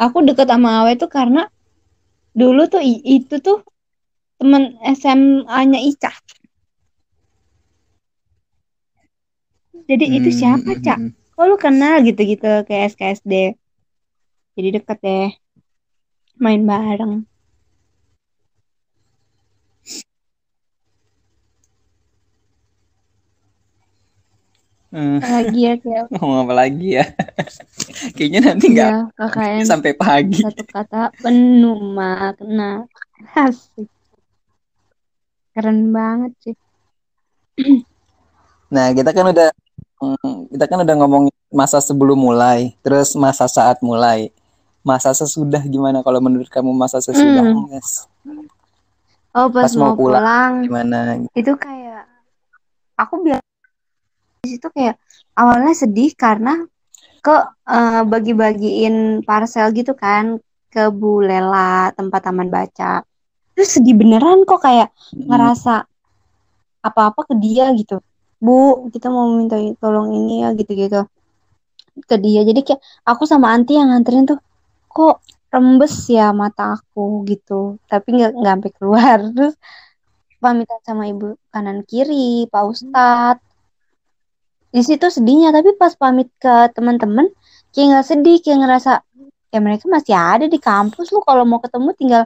Aku 0.06 0.18
deket 0.28 0.48
sama 0.52 0.70
Awe 0.84 0.92
itu 0.98 1.08
karena 1.18 1.42
dulu 2.40 2.62
tuh 2.74 2.82
itu 3.16 3.36
tuh 3.46 3.58
temen 4.40 4.64
SMA-nya 5.00 5.80
Ica. 5.92 6.12
Jadi 9.90 10.06
itu 10.18 10.30
Hmm, 10.30 10.40
siapa, 10.40 10.70
hmm, 10.70 10.80
Cak? 10.86 10.98
hmm. 10.98 11.10
Kok 11.36 11.46
lu 11.50 11.56
kenal 11.66 11.96
gitu-gitu 12.08 12.48
ke 12.68 12.74
SKSD? 12.92 13.34
Jadi 14.56 14.70
deket 14.78 14.98
deh, 15.06 15.28
main 16.42 16.66
bareng. 16.66 17.30
Hmm, 24.92 25.24
Lagi 25.24 25.60
ya 25.64 25.74
kayak 25.80 26.04
ngomong 26.20 26.50
apa 26.50 26.54
lagi 26.68 27.00
ya 27.00 27.08
kayaknya 28.20 28.40
nanti 28.52 28.76
nggak 28.76 29.16
KKN 29.16 29.64
sampai 29.72 29.96
pagi 29.96 30.44
satu 30.44 30.68
kata 30.68 31.16
penuh 31.16 31.80
makna. 31.80 32.84
Asik. 33.32 33.88
Keren 35.56 35.96
banget 35.96 36.32
sih. 36.44 36.56
nah 38.76 38.92
kita 38.92 39.16
kan 39.16 39.32
udah 39.32 39.50
hmm, 40.04 40.52
kita 40.52 40.66
kan 40.68 40.80
udah 40.84 40.96
ngomongin 41.00 41.36
masa 41.54 41.80
sebelum 41.80 42.20
mulai 42.20 42.76
terus 42.84 43.16
masa 43.16 43.48
saat 43.48 43.80
mulai 43.80 44.32
masa 44.82 45.14
sesudah 45.14 45.62
gimana 45.64 46.02
kalau 46.02 46.18
menurut 46.20 46.49
kamu 46.49 46.74
masa 46.74 46.98
sesudah 46.99 47.45
Hmm. 47.45 47.70
Yes. 47.70 48.10
Oh, 49.32 49.48
pas, 49.48 49.64
Pas 49.64 49.74
mau 49.80 49.95
pulang. 49.95 50.20
pulang 50.20 50.52
gimana 50.62 50.98
itu 51.32 51.53
kayak 51.56 52.03
aku 52.99 53.24
bilang 53.24 53.40
di 54.41 54.58
situ 54.58 54.68
kayak 54.68 54.99
awalnya 55.34 55.72
sedih 55.72 56.12
karena 56.14 56.68
ke 57.22 57.36
eh, 57.70 58.02
bagi-bagiin 58.03 59.22
parcel 59.24 59.72
gitu 59.72 59.94
kan 59.94 60.36
ke 60.68 60.90
Bu 60.90 61.22
Lela 61.22 61.94
tempat 61.94 62.28
taman 62.28 62.49
baca 62.49 63.06
terus 63.56 63.70
sedih 63.72 63.95
beneran 63.95 64.44
kok 64.44 64.60
kayak 64.60 64.90
Hmm, 65.14 65.28
ngerasa 65.30 65.86
apa-apa 66.82 67.30
ke 67.30 67.34
dia 67.38 67.70
gitu 67.72 68.02
Bu 68.41 68.90
kita 68.90 69.08
mau 69.08 69.30
minta 69.32 69.56
tolong 69.78 70.12
ini 70.12 70.41
ya 70.44 70.49
gitu-gitu 70.52 71.06
ke 72.03 72.16
dia 72.18 72.41
jadi 72.41 72.60
kayak 72.60 72.82
aku 73.06 73.24
sama 73.24 73.53
Anti 73.53 73.78
yang 73.78 73.94
nganterin 73.94 74.26
tuh 74.26 74.40
kok 74.98 75.16
rembes 75.54 75.96
ya 76.18 76.32
mata 76.42 76.64
aku 76.76 77.02
gitu. 77.32 77.80
Tapi 77.92 78.08
nggak 78.18 78.32
nggak 78.40 78.54
sampai 78.56 78.72
keluar. 78.78 79.18
Terus 79.36 79.56
pamitan 80.42 80.80
sama 80.88 81.04
ibu 81.12 81.38
kanan 81.54 81.86
kiri 81.86 82.50
Pak 82.50 82.64
Ustadz 82.72 83.46
di 84.72 84.82
situ 84.88 85.06
sedihnya 85.12 85.52
tapi 85.52 85.76
pas 85.76 85.94
pamit 86.00 86.32
ke 86.40 86.72
teman-teman 86.72 87.28
kayak 87.76 87.88
nggak 87.92 88.08
sedih 88.08 88.38
kayak 88.40 88.60
ngerasa 88.64 88.92
ya 89.52 89.60
mereka 89.60 89.86
masih 89.92 90.16
ada 90.16 90.46
di 90.48 90.58
kampus. 90.58 91.12
Lu 91.12 91.20
kalau 91.28 91.44
mau 91.44 91.60
ketemu 91.60 91.90
tinggal 92.00 92.24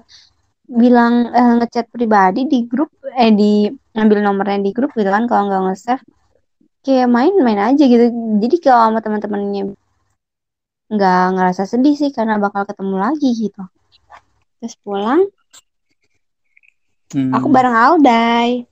bilang 0.66 1.30
eh, 1.34 1.54
ngechat 1.62 1.90
pribadi 1.90 2.46
di 2.46 2.66
grup 2.70 2.90
eh 3.18 3.34
di 3.34 3.70
ngambil 3.98 4.18
nomornya 4.26 4.62
di 4.62 4.72
grup 4.78 4.94
gitu 4.94 5.10
kan 5.10 5.26
kalau 5.26 5.50
nggak 5.50 5.62
nge-save. 5.74 6.04
Kayak 6.86 7.10
main-main 7.10 7.74
aja 7.74 7.84
gitu. 7.90 8.06
Jadi 8.42 8.56
kalau 8.62 8.94
sama 8.94 9.00
teman-temannya 9.02 9.74
nggak 10.95 11.23
ngerasa 11.35 11.63
sedih 11.67 11.95
sih 11.99 12.09
karena 12.15 12.39
bakal 12.39 12.63
ketemu 12.63 12.95
lagi 12.97 13.30
gitu 13.35 13.63
terus 14.59 14.76
pulang 14.81 15.27
hmm. 17.13 17.31
aku 17.35 17.47
bareng 17.51 17.76
Alday 17.76 18.63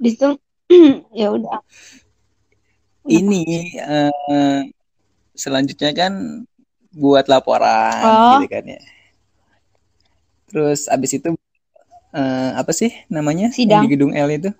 di 0.00 0.08
situ 0.12 0.34
ya 1.20 1.30
udah 1.34 1.60
ini 3.08 3.74
eh, 3.80 4.60
selanjutnya 5.34 5.90
kan 5.96 6.44
buat 6.92 7.30
laporan 7.30 8.02
Oh. 8.02 8.30
gitu 8.38 8.46
kan 8.50 8.64
ya. 8.66 8.80
Terus 10.50 10.90
abis 10.90 11.16
itu 11.16 11.30
eh, 12.12 12.50
apa 12.58 12.70
sih 12.74 12.90
namanya 13.06 13.48
yang 13.54 13.56
Sidang. 13.56 13.82
di 13.86 13.88
gedung 13.94 14.12
L 14.12 14.28
itu? 14.30 14.50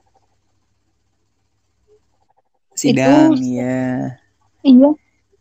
Sidang, 2.78 3.36
Itu- 3.36 3.60
ya. 3.60 4.16
iya 4.64 4.88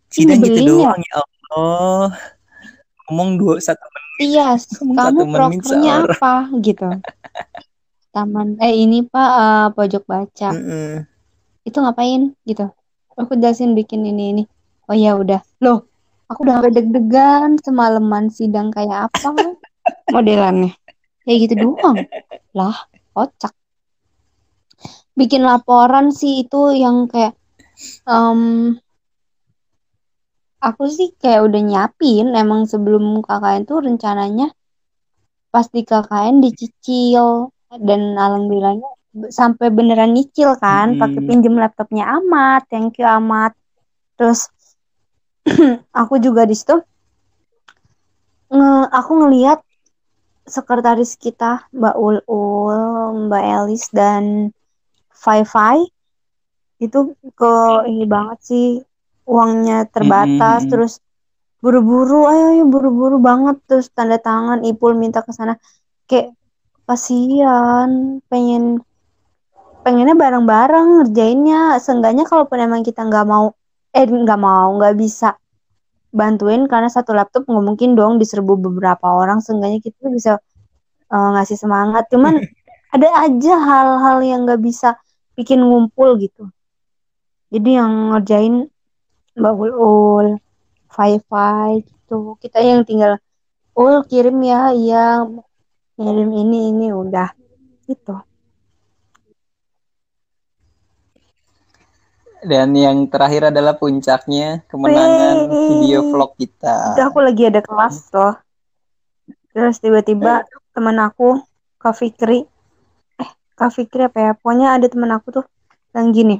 Sidang 0.09 0.41
gitu 0.41 0.59
doang 0.65 0.99
ya 0.99 1.15
Allah. 1.21 2.09
Ngomong 3.09 3.29
dua 3.41 3.55
satu 3.61 3.85
menit. 3.89 4.17
Iya, 4.19 4.47
Ngomong 4.57 4.97
kamu 4.97 5.21
prokernya 5.33 5.93
apa 6.05 6.33
gitu? 6.61 6.89
Taman, 8.13 8.57
eh 8.57 8.73
ini 8.73 9.05
Pak 9.05 9.31
eh, 9.37 9.67
pojok 9.77 10.03
baca. 10.09 10.49
Heeh. 10.49 11.05
Itu 11.61 11.77
ngapain 11.85 12.33
gitu? 12.45 12.73
Aku 13.13 13.37
jelasin 13.37 13.77
bikin 13.77 14.01
ini 14.01 14.23
ini. 14.33 14.43
Oh 14.89 14.97
ya 14.97 15.13
udah. 15.13 15.45
Loh, 15.61 15.85
aku 16.25 16.41
udah 16.41 16.57
sampai 16.57 16.73
deg-degan 16.73 17.61
semalaman 17.61 18.33
sidang 18.33 18.73
kayak 18.73 19.13
apa 19.13 19.29
modelannya. 20.13 20.73
Kayak 21.21 21.37
gitu 21.45 21.55
doang. 21.69 22.01
Lah, 22.57 22.89
kocak. 23.13 23.53
Bikin 25.13 25.45
laporan 25.45 26.09
sih 26.09 26.47
itu 26.47 26.73
yang 26.73 27.05
kayak 27.05 27.37
em, 28.09 28.73
aku 30.59 30.83
sih 30.91 31.09
kayak 31.17 31.47
udah 31.47 31.61
nyiapin. 31.63 32.35
Emang 32.35 32.67
sebelum 32.67 33.23
KKN 33.23 33.63
tuh 33.65 33.79
rencananya 33.83 34.47
pas 35.49 35.65
di 35.67 35.81
KKN 35.83 36.43
dicicil. 36.43 37.51
Dan 37.69 38.17
alhamdulillahnya 38.17 38.89
sampai 39.29 39.69
beneran 39.73 40.13
nyicil 40.13 40.57
kan. 40.57 40.95
Mm-mm. 40.95 41.01
pakai 41.01 41.21
pinjem 41.25 41.55
laptopnya 41.57 42.05
amat 42.21 42.65
thank 42.69 42.97
you 43.01 43.07
amat 43.07 43.53
terus 44.19 44.51
aku 46.01 46.19
juga 46.19 46.43
di 46.43 46.53
situ 46.53 46.75
nge 48.49 48.69
aku 48.89 49.11
ngelihat 49.23 49.59
sekretaris 50.49 51.13
kita 51.15 51.69
Mbak 51.71 51.95
Ulul 51.95 53.29
Mbak 53.29 53.43
Elis 53.45 53.85
dan 53.93 54.49
Fai 55.13 55.45
Fai 55.45 55.85
itu 56.81 57.13
ke 57.37 57.53
ini 57.85 58.03
banget 58.09 58.39
sih 58.41 58.67
uangnya 59.29 59.85
terbatas 59.93 60.65
Mm-mm. 60.65 60.71
terus 60.73 60.93
buru-buru 61.61 62.25
ayo 62.25 62.45
ayo 62.55 62.63
buru-buru 62.65 63.21
banget 63.21 63.61
terus 63.69 63.91
tanda 63.93 64.17
tangan 64.17 64.65
Ipul 64.65 64.97
minta 64.97 65.21
ke 65.21 65.29
sana. 65.29 65.59
Kayak 66.09 66.33
kasihan 66.89 68.17
pengen 68.25 68.81
pengennya 69.85 70.15
bareng-bareng 70.17 71.05
ngerjainnya. 71.05 71.77
Seenggaknya 71.77 72.25
kalaupun 72.25 72.57
emang 72.57 72.81
kita 72.81 73.05
nggak 73.05 73.25
mau 73.29 73.53
eh 73.93 74.05
nggak 74.05 74.39
mau 74.41 74.69
nggak 74.81 74.95
bisa 74.97 75.37
bantuin 76.09 76.65
karena 76.65 76.89
satu 76.89 77.13
laptop 77.13 77.45
nggak 77.45 77.65
mungkin 77.65 77.93
dong 77.93 78.17
diserbu 78.17 78.57
beberapa 78.57 79.05
orang 79.05 79.45
seenggaknya 79.45 79.77
kita 79.83 80.09
bisa 80.09 80.33
eh, 81.13 81.29
ngasih 81.37 81.57
semangat. 81.59 82.09
Cuman 82.09 82.39
ada 82.95 83.07
aja 83.29 83.53
hal-hal 83.61 84.17
yang 84.25 84.49
nggak 84.49 84.61
bisa 84.63 84.97
bikin 85.37 85.61
ngumpul 85.61 86.17
gitu. 86.17 86.49
Jadi 87.53 87.69
yang 87.77 88.13
ngerjain 88.15 88.69
Mbak 89.39 89.55
Ulul 89.55 90.27
Fai-Fai 90.91 91.79
gitu. 91.87 92.35
Kita 92.43 92.59
yang 92.59 92.83
tinggal 92.83 93.15
Ul 93.71 94.03
kirim 94.03 94.35
ya 94.43 94.75
iya. 94.75 95.23
Kirim 95.95 96.29
ini 96.35 96.75
ini 96.75 96.87
udah. 96.91 97.31
Gitu. 97.87 98.15
Dan 102.39 102.71
yang 102.71 103.07
terakhir 103.11 103.51
adalah 103.51 103.75
puncaknya 103.75 104.63
kemenangan 104.71 105.51
Wih. 105.51 105.67
video 105.75 105.99
vlog 106.07 106.39
kita. 106.39 106.95
itu 106.95 107.03
aku 107.03 107.19
lagi 107.19 107.43
ada 107.51 107.59
kelas 107.59 108.15
loh 108.15 108.35
terus 109.51 109.83
tiba-tiba 109.83 110.47
teman 110.71 110.95
aku 111.03 111.43
Kak 111.75 111.99
Fikri 111.99 112.47
eh 113.19 113.29
Kak 113.59 113.75
Fikri 113.75 114.07
apa 114.07 114.17
ya? 114.23 114.31
Pokoknya 114.39 114.79
ada 114.79 114.87
teman 114.87 115.11
aku 115.11 115.35
tuh 115.35 115.45
yang 115.91 116.15
gini 116.15 116.39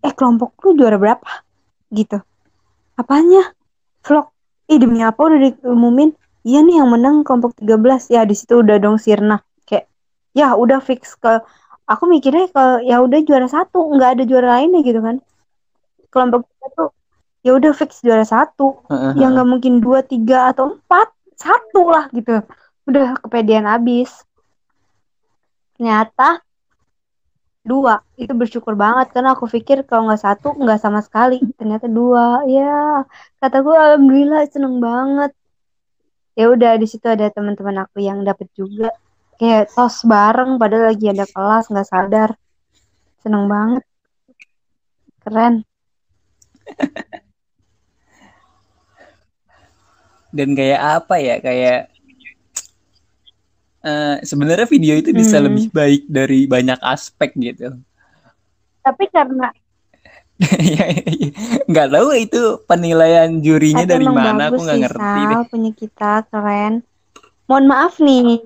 eh 0.00 0.12
kelompok 0.16 0.56
lu 0.64 0.80
juara 0.80 0.96
berapa 0.96 1.43
gitu. 1.94 2.18
Apanya? 2.98 3.54
Vlog. 4.04 4.30
Ih 4.68 4.78
demi 4.80 5.00
apa 5.00 5.16
udah 5.16 5.38
diumumin? 5.38 6.12
Iya 6.44 6.60
nih 6.60 6.82
yang 6.82 6.92
menang 6.92 7.24
kelompok 7.24 7.56
13 7.56 8.12
ya 8.12 8.22
di 8.28 8.36
situ 8.36 8.60
udah 8.60 8.76
dong 8.76 9.00
sirna. 9.00 9.40
Kayak 9.64 9.88
ya 10.36 10.52
udah 10.58 10.80
fix 10.84 11.16
ke 11.16 11.40
aku 11.88 12.04
mikirnya 12.08 12.52
ke 12.52 12.84
ya 12.84 13.00
udah 13.00 13.20
juara 13.24 13.48
satu. 13.48 13.92
Nggak 13.96 14.10
ada 14.20 14.22
juara 14.28 14.48
lainnya 14.60 14.84
gitu 14.84 15.00
kan. 15.00 15.20
Kelompok 16.12 16.44
kita 16.48 16.66
tuh 16.76 16.90
ya 17.44 17.50
udah 17.56 17.72
fix 17.72 18.04
juara 18.04 18.24
satu. 18.24 18.84
Heeh. 18.92 19.24
ya 19.24 19.26
nggak 19.32 19.48
mungkin 19.48 19.80
dua 19.80 20.04
tiga 20.04 20.52
atau 20.52 20.76
empat. 20.76 21.08
Satu 21.34 21.90
lah 21.90 22.08
gitu. 22.12 22.44
Udah 22.88 23.18
kepedean 23.24 23.66
abis. 23.66 24.12
Ternyata 25.74 26.44
dua. 27.64 28.04
Itu 28.20 28.36
bersyukur 28.36 28.76
banget 28.76 29.10
karena 29.16 29.32
aku 29.32 29.48
pikir 29.48 29.88
kalau 29.88 30.06
nggak 30.06 30.22
satu 30.22 30.52
nggak 30.54 30.78
sama 30.78 31.00
sekali. 31.00 31.40
Ternyata 31.56 31.88
dua. 31.88 32.44
Ya 32.44 33.02
kata 33.40 33.64
gue 33.64 33.76
alhamdulillah 33.76 34.44
seneng 34.52 34.78
banget. 34.78 35.32
Ya 36.38 36.52
udah 36.52 36.76
di 36.76 36.86
situ 36.86 37.06
ada 37.08 37.26
teman-teman 37.32 37.88
aku 37.88 38.04
yang 38.04 38.20
dapet 38.22 38.52
juga. 38.52 38.92
Kayak 39.40 39.72
tos 39.74 40.04
bareng 40.06 40.60
padahal 40.60 40.94
lagi 40.94 41.06
ada 41.10 41.24
kelas 41.26 41.64
nggak 41.72 41.88
sadar. 41.88 42.30
Seneng 43.24 43.48
banget. 43.48 43.82
Keren. 45.24 45.64
Dan 50.34 50.58
kayak 50.58 50.80
apa 51.00 51.14
ya? 51.22 51.38
Kayak 51.40 51.93
uh, 53.84 54.16
sebenarnya 54.24 54.66
video 54.66 54.96
itu 54.96 55.12
bisa 55.12 55.38
hmm. 55.38 55.44
lebih 55.46 55.66
baik 55.70 56.02
dari 56.08 56.40
banyak 56.48 56.80
aspek 56.80 57.36
gitu. 57.36 57.76
Tapi 58.80 59.04
karena 59.12 59.52
nggak 61.70 61.88
tahu 61.94 62.08
itu 62.18 62.42
penilaian 62.66 63.30
jurinya 63.38 63.86
dari 63.86 64.08
mana 64.08 64.50
aku 64.50 64.66
nggak 64.66 64.80
ngerti 64.82 65.20
deh. 65.30 65.38
punya 65.46 65.70
kita 65.76 66.12
keren. 66.26 66.82
Mohon 67.46 67.64
maaf 67.70 67.94
nih. 68.02 68.42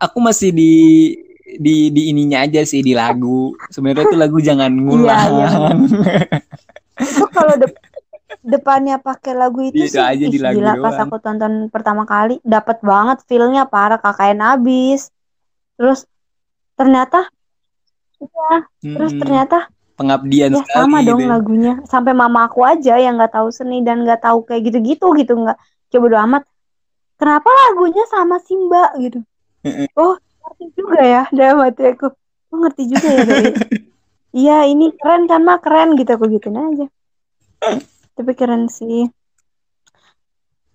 Aku 0.00 0.18
masih 0.22 0.54
di 0.54 0.72
di 1.60 1.92
di 1.92 2.02
ininya 2.10 2.46
aja 2.46 2.64
sih 2.64 2.80
di 2.80 2.96
lagu. 2.96 3.52
Sebenarnya 3.68 4.08
itu 4.08 4.16
lagu 4.16 4.38
jangan 4.40 4.72
ngulang 4.72 5.30
iya, 5.34 5.48
iya. 5.50 5.60
itu 6.94 7.26
kalau 7.34 7.58
de 7.58 7.66
depannya 8.44 9.00
pakai 9.00 9.32
lagu 9.32 9.64
itu, 9.64 9.88
itu 9.88 9.96
sih 9.96 10.04
aja 10.04 10.26
di 10.28 10.38
lagu 10.38 10.60
gila 10.60 10.76
doang. 10.76 10.84
pas 10.84 10.96
aku 11.00 11.16
tonton 11.18 11.52
pertama 11.72 12.04
kali 12.04 12.38
dapat 12.44 12.84
banget 12.84 13.24
feelnya 13.24 13.64
para 13.64 13.96
kakaknya 13.96 14.54
abis. 14.54 15.08
Terus 15.80 16.04
ternyata 16.76 17.26
ya 18.20 18.52
hmm, 18.62 18.94
terus 18.94 19.12
ternyata 19.18 19.58
pengabdian 19.98 20.54
ya 20.54 20.62
sekali 20.62 20.76
sama 20.76 20.98
dong 21.02 21.18
gitu. 21.18 21.26
Ya. 21.26 21.32
lagunya. 21.32 21.72
Sampai 21.88 22.12
mama 22.12 22.46
aku 22.46 22.60
aja 22.62 22.94
yang 23.00 23.16
nggak 23.16 23.32
tahu 23.32 23.48
seni 23.48 23.80
dan 23.80 24.04
nggak 24.04 24.22
tahu 24.22 24.44
kayak 24.44 24.68
gitu-gitu 24.68 25.06
gitu 25.16 25.32
nggak 25.34 25.58
coba 25.90 26.06
do 26.06 26.18
amat. 26.30 26.42
Kenapa 27.16 27.48
lagunya 27.48 28.04
sama 28.12 28.36
Simba 28.44 28.92
gitu? 29.00 29.24
Oh 29.96 30.20
ngerti 30.44 30.64
juga 30.76 31.00
ya 31.00 31.22
dalam 31.32 31.64
hati 31.64 31.96
aku. 31.96 32.12
Oh 32.52 32.58
ngerti 32.62 32.86
juga 32.86 33.08
ya 33.10 33.22
iya 34.34 34.66
ini 34.66 34.90
keren 34.98 35.30
kan 35.30 35.42
mah 35.46 35.62
keren 35.62 35.94
gitu 35.98 36.10
aku 36.18 36.26
gituin 36.30 36.58
aja 36.58 36.86
tapi 38.14 38.32
keren 38.38 38.70
sih. 38.70 39.10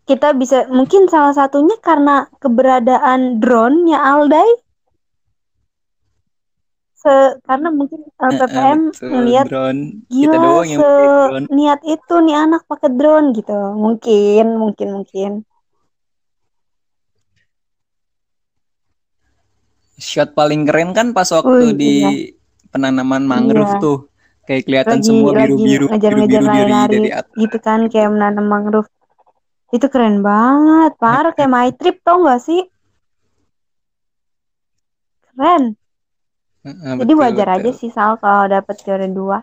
Kita 0.04 0.34
bisa 0.36 0.68
mungkin 0.68 1.06
salah 1.08 1.32
satunya 1.32 1.78
karena 1.80 2.28
keberadaan 2.42 3.40
drone-nya 3.40 4.00
Aldai. 4.02 4.50
Se 7.00 7.40
karena 7.48 7.72
mungkin 7.72 8.04
uh, 8.20 8.28
PPM 8.28 8.92
uh, 8.92 9.08
ngelihat 9.08 9.46
gila 10.12 10.36
doang 10.36 10.68
yang 10.68 10.80
se 10.84 10.92
niat 11.54 11.80
itu 11.88 12.16
nih 12.26 12.36
anak 12.36 12.68
pakai 12.68 12.92
drone 12.92 13.32
gitu. 13.32 13.56
Mungkin 13.78 14.46
mungkin 14.60 14.88
mungkin. 15.00 15.32
Shot 19.96 20.36
paling 20.36 20.68
keren 20.68 20.92
kan 20.92 21.16
pas 21.16 21.30
waktu 21.32 21.72
uh, 21.72 21.76
di 21.78 21.94
iya. 22.04 22.12
penanaman 22.74 23.24
mangrove 23.24 23.78
iya. 23.78 23.84
tuh 23.84 24.09
kayak 24.50 24.66
kelihatan 24.66 24.98
lagi, 24.98 25.06
semua 25.06 25.32
biru-biru 25.38 25.86
ngejar-ngejar 25.94 26.42
lari-lari 26.42 26.98
gitu 27.38 27.58
kan 27.62 27.86
kayak 27.86 28.10
menanam 28.10 28.50
mangrove. 28.50 28.90
Itu 29.70 29.86
keren 29.94 30.26
banget 30.26 30.98
parah 30.98 31.30
kayak 31.38 31.54
my 31.54 31.70
trip 31.78 32.02
tau 32.02 32.26
gak 32.26 32.42
sih? 32.42 32.66
Keren. 35.30 35.78
Uh, 36.66 36.98
jadi 37.06 37.14
betul, 37.14 37.22
wajar 37.22 37.48
betul. 37.54 37.62
aja 37.62 37.72
sih 37.78 37.90
Sal 37.94 38.18
kalau 38.18 38.50
dapet 38.50 38.76
juara 38.82 39.06
dua. 39.06 39.38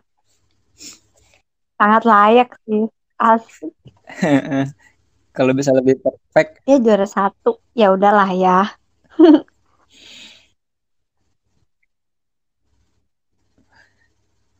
Sangat 1.78 2.02
layak 2.02 2.50
sih 2.66 2.90
asik. 3.14 3.72
Kalau 5.36 5.52
bisa 5.52 5.68
lebih 5.68 6.00
perfect. 6.00 6.64
Ya 6.64 6.80
juara 6.80 7.04
satu 7.04 7.60
ya 7.76 7.92
udahlah 7.92 8.32
ya 8.32 8.72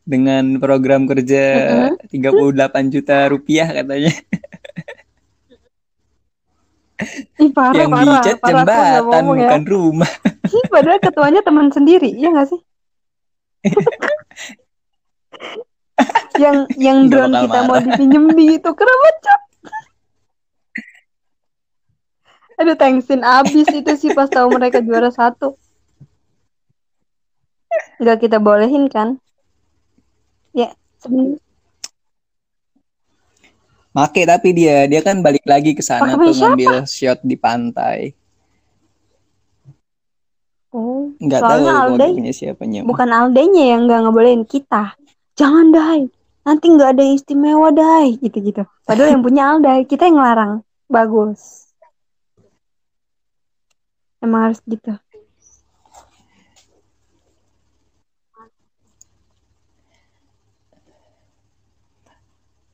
dengan 0.07 0.55
program 0.63 1.03
kerja 1.03 1.43
tiga 2.07 2.31
puluh 2.31 2.55
delapan 2.55 2.87
juta 2.87 3.27
rupiah 3.27 3.67
katanya. 3.67 4.15
Ih, 7.37 7.53
parah, 7.53 7.77
yang 7.77 7.93
parah, 7.93 8.23
dicat 8.23 8.41
parah, 8.41 8.65
jembatan 8.65 9.21
ya. 9.21 9.29
bukan 9.37 9.63
rumah. 9.69 10.09
Padahal 10.73 10.97
ketuanya 10.97 11.45
teman 11.45 11.69
sendiri, 11.69 12.09
iya 12.09 12.33
gak 12.33 12.49
sih? 12.49 12.57
yang 16.41 16.65
yang 16.73 17.05
drone 17.05 17.37
kita 17.37 17.59
marah. 17.61 17.69
mau 17.69 17.77
dipinjem 17.77 18.33
di 18.33 18.57
itu 18.57 18.69
kenapa 18.73 19.07
cap? 19.21 19.41
Aduh 22.57 22.73
thanksin 22.73 23.21
abis 23.21 23.69
itu 23.69 23.91
sih 23.93 24.17
pas 24.17 24.25
tahu 24.25 24.57
mereka 24.57 24.81
juara 24.81 25.13
satu. 25.13 25.53
Gak 28.01 28.25
kita 28.25 28.41
bolehin 28.41 28.89
kan? 28.89 29.21
Ya, 31.07 31.09
sebenarnya. 31.09 31.39
Make 33.97 34.29
tapi 34.29 34.49
dia 34.53 34.85
dia 34.85 35.01
kan 35.01 35.25
balik 35.25 35.41
lagi 35.47 35.73
ke 35.73 35.81
sana 35.81 36.13
tuh 36.13 36.29
ngambil 36.29 36.85
shot 36.85 37.17
di 37.25 37.33
pantai. 37.33 38.13
Oh, 40.69 41.09
nggak 41.17 41.41
tahu 41.41 41.63
Alde, 41.65 42.29
siapanya. 42.29 42.85
Bukan 42.85 43.09
Aldenya 43.09 43.73
yang 43.73 43.89
nggak 43.89 44.05
ngebolehin 44.05 44.45
kita. 44.45 44.93
Jangan 45.33 45.73
dai, 45.73 46.05
nanti 46.45 46.65
nggak 46.69 46.93
ada 46.93 47.05
istimewa 47.09 47.73
dai, 47.73 48.21
gitu-gitu. 48.21 48.61
Padahal 48.85 49.17
yang 49.17 49.23
punya 49.25 49.57
Alde, 49.57 49.89
kita 49.89 50.05
yang 50.05 50.21
ngelarang. 50.21 50.61
Bagus. 50.85 51.73
Emang 54.21 54.51
harus 54.51 54.61
gitu. 54.69 54.93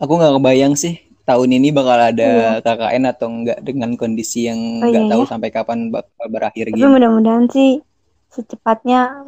Aku 0.03 0.19
nggak 0.19 0.35
kebayang 0.35 0.75
sih 0.75 0.99
tahun 1.23 1.55
ini 1.55 1.71
bakal 1.71 1.95
ada 1.95 2.59
iya. 2.59 2.59
KKN 2.59 3.03
atau 3.07 3.27
enggak 3.31 3.59
dengan 3.63 3.95
kondisi 3.95 4.51
yang 4.51 4.59
oh, 4.83 4.91
nggak 4.91 5.03
iya, 5.07 5.11
tahu 5.15 5.23
iya. 5.23 5.29
sampai 5.31 5.49
kapan 5.55 5.79
bakal 5.87 6.25
berakhir 6.27 6.67
Tapi 6.67 6.75
gitu. 6.75 6.91
mudah-mudahan 6.91 7.47
sih 7.47 7.79
secepatnya 8.27 9.23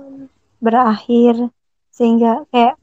berakhir 0.60 1.48
sehingga 1.96 2.44
kayak 2.52 2.76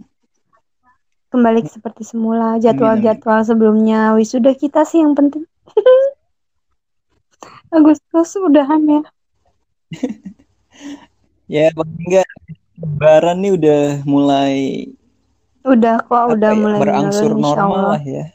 kembali 1.29 1.61
seperti 1.69 2.09
semula 2.09 2.57
jadwal-jadwal 2.57 3.45
sebelumnya 3.45 4.17
wisuda 4.17 4.57
kita 4.57 4.89
sih 4.89 5.05
yang 5.05 5.13
penting. 5.13 5.45
Agustus 7.77 8.37
udahan 8.37 8.81
ya. 8.85 9.03
ya 11.53 11.65
paling 11.77 12.01
enggak 12.09 12.29
lebaran 12.81 13.37
nih 13.45 13.53
udah 13.57 13.85
mulai 14.09 14.57
Udah 15.63 16.03
kok, 16.03 16.25
udah 16.35 16.51
ya, 16.51 16.59
mulai 16.59 16.79
berangsur 16.83 17.31
normal 17.39 17.99
lah 17.99 18.03
ya. 18.03 18.27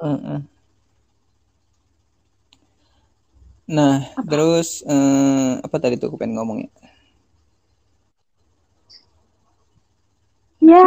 Uh 0.00 0.14
-uh. 0.16 0.40
Nah, 3.70 4.02
apa? 4.02 4.26
terus 4.26 4.82
uh, 4.82 5.62
apa 5.62 5.76
tadi 5.78 5.94
tuh 5.94 6.10
aku 6.10 6.18
pengen 6.18 6.42
ngomong 6.42 6.66
ya? 6.66 6.70
Ya. 10.58 10.82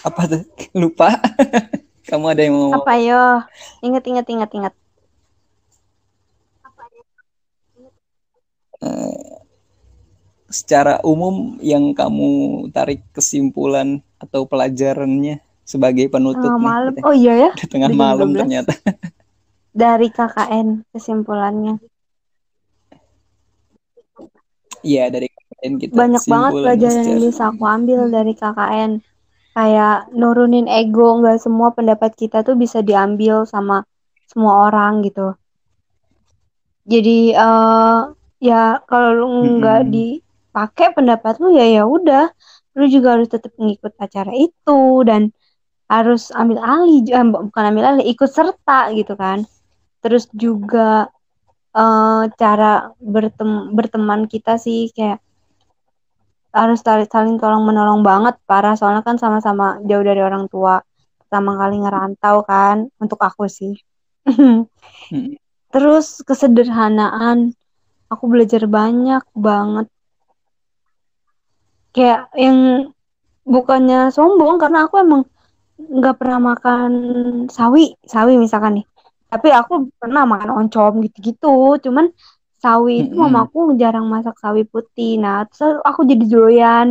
Apa 0.00 0.20
tuh? 0.24 0.42
Lupa. 0.80 1.12
Kamu 2.08 2.32
ada 2.32 2.40
yang 2.40 2.56
mau 2.56 2.72
Apa 2.72 2.96
yo? 2.96 3.44
Ingat 3.84 4.04
ingat 4.08 4.26
ingat 4.32 4.50
ingat. 4.56 4.74
Uh, 8.80 9.27
secara 10.48 10.98
umum 11.04 11.60
yang 11.60 11.92
kamu 11.92 12.64
tarik 12.72 13.04
kesimpulan 13.12 14.00
atau 14.16 14.48
pelajarannya 14.48 15.44
sebagai 15.68 16.08
penutup 16.08 16.48
tengah 16.48 16.64
malam. 16.64 16.92
Gitu. 16.96 17.04
Oh 17.04 17.14
iya 17.14 17.34
ya. 17.36 17.50
Di 17.52 17.66
tengah 17.68 17.92
malam 17.92 18.32
ternyata. 18.32 18.72
Dari 19.76 20.08
KKN 20.08 20.88
kesimpulannya. 20.90 21.78
Iya, 24.82 25.10
dari 25.10 25.26
KKN 25.26 25.72
kita. 25.78 25.92
Banyak 25.94 26.22
banget 26.26 26.50
pelajaran 26.54 27.04
yang 27.06 27.22
bisa 27.30 27.42
aku 27.50 27.64
ambil 27.66 28.00
dari 28.10 28.32
KKN. 28.34 28.92
Kayak 29.54 29.98
nurunin 30.14 30.66
ego, 30.70 31.18
nggak 31.18 31.42
semua 31.42 31.74
pendapat 31.74 32.14
kita 32.14 32.46
tuh 32.46 32.54
bisa 32.54 32.78
diambil 32.82 33.42
sama 33.42 33.82
semua 34.30 34.70
orang 34.70 35.02
gitu. 35.02 35.34
Jadi 36.86 37.34
uh, 37.34 38.14
ya 38.38 38.80
kalau 38.86 39.10
lu 39.14 39.26
nggak 39.58 39.78
mm 39.82 39.86
-hmm. 39.86 39.94
di 39.94 40.06
pakai 40.58 40.90
pendapat 40.90 41.38
lu 41.38 41.54
ya 41.54 41.66
ya 41.70 41.82
udah. 41.86 42.26
Lu 42.74 42.90
juga 42.90 43.14
harus 43.14 43.30
tetap 43.30 43.54
mengikut 43.54 43.94
acara 43.94 44.34
itu 44.34 45.06
dan 45.06 45.30
harus 45.86 46.34
ambil 46.34 46.58
alih 46.60 47.06
eh, 47.06 47.26
bukan 47.26 47.64
ambil 47.70 47.84
alih 47.94 48.06
ikut 48.10 48.26
serta 48.26 48.90
gitu 48.98 49.14
kan. 49.14 49.46
Terus 50.02 50.26
juga 50.34 51.06
uh, 51.74 52.22
cara 52.34 52.90
bertem 52.98 53.70
berteman 53.74 54.26
kita 54.26 54.58
sih 54.58 54.90
kayak 54.90 55.22
harus 56.50 56.80
saling 56.82 57.38
tolong 57.38 57.62
menolong 57.62 58.02
banget 58.02 58.34
parah. 58.42 58.74
Soalnya 58.74 59.06
kan 59.06 59.16
sama-sama 59.22 59.78
jauh 59.86 60.02
dari 60.02 60.18
orang 60.18 60.50
tua. 60.50 60.82
Pertama 61.22 61.54
kali 61.60 61.76
ngerantau 61.82 62.42
kan 62.42 62.90
untuk 62.98 63.20
aku 63.22 63.46
sih. 63.46 63.78
Hmm. 64.26 64.66
terus 65.74 66.18
kesederhanaan. 66.26 67.54
Aku 68.08 68.24
belajar 68.24 68.64
banyak 68.64 69.20
banget 69.36 69.86
kayak 71.98 72.30
yang 72.38 72.90
bukannya 73.42 74.14
sombong 74.14 74.62
karena 74.62 74.86
aku 74.86 75.02
emang 75.02 75.26
nggak 75.78 76.14
pernah 76.14 76.38
makan 76.38 76.90
sawi 77.50 77.98
sawi 78.06 78.38
misalkan 78.38 78.78
nih. 78.82 78.86
Tapi 79.28 79.48
aku 79.50 79.90
pernah 79.98 80.22
makan 80.22 80.54
oncom 80.54 81.02
gitu-gitu 81.02 81.82
cuman 81.82 82.14
sawi 82.62 83.10
itu 83.10 83.18
mm-hmm. 83.18 83.34
mamaku 83.34 83.74
jarang 83.74 84.06
masak 84.06 84.38
sawi 84.38 84.62
putih. 84.62 85.18
Nah 85.18 85.42
terus 85.50 85.82
aku 85.82 86.06
jadi 86.06 86.22
doyan. 86.22 86.88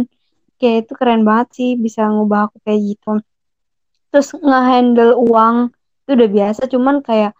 Kayak 0.60 0.90
itu 0.90 0.94
keren 1.00 1.22
banget 1.24 1.48
sih 1.56 1.72
bisa 1.80 2.04
ngubah 2.12 2.52
aku 2.52 2.60
kayak 2.68 2.82
gitu. 2.84 3.24
Terus 4.12 4.36
ngehandle 4.36 5.16
uang 5.16 5.72
itu 6.04 6.12
udah 6.18 6.30
biasa 6.32 6.62
cuman 6.68 6.96
kayak 7.00 7.32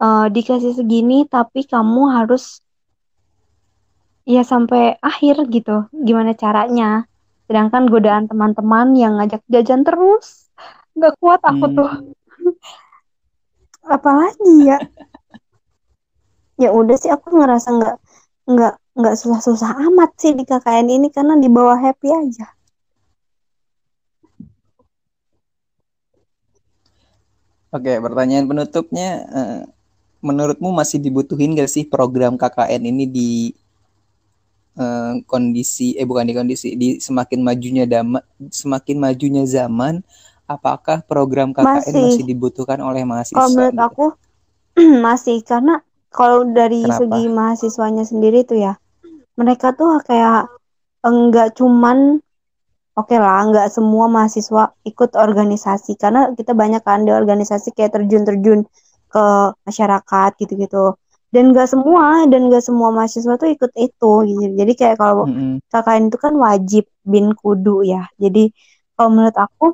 uh, 0.00 0.26
dikasih 0.32 0.72
segini 0.72 1.28
tapi 1.28 1.68
kamu 1.68 2.16
harus 2.16 2.64
ya 4.22 4.42
sampai 4.46 4.96
akhir 5.02 5.48
gitu 5.50 5.86
gimana 5.92 6.34
caranya. 6.36 7.06
Sedangkan 7.46 7.90
godaan 7.90 8.30
teman-teman 8.30 8.94
yang 8.96 9.18
ngajak 9.18 9.42
jajan 9.50 9.82
terus 9.82 10.48
nggak 10.96 11.14
kuat 11.18 11.40
aku 11.42 11.66
hmm. 11.68 11.76
tuh. 11.76 11.90
Apalagi 13.96 14.54
ya? 14.62 14.78
Ya 16.60 16.70
udah 16.70 16.96
sih 16.96 17.10
aku 17.10 17.34
ngerasa 17.34 17.68
nggak 17.74 17.96
nggak 18.42 18.74
nggak 18.92 19.14
susah-susah 19.18 19.88
amat 19.88 20.10
sih 20.20 20.36
di 20.36 20.44
KKN 20.44 20.88
ini 20.90 21.08
karena 21.08 21.34
di 21.38 21.48
bawah 21.48 21.78
happy 21.80 22.08
aja. 22.12 22.46
Oke, 27.72 27.96
pertanyaan 28.04 28.44
penutupnya, 28.44 29.08
eh, 29.32 29.60
menurutmu 30.20 30.76
masih 30.76 31.00
dibutuhin 31.00 31.56
gak 31.56 31.72
sih 31.72 31.88
program 31.88 32.36
KKN 32.36 32.84
ini 32.84 33.04
di 33.08 33.30
uh, 34.78 35.20
kondisi, 35.24 35.96
eh 35.96 36.06
bukan 36.06 36.28
di 36.28 36.34
kondisi, 36.36 36.68
di 36.76 37.00
semakin 37.02 37.40
majunya 37.42 37.84
dama, 37.84 38.20
semakin 38.52 38.96
majunya 39.00 39.44
zaman, 39.44 40.04
apakah 40.46 41.02
program 41.04 41.50
KKN 41.56 41.80
masih, 41.80 42.02
masih 42.04 42.24
dibutuhkan 42.28 42.78
oleh 42.80 43.02
mahasiswa? 43.02 43.38
Kalau 43.40 43.50
menurut 43.52 43.74
gitu? 43.74 43.86
aku 43.88 44.06
masih, 45.06 45.36
karena 45.44 45.80
kalau 46.12 46.44
dari 46.44 46.84
Kenapa? 46.84 47.00
segi 47.00 47.24
mahasiswanya 47.32 48.04
sendiri 48.04 48.44
tuh 48.44 48.60
ya 48.60 48.76
mereka 49.34 49.72
tuh 49.72 49.98
kayak 50.04 50.52
enggak 51.02 51.56
cuman 51.56 52.20
oke 52.92 53.08
okay 53.08 53.18
lah 53.18 53.40
enggak 53.42 53.72
semua 53.72 54.06
mahasiswa 54.06 54.76
ikut 54.84 55.16
organisasi 55.16 55.96
karena 55.96 56.30
kita 56.36 56.52
banyak 56.52 56.84
kan 56.84 57.08
di 57.08 57.10
organisasi 57.10 57.72
kayak 57.72 57.96
terjun-terjun 57.96 58.68
ke 59.08 59.24
masyarakat 59.64 60.30
gitu-gitu 60.36 60.96
dan 61.32 61.50
enggak 61.50 61.68
semua 61.72 62.28
dan 62.28 62.52
enggak 62.52 62.64
semua 62.64 62.92
mahasiswa 62.92 63.34
tuh 63.40 63.50
ikut 63.50 63.72
itu 63.80 64.12
gitu 64.28 64.52
jadi 64.52 64.72
kayak 64.76 64.96
kalau 65.00 65.24
mm 65.26 65.32
-hmm. 65.32 65.54
KKN 65.72 66.04
itu 66.12 66.18
kan 66.20 66.34
wajib 66.36 66.84
bin 67.02 67.32
kudu 67.32 67.82
ya 67.82 68.04
jadi 68.20 68.52
kalau 68.94 69.10
menurut 69.16 69.36
aku 69.40 69.66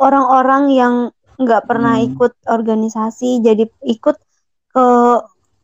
orang-orang 0.00 0.64
yang 0.72 0.94
nggak 1.36 1.68
pernah 1.68 2.00
mm. 2.00 2.16
ikut 2.16 2.32
organisasi 2.48 3.44
jadi 3.44 3.68
ikut 3.84 4.16
ke 4.74 4.86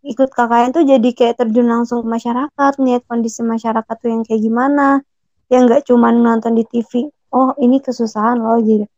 ikut 0.01 0.33
KKN 0.33 0.73
tuh 0.73 0.85
jadi 0.89 1.09
kayak 1.13 1.45
terjun 1.45 1.69
langsung 1.69 2.01
ke 2.05 2.09
masyarakat, 2.09 2.73
lihat 2.81 3.03
kondisi 3.05 3.45
masyarakat 3.45 3.95
tuh 4.01 4.09
yang 4.09 4.23
kayak 4.25 4.41
gimana, 4.41 5.05
yang 5.53 5.69
nggak 5.69 5.85
cuma 5.85 6.09
nonton 6.09 6.57
di 6.57 6.65
TV, 6.65 7.13
oh 7.37 7.53
ini 7.61 7.85
kesusahan 7.85 8.41
loh 8.41 8.57
gitu. 8.65 8.89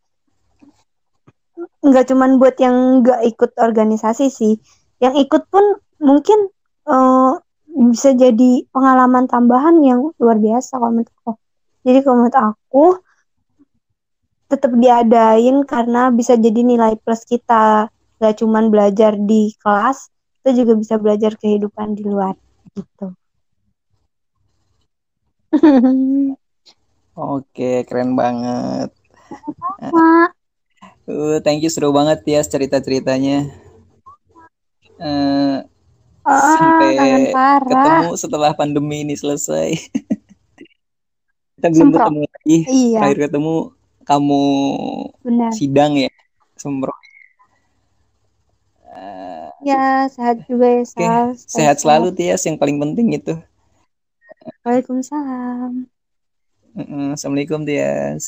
Nggak 1.83 2.15
cuma 2.15 2.31
buat 2.39 2.55
yang 2.63 3.03
nggak 3.03 3.21
ikut 3.35 3.51
organisasi 3.59 4.31
sih, 4.31 4.55
yang 5.03 5.19
ikut 5.19 5.43
pun 5.51 5.83
mungkin 5.99 6.47
uh, 6.87 7.43
bisa 7.91 8.15
jadi 8.15 8.63
pengalaman 8.71 9.27
tambahan 9.27 9.83
yang 9.83 10.15
luar 10.23 10.39
biasa 10.39 10.79
kalau 10.79 10.95
menurut 10.95 11.11
aku. 11.19 11.33
Jadi 11.83 11.99
kalau 12.07 12.17
menurut 12.23 12.39
aku 12.39 12.85
tetap 14.47 14.73
diadain 14.77 15.65
karena 15.67 16.13
bisa 16.13 16.37
jadi 16.39 16.61
nilai 16.61 16.95
plus 17.01 17.25
kita 17.25 17.89
gak 18.21 18.35
cuman 18.39 18.69
belajar 18.69 19.17
di 19.17 19.57
kelas 19.59 20.13
kita 20.39 20.51
juga 20.53 20.77
bisa 20.77 20.95
belajar 21.01 21.33
kehidupan 21.41 21.97
di 21.97 22.05
luar 22.05 22.37
gitu 22.77 23.17
Oke, 27.13 27.85
keren 27.85 28.17
banget. 28.17 28.89
Uh, 31.05 31.37
thank 31.45 31.61
you 31.61 31.69
seru 31.69 31.93
banget 31.93 32.25
ya 32.25 32.41
cerita-ceritanya. 32.41 33.53
Uh, 35.03 35.59
oh, 36.23 36.55
sampai 36.55 36.95
ketemu 37.67 38.11
setelah 38.15 38.51
pandemi 38.55 39.03
ini 39.03 39.19
selesai. 39.19 39.75
Kita 41.59 41.67
belum 41.75 41.91
ketemu 41.91 42.21
lagi. 42.23 42.59
Iya. 42.71 42.99
Terakhir 43.03 43.19
ketemu 43.27 43.55
kamu 44.07 44.45
Benar. 45.27 45.51
sidang 45.55 45.93
ya, 45.99 46.11
Semprot. 46.55 47.03
Ya, 49.63 50.11
sehat 50.11 50.43
juga 50.51 50.67
ya, 50.67 50.83
Sal. 50.83 50.99
Okay. 50.99 51.47
Sehat 51.47 51.77
selalu, 51.79 52.11
Tias. 52.11 52.43
Yang 52.43 52.59
paling 52.59 52.83
penting 52.83 53.15
itu. 53.15 53.35
Waalaikumsalam. 54.67 55.87
Assalamualaikum, 57.15 57.63
Tias. 57.63 58.21